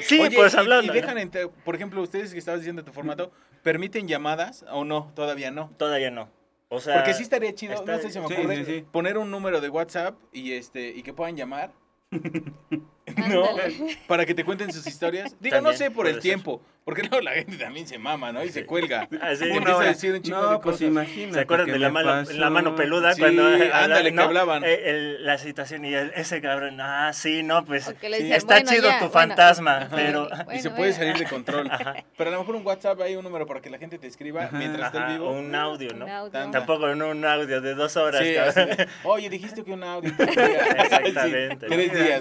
[0.02, 0.92] Sí, Oye, pues hablando.
[0.92, 5.12] Y, dejan, entre- por ejemplo, ustedes que estabas diciendo tu formato, ¿permiten llamadas o no?
[5.14, 5.70] Todavía no.
[5.76, 6.28] Todavía no.
[6.72, 8.64] O sea, Porque sí estaría chido, está- no sé si se me sí, ocurre, sí,
[8.64, 8.84] sí.
[8.92, 11.72] poner un número de WhatsApp y este y que puedan llamar.
[13.28, 13.44] ¿No?
[14.06, 15.34] Para que te cuenten sus historias.
[15.40, 16.22] Digo, no sé por el ser.
[16.22, 16.62] tiempo.
[16.82, 18.42] Porque luego la gente también se mama, ¿no?
[18.42, 19.06] Y se cuelga.
[19.20, 21.34] Así, Y una empieza a decir un de No, pues imagínate.
[21.34, 24.64] ¿Se acuerdan de la mano, la mano peluda Sí, cuando ándale, que hablaban.
[24.64, 28.70] Eh, el- la situación y el- ese cabrón, ah, sí, no, pues dicen, está bueno,
[28.70, 30.94] chido ya, tu bueno, fantasma, pero y se puede bueno.
[30.96, 31.68] salir de control.
[31.70, 31.94] Ajá.
[32.16, 34.44] Pero a lo mejor un WhatsApp hay un número para que la gente te escriba
[34.44, 34.56] Ajá.
[34.56, 35.28] mientras en vivo.
[35.28, 36.06] o un audio, ¿no?
[36.06, 36.32] Un audio.
[36.32, 38.22] Tan- Tampoco no un audio de dos horas.
[38.24, 38.34] Sí,
[39.04, 40.10] Oye, dijiste que un audio.
[40.18, 41.66] Exactamente.
[41.68, 42.20] Tres días.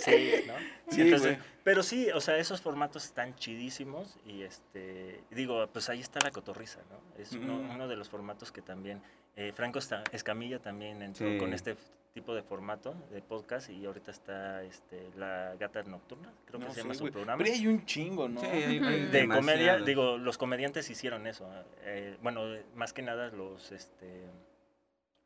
[0.00, 0.54] Sí, ¿no?
[0.90, 1.48] Sí, Entonces, güey.
[1.64, 6.30] pero sí, o sea, esos formatos están chidísimos y este, digo, pues ahí está la
[6.30, 7.22] cotorriza, ¿no?
[7.22, 9.02] Es uno, de los formatos que también,
[9.36, 9.78] eh, Franco
[10.12, 11.38] Escamilla también entró Sí.
[11.38, 11.76] con este
[12.14, 16.80] tipo de formato de podcast y ahorita está este, la Gata Nocturna, creo que se
[16.82, 17.12] llama su güey.
[17.12, 17.42] programa.
[17.44, 18.40] Pero hay un chingo, ¿no?
[18.40, 21.48] Sí, hay- hay De comedia, digo, los comediantes hicieron eso.
[21.82, 22.42] eh, bueno,
[22.74, 24.24] más que nada los, este,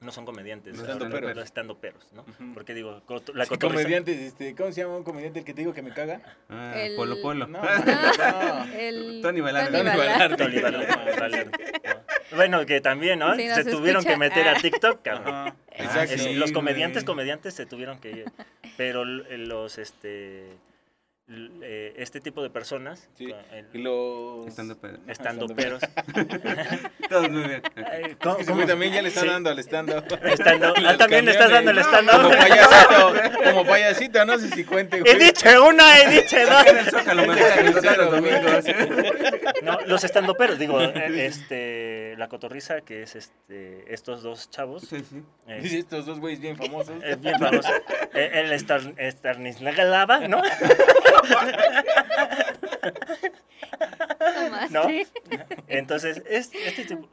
[0.03, 1.37] no son comediantes, Los son estandoperos.
[1.37, 2.25] los estandoperos, ¿no?
[2.55, 3.01] Porque digo,
[3.35, 5.93] la Sí, comediantes, este, ¿cómo se llama un comediante el que te digo que me
[5.95, 6.21] caga?
[6.49, 7.47] Ah, El- Polo Polo.
[7.53, 8.65] No, no.
[8.75, 10.37] El Tony Balardi.
[10.37, 12.37] Tony ¿no?
[12.37, 13.35] Bueno, que también, ¿no?
[13.37, 14.61] Sí, se tuvieron que meter a Ah.
[14.61, 15.25] TikTok, cabrón.
[15.35, 16.15] Ah, exacto.
[16.15, 18.25] Es- sí, los comediantes, comediantes se tuvieron que ir.
[18.77, 20.47] Pero los, este,
[21.63, 23.27] eh, este tipo de personas, Sí.
[23.27, 24.47] con el- Y los...
[24.47, 24.99] Estando pedo.
[25.09, 25.81] estando peros,
[27.09, 27.63] Todos muy bien.
[27.93, 30.05] Es ¿cómo- que también ya le está Sí, dando al stand-up.
[30.25, 32.37] estando- ah, también le estás dando el Como stand-up.
[32.37, 36.67] payasito, como payasito, no sé si cuente, He dicho una, he dicho dos.
[36.67, 37.37] En el Zócalo me
[38.11, 38.65] domingos.
[39.63, 44.83] No, los estandoperos, digo, eh, este, la cotorriza, que es este, estos dos chavos.
[44.89, 45.23] Sí, sí.
[45.49, 46.95] eh, estos dos güeyes bien famosos.
[47.05, 47.69] es bien famoso.
[48.15, 48.81] Eh, El Star,
[49.11, 50.43] Starnislaglava, ¿no?
[54.71, 54.87] ¿No?
[55.69, 57.09] Entonces, es, este tipo.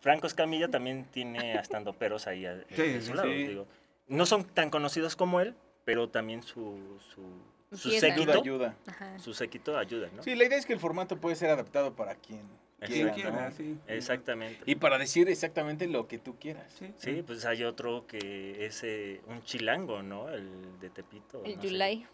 [0.00, 3.46] Franco Escamilla también tiene a estandoperos ahí a, Sí, de su sí, lado, sí.
[3.46, 3.66] digo.
[4.08, 5.54] No son tan conocidos como él,
[5.84, 6.78] pero también su,
[7.14, 7.22] su,
[7.76, 7.88] su.
[7.88, 8.76] Ayuda, séquito, ayuda.
[9.18, 10.22] Su séquito ayuda, ¿no?
[10.22, 12.42] Sí, la idea es que el formato puede ser adaptado para quien
[12.80, 13.50] quiera, quiera, ¿no?
[13.56, 13.76] sí.
[13.88, 14.60] Exactamente.
[14.66, 16.72] Y para decir exactamente lo que tú quieras.
[16.78, 20.28] Sí, Sí, pues hay otro que es eh, un chilango, ¿no?
[20.28, 21.42] El de Tepito.
[21.44, 22.06] El no sé.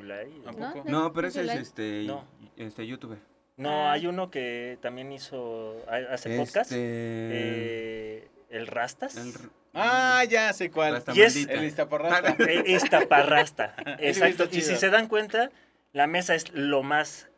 [0.00, 0.30] Yulai.
[0.32, 0.42] Yulai.
[0.46, 0.74] ¿A ¿No?
[0.74, 0.88] poco?
[0.90, 2.24] No, pero ese es este, No.
[2.56, 3.18] este youtuber.
[3.56, 3.92] No, Ah.
[3.92, 6.70] hay uno que también hizo, ha- hace podcast.
[6.72, 9.16] Este, eh, el Rastas.
[9.16, 9.32] el
[9.74, 10.94] Ah, ya sé cuál.
[10.94, 11.52] Rasta Y es- maldita.
[11.54, 12.36] El Iztaparrasta.
[12.50, 13.74] Eh, Iztaparrasta.
[13.98, 14.44] Ese Exacto.
[14.44, 14.80] está Y si chido.
[14.80, 15.50] se dan cuenta,
[15.92, 17.28] la mesa es lo más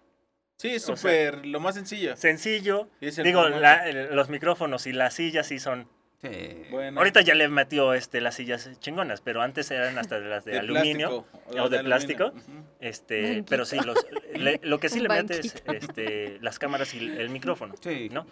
[0.59, 2.16] Sí, es O sea, súper, lo más sencillo.
[2.19, 2.89] sencillo.
[3.01, 3.62] Y es el Digo, formato.
[3.62, 5.89] la- el- los micrófonos y las sillas sí son.
[6.23, 6.65] Sí.
[6.71, 10.45] Bueno, Ahorita ya le metió este, las sillas chingonas, pero antes eran hasta de las
[10.45, 11.25] de, de aluminio.
[11.25, 12.33] plástico, o de plástico.
[12.79, 13.47] Este, Banquito.
[13.49, 13.97] pero sí, los,
[14.35, 17.75] le- lo que sí le mete es este, las cámaras y el, micrófono.
[17.81, 18.09] Sí.
[18.11, 18.27] ¿no?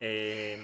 [0.00, 0.58] Eh,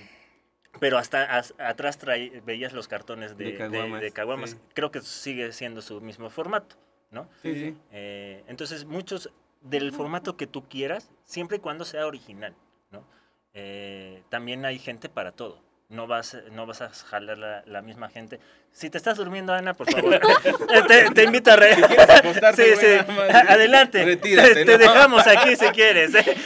[0.79, 4.51] pero hasta as- atrás traí- veías los cartones de, De de- caguamas, de caguamas.
[4.51, 4.57] sí.
[4.75, 6.77] Creo que sigue siendo su mismo formato,
[7.11, 7.29] ¿no?
[7.43, 7.77] Sí, sí.
[7.93, 9.31] Eh, entonces, muchos
[9.61, 12.55] del formato que tú quieras, siempre y cuando sea original,
[12.91, 13.05] ¿no?
[13.53, 15.63] Eh, también hay gente para todo.
[15.91, 18.39] No vas, no vas a jalar la, la misma gente.
[18.73, 20.21] Si te estás durmiendo, Ana, por favor,
[20.89, 21.73] te, te invito a re...
[21.73, 23.13] acostarte, Sí, sí.
[23.49, 24.05] Adelante.
[24.05, 24.79] Retírate, te, te ¿no?
[24.79, 26.15] dejamos aquí si quieres.
[26.15, 26.37] ¿eh?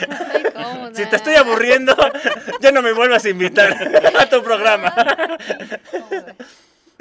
[0.95, 1.95] Si te estoy aburriendo,
[2.61, 3.77] ya no me vuelvas a invitar
[4.19, 4.95] a tu programa.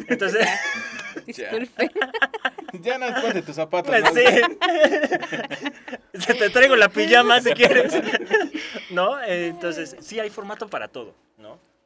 [0.08, 0.46] Entonces,
[1.26, 1.92] Disculpe.
[2.74, 3.96] Ya no ponte tus zapatos.
[4.02, 4.14] ¿no?
[4.14, 4.24] sí.
[6.20, 7.94] Se te traigo la pijama si quieres.
[8.90, 9.22] ¿No?
[9.22, 11.16] Eh, Entonces, sí hay formato para todo.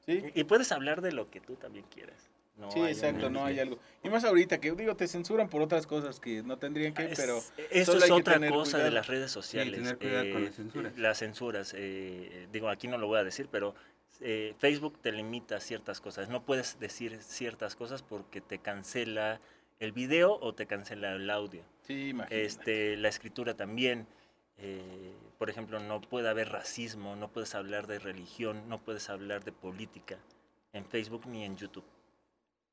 [0.08, 2.30] Sí, Y puedes hablar de lo que tú también quieras.
[2.56, 3.78] No sí, exacto, no hay algo.
[4.04, 7.20] Y más ahorita que digo, te censuran por otras cosas que no tendrían que, Es-
[7.20, 7.40] pero
[7.86, 9.76] solo es otra cosa de las redes sociales.
[9.80, 10.98] tener cuidado con eh, las censuras.
[10.98, 13.76] Las censuras, eh, digo, aquí no lo voy a decir, pero
[14.22, 16.30] eh, Facebook te limita ciertas cosas.
[16.30, 19.40] No puedes decir ciertas cosas porque te cancela
[19.80, 21.62] el video o te cancela el audio.
[21.86, 22.44] Sí, imagínate.
[22.46, 24.08] Este, la escritura también.
[25.38, 29.44] Eh, por ejemplo, no puede haber racismo, no puedes hablar de religión, no puedes hablar
[29.44, 30.18] de política
[30.74, 31.86] en Facebook ni en YouTube.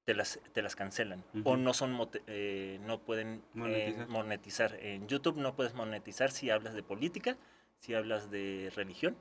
[0.05, 1.25] Te las, te las cancelan.
[1.45, 4.09] O no son mote- eh, no pueden eh, Monetizar.
[4.09, 4.75] monetizar.
[4.81, 7.37] En YouTube no puedes monetizar si hablas de política,
[7.79, 9.17] si hablas de religión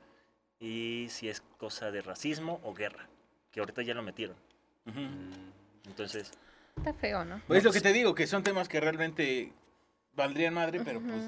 [0.60, 3.08] y si es cosa de racismo o guerra,
[3.50, 4.36] que ahorita ya lo metieron.
[4.84, 5.30] Mm,
[5.86, 6.32] Entonces,
[6.76, 7.40] Está feo, ¿no?
[7.46, 9.52] Pues es lo que te digo, que son temas que realmente
[10.14, 11.24] valdrían madre, pero pues.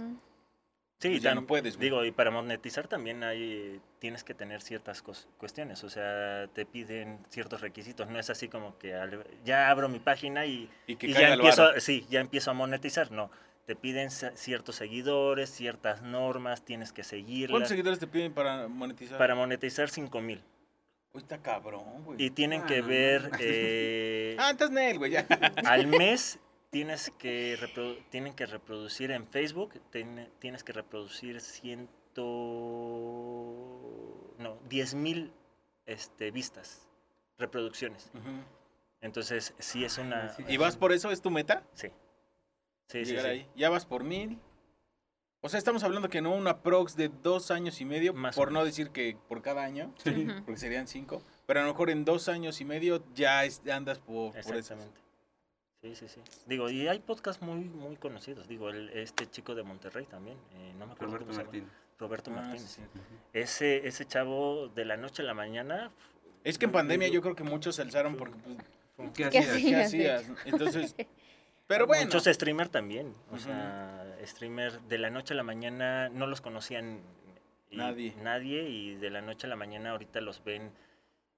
[0.99, 1.91] Sí, Pues ya tam- no puedes, güey.
[1.91, 7.19] Digo, y para monetizar también hay, tienes que tener ciertas cuestiones, o sea, te piden
[7.29, 11.09] ciertos requisitos, no es así como que al- ya abro mi página y, y que
[11.09, 13.31] y caiga ya empiezo, a- sí, ya empiezo a monetizar, no,
[13.67, 17.69] te piden ciertos seguidores, ciertas normas, tienes que ¿Cuántos seguirlas.
[17.69, 19.19] seguidores te piden para monetizar?
[19.19, 20.41] Para monetizar 5 mil.
[21.13, 22.23] Uy, está cabrón, güey.
[22.23, 25.27] Y tienen Ah, que ver, eh, Ah, entonces Nel, güey, ya.
[25.67, 26.39] al mes
[26.71, 27.57] tienes que
[28.11, 31.93] tienen que reproducir en Facebook, ten- tienes que reproducir ciento,
[34.39, 35.33] no, 10 mil
[35.87, 36.87] este, vistas,
[37.39, 38.11] reproducciones.
[39.01, 40.31] Entonces, sí es una...
[40.35, 40.45] Sí.
[40.49, 41.11] ¿Y vas por eso?
[41.11, 41.63] ¿Es tu meta?
[41.75, 41.89] Sí.
[42.89, 43.31] Sí, Llegar sí.
[43.31, 43.49] ahí.
[43.57, 44.39] ¿Ya vas por mil?
[45.43, 48.51] O sea, estamos hablando que no una prox de dos años y medio, Más por
[48.51, 50.27] no decir que por cada año, Sí.
[50.45, 53.99] Porque serían cinco, pero a lo mejor en dos años y medio ya es- andas
[53.99, 54.55] por, por eso.
[54.55, 55.01] Exactamente.
[55.95, 56.21] Sí, sí, sí.
[56.47, 58.49] Digo, y hay podcasts muy, muy conocidos.
[58.49, 61.45] Digo, el, este chico de Monterrey también, eh, no me acuerdo Roberto cómo se llama.
[61.53, 61.71] Martín.
[61.99, 62.63] Roberto Ah, Martínez.
[62.71, 63.01] sí, sí.
[63.33, 65.91] Ese, ese chavo de la noche a la mañana...
[66.45, 68.37] Es que en pandemia yo creo que muchos se alzaron porque,
[68.97, 69.63] pues, ¿Qué ¿Qué hacías?
[69.63, 70.25] ¿qué hacías?
[70.45, 70.95] Entonces,
[71.67, 72.05] pero bueno.
[72.05, 73.13] Muchos streamer también.
[73.33, 77.01] O sea, streamer de la noche a la mañana no los conocían
[77.71, 78.15] y- Nadie.
[78.23, 80.71] Nadie y de la noche a la mañana ahorita los ven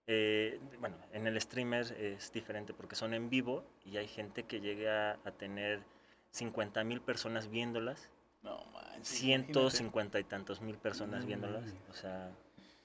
[0.09, 4.60] eh, bueno, en el streamer es diferente porque son en vivo y hay gente que
[4.60, 5.82] llega a tener
[6.30, 8.10] 50 mil personas viéndolas,
[8.43, 9.06] No manches.
[9.18, 11.74] 150 y tantos mil personas No viéndolas.
[11.90, 12.30] O sea,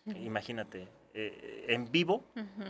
[0.05, 2.23] imagínate, eh, en vivo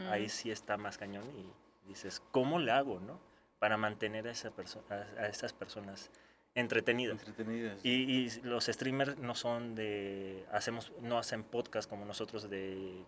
[0.10, 3.20] ahí sí está más cañón y dices, ¿cómo le hago, no?
[3.60, 6.12] Para mantener a, esa perso- a, a esas personas
[6.56, 7.18] entretenidas.
[7.20, 7.80] Entretenidas.
[7.84, 13.04] Y, y los streamers no son de, hacemos, no hacen podcast como nosotros de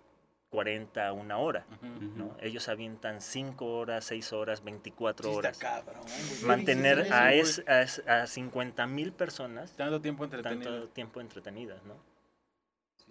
[0.59, 1.87] 40 a una hora, Ujú.
[2.15, 2.37] ¿no?
[2.39, 5.57] Ellos avientan 5 horas, 6 horas, 24 Sí está horas.
[5.57, 6.01] cabrón.
[6.45, 10.71] Mantener Sí, a, es, a, es- a 50 mil personas Tanto tiempo entretenido.
[10.71, 11.95] tanto tiempo entretenidas, ¿no?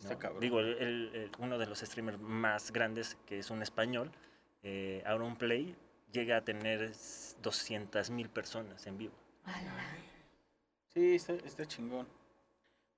[0.08, 0.18] ¿no?
[0.18, 0.40] cabrón.
[0.40, 4.10] Digo, el- el- el- uno de los streamers más grandes, que es un español,
[4.62, 5.76] eh, Auron Play,
[6.12, 6.92] llega a tener
[7.42, 9.14] 200 mil personas en vivo.
[10.94, 12.06] Sí, está, está chingón.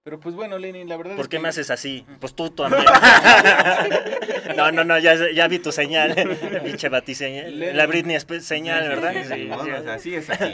[0.06, 1.42] Pero pues bueno, Lenin, la verdad ¿Por es qué que...
[1.42, 2.06] me haces así?
[2.20, 2.84] Pues tú también.
[4.56, 6.14] no, no, no, ya, ya vi tu señal.
[6.64, 7.76] Pinche batiseñal.
[7.76, 9.14] La Britney Spears señal, ¿verdad?
[9.14, 9.88] Sí, Sí, vamos, sí.
[9.88, 10.52] así es aquí.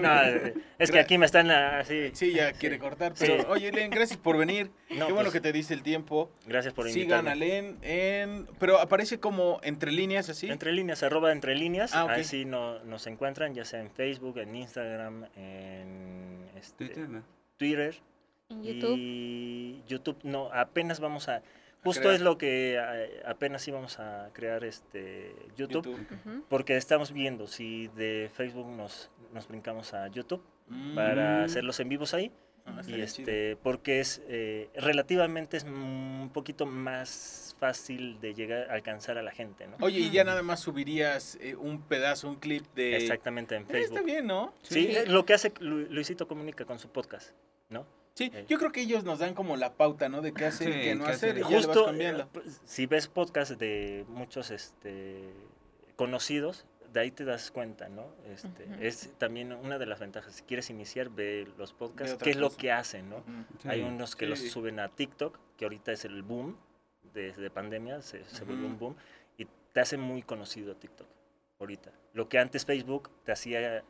[0.00, 0.20] No,
[0.78, 2.12] es que aquí me están así.
[2.14, 3.46] Sí, ya quiere cortar, pero Sí.
[3.48, 4.70] oye, Len, gracias por venir.
[4.90, 6.30] No, Qué bueno pues, que te diste el tiempo.
[6.46, 7.30] Gracias por Sigan invitarme.
[7.32, 8.46] a Len en...
[8.60, 10.48] Pero aparece como entre líneas así.
[10.48, 11.92] Entre líneas, arroba entre líneas.
[11.92, 12.10] Ah, ok.
[12.10, 17.24] Ahí sí no, nos encuentran, ya sea en Facebook, en Instagram, en este, Twitter, ¿no?
[17.56, 17.96] Twitter
[18.52, 18.96] En YouTube.
[18.98, 20.18] y YouTube.
[20.22, 21.42] No, apenas vamos a.
[21.84, 22.14] Justo crear.
[22.14, 22.78] es lo que
[23.26, 29.92] apenas íbamos a crear este YouTube, porque estamos viendo si de Facebook nos, nos brincamos
[29.94, 30.94] a YouTube Mm.
[30.94, 32.30] para hacer los en vivos ahí.
[32.64, 33.02] Ah, Y chido.
[33.02, 39.22] este, porque es eh, relativamente es un poquito más fácil de llegar a alcanzar a
[39.22, 39.76] la gente, ¿no?
[39.80, 42.96] Oye, y ya nada más subirías eh, un pedazo, un clip de...
[42.96, 44.04] Exactamente en Eh, Está Facebook.
[44.04, 44.54] bien, ¿no?
[44.62, 44.96] Sí, Sí.
[44.96, 47.32] eh, lo que hace Lu- Luisito Comunica con su podcast,
[47.68, 47.84] ¿no?
[48.14, 48.44] Sí, Eh.
[48.48, 50.20] yo creo que ellos nos dan como la pauta, ¿no?
[50.20, 51.42] De qué hacer y Sí, qué no qué hacer, y hacer.
[51.44, 52.22] ya le vas Justo, cambiando.
[52.24, 55.30] eh, pues, si ves podcast de muchos este,
[55.96, 58.04] conocidos, de ahí te das cuenta, ¿no?
[58.26, 58.66] Este.
[58.86, 60.34] Es también una de las ventajas.
[60.34, 63.24] Si quieres iniciar, ve los podcasts, qué es lo que hacen, ¿no?
[63.62, 63.68] Sí.
[63.68, 66.58] Hay unos que los suben a TikTok, que ahorita es el boom
[67.14, 68.72] desde pandemia, se, se vuelve Ujú.
[68.72, 68.96] un boom,
[69.38, 71.06] y te hace muy conocido TikTok
[71.60, 71.92] ahorita.
[72.12, 73.82] Lo que antes Facebook te hacía,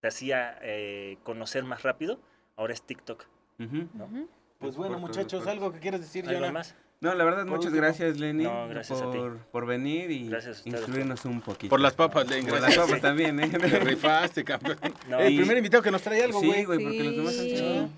[0.00, 2.18] te hacía eh, conocer más rápido,
[2.56, 3.24] ahora es TikTok.
[3.58, 3.88] Ujú.
[3.94, 4.04] ¿no?
[4.04, 4.28] Ujú.
[4.58, 5.50] Pues bueno, Corto, muchachos, corto.
[5.50, 6.74] ¿algo que quieres decir, ¿Algo más?
[6.98, 7.82] No, la verdad, Por muchas último.
[7.82, 9.18] gracias, Lenny, No, gracias a ti.
[9.18, 11.68] por, por venir y por- instruirnos un poquito.
[11.68, 13.48] Por las papas, Len, Por las papas también, ¿eh?
[13.50, 14.78] Te rifaste, campeón.
[15.08, 16.60] No, el y- primer invitado que nos trae algo, güey.
[16.60, 17.56] Sí, güey, porque los demás han Sí.
[17.58, 17.88] sido...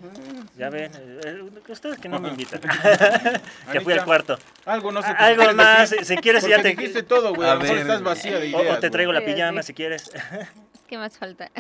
[0.59, 2.61] Ya ven, eh, ustedes que no me invitan.
[3.73, 4.37] que fui al cuarto.
[4.65, 5.09] Algo no sé.
[5.17, 6.71] qué Algo más, si, si quieres ya te...
[6.71, 7.49] dijiste todo, güey.
[7.49, 7.87] A A lo mejor ver.
[7.87, 8.79] estás vacía de O, ideas.
[8.79, 9.69] o te traigo la pijama Sí.
[9.69, 10.11] si quieres.
[10.13, 11.53] Es que más falta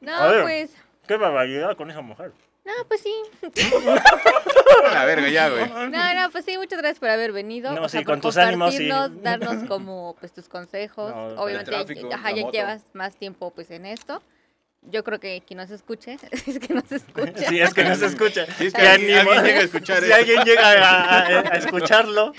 [0.00, 0.12] ¿no?
[0.12, 0.42] No, A ver.
[0.42, 0.70] pues.
[1.06, 2.32] Qué barbaridad con esa mujer.
[2.64, 3.14] No, pues sí.
[4.92, 5.68] La verga, ya, güey.
[5.90, 7.72] No, no, pues sí, muchas gracias por haber venido.
[7.72, 8.88] No, o sea, sí, por con tus ánimos, sí.
[9.22, 11.10] darnos como pues tus consejos.
[11.14, 12.52] No, Obviamente, tráfico, ya- ajá, ya moto.
[12.52, 14.22] llevas más tiempo pues en esto.
[14.82, 16.16] Yo creo que quien nos escuche,
[16.46, 17.48] es que nos escucha.
[17.48, 18.46] Sí, es que no se escucha.
[18.56, 21.18] Sí, es que Ya alguien- ni mo- alguien llega a escuchar Si alguien llega a,
[21.18, 22.32] a- a escucharlo,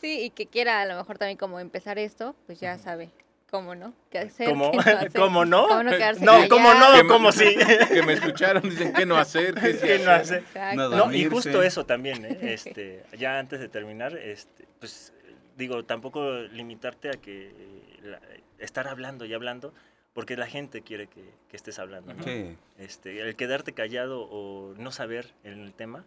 [0.00, 3.10] Sí, y que quiera a lo mejor también como empezar esto, pues ya sabe
[3.54, 4.72] cómo no, qué hacer, ¿Cómo?
[4.72, 5.12] qué no hacer.
[5.20, 5.68] ¿Cómo no?
[5.68, 6.86] Cómo no quedarse no, ¿cómo no?
[7.08, 7.54] ¿Cómo sí?
[7.92, 10.38] Que me escucharon, dicen que no hacer, que sí ¿Qué no hace?
[10.38, 10.76] Exacto.
[10.76, 11.30] No, No, y dormirse.
[11.30, 12.38] justo eso también, ¿eh?
[12.54, 15.12] Este, ya antes de terminar, este, pues
[15.56, 18.20] digo, tampoco limitarte a que eh, la-
[18.58, 19.72] estar hablando y hablando,
[20.14, 22.24] porque la gente quiere que, que estés hablando, ¿no?
[22.24, 22.56] Sí.
[22.78, 26.04] Este, el quedarte callado o no saber el tema,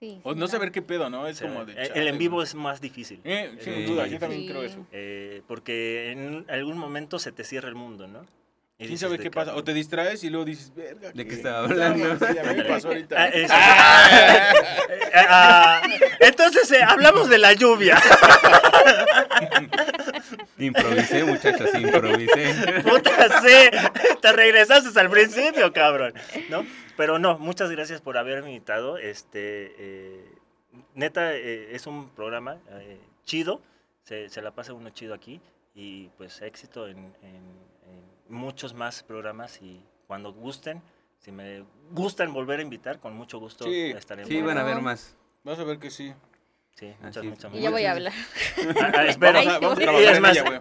[0.00, 0.48] Sí, O sí, no claro.
[0.48, 1.26] saber qué pedo, ¿no?
[1.26, 1.72] Es o sea, como de.
[1.74, 2.46] el- chale, el en vivo güey.
[2.46, 3.20] es más difícil.
[3.22, 4.10] Eh, sin Eh, duda, sí.
[4.12, 4.48] yo también Sí.
[4.48, 4.86] creo eso.
[4.92, 8.24] Eh, porque en algún momento se te cierra el mundo, ¿no?
[8.78, 9.54] Y ¿Quién sabe de qué pasa?
[9.56, 11.10] O te distraes y luego dices, verga.
[11.12, 12.16] ¿De qué ¿qué estaba hablando?
[12.18, 13.14] Sí, a mí me pasó ahorita.
[13.22, 13.52] Ah, eso.
[13.52, 15.82] Eh, ah,
[16.20, 18.00] entonces eh, hablamos de la lluvia.
[20.58, 22.54] Improvisé, muchachos, improvisé.
[22.82, 23.70] Puta, sí.
[24.20, 26.14] Te regresaste al principio, cabrón.
[26.48, 26.64] ¿No?
[26.96, 28.98] Pero no, muchas gracias por haberme invitado.
[28.98, 30.24] Este, eh,
[30.94, 33.60] neta, eh, es un programa eh, chido.
[34.04, 35.40] Se, se la pasa uno chido aquí.
[35.74, 39.60] Y pues éxito en, en- en muchos más programas.
[39.62, 40.82] Y cuando gusten,
[41.18, 43.90] si me gustan volver a invitar, con mucho gusto Sí.
[43.96, 44.24] estaré.
[44.24, 45.16] Sí, van a ver más.
[45.44, 46.12] Vas a ver que sí.
[46.74, 48.12] Sí, Así muchas, muchas, Y muchas ya voy a hablar.
[48.80, 49.40] Ah, ah, espero.
[49.44, 50.60] Vamos a, trabajar Y es en más, ella, güey.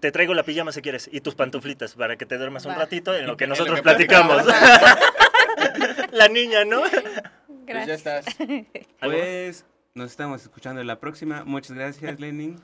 [0.00, 2.76] Te traigo la pijama si quieres y tus pantuflitas para que te duermas un Va.
[2.76, 4.42] ratito en lo que nosotros platicamos.
[6.12, 6.80] la niña, ¿no?
[6.82, 7.98] Pues ya Gracias.
[7.98, 8.36] estás.
[9.00, 9.64] Pues
[9.94, 11.44] nos estamos escuchando en la próxima.
[11.44, 12.60] Muchas gracias, Lenin.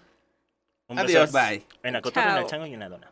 [0.88, 1.32] Un Adiós.
[1.32, 1.66] beso Bye.
[1.82, 3.10] en la cotorra, en el chango y en la dona.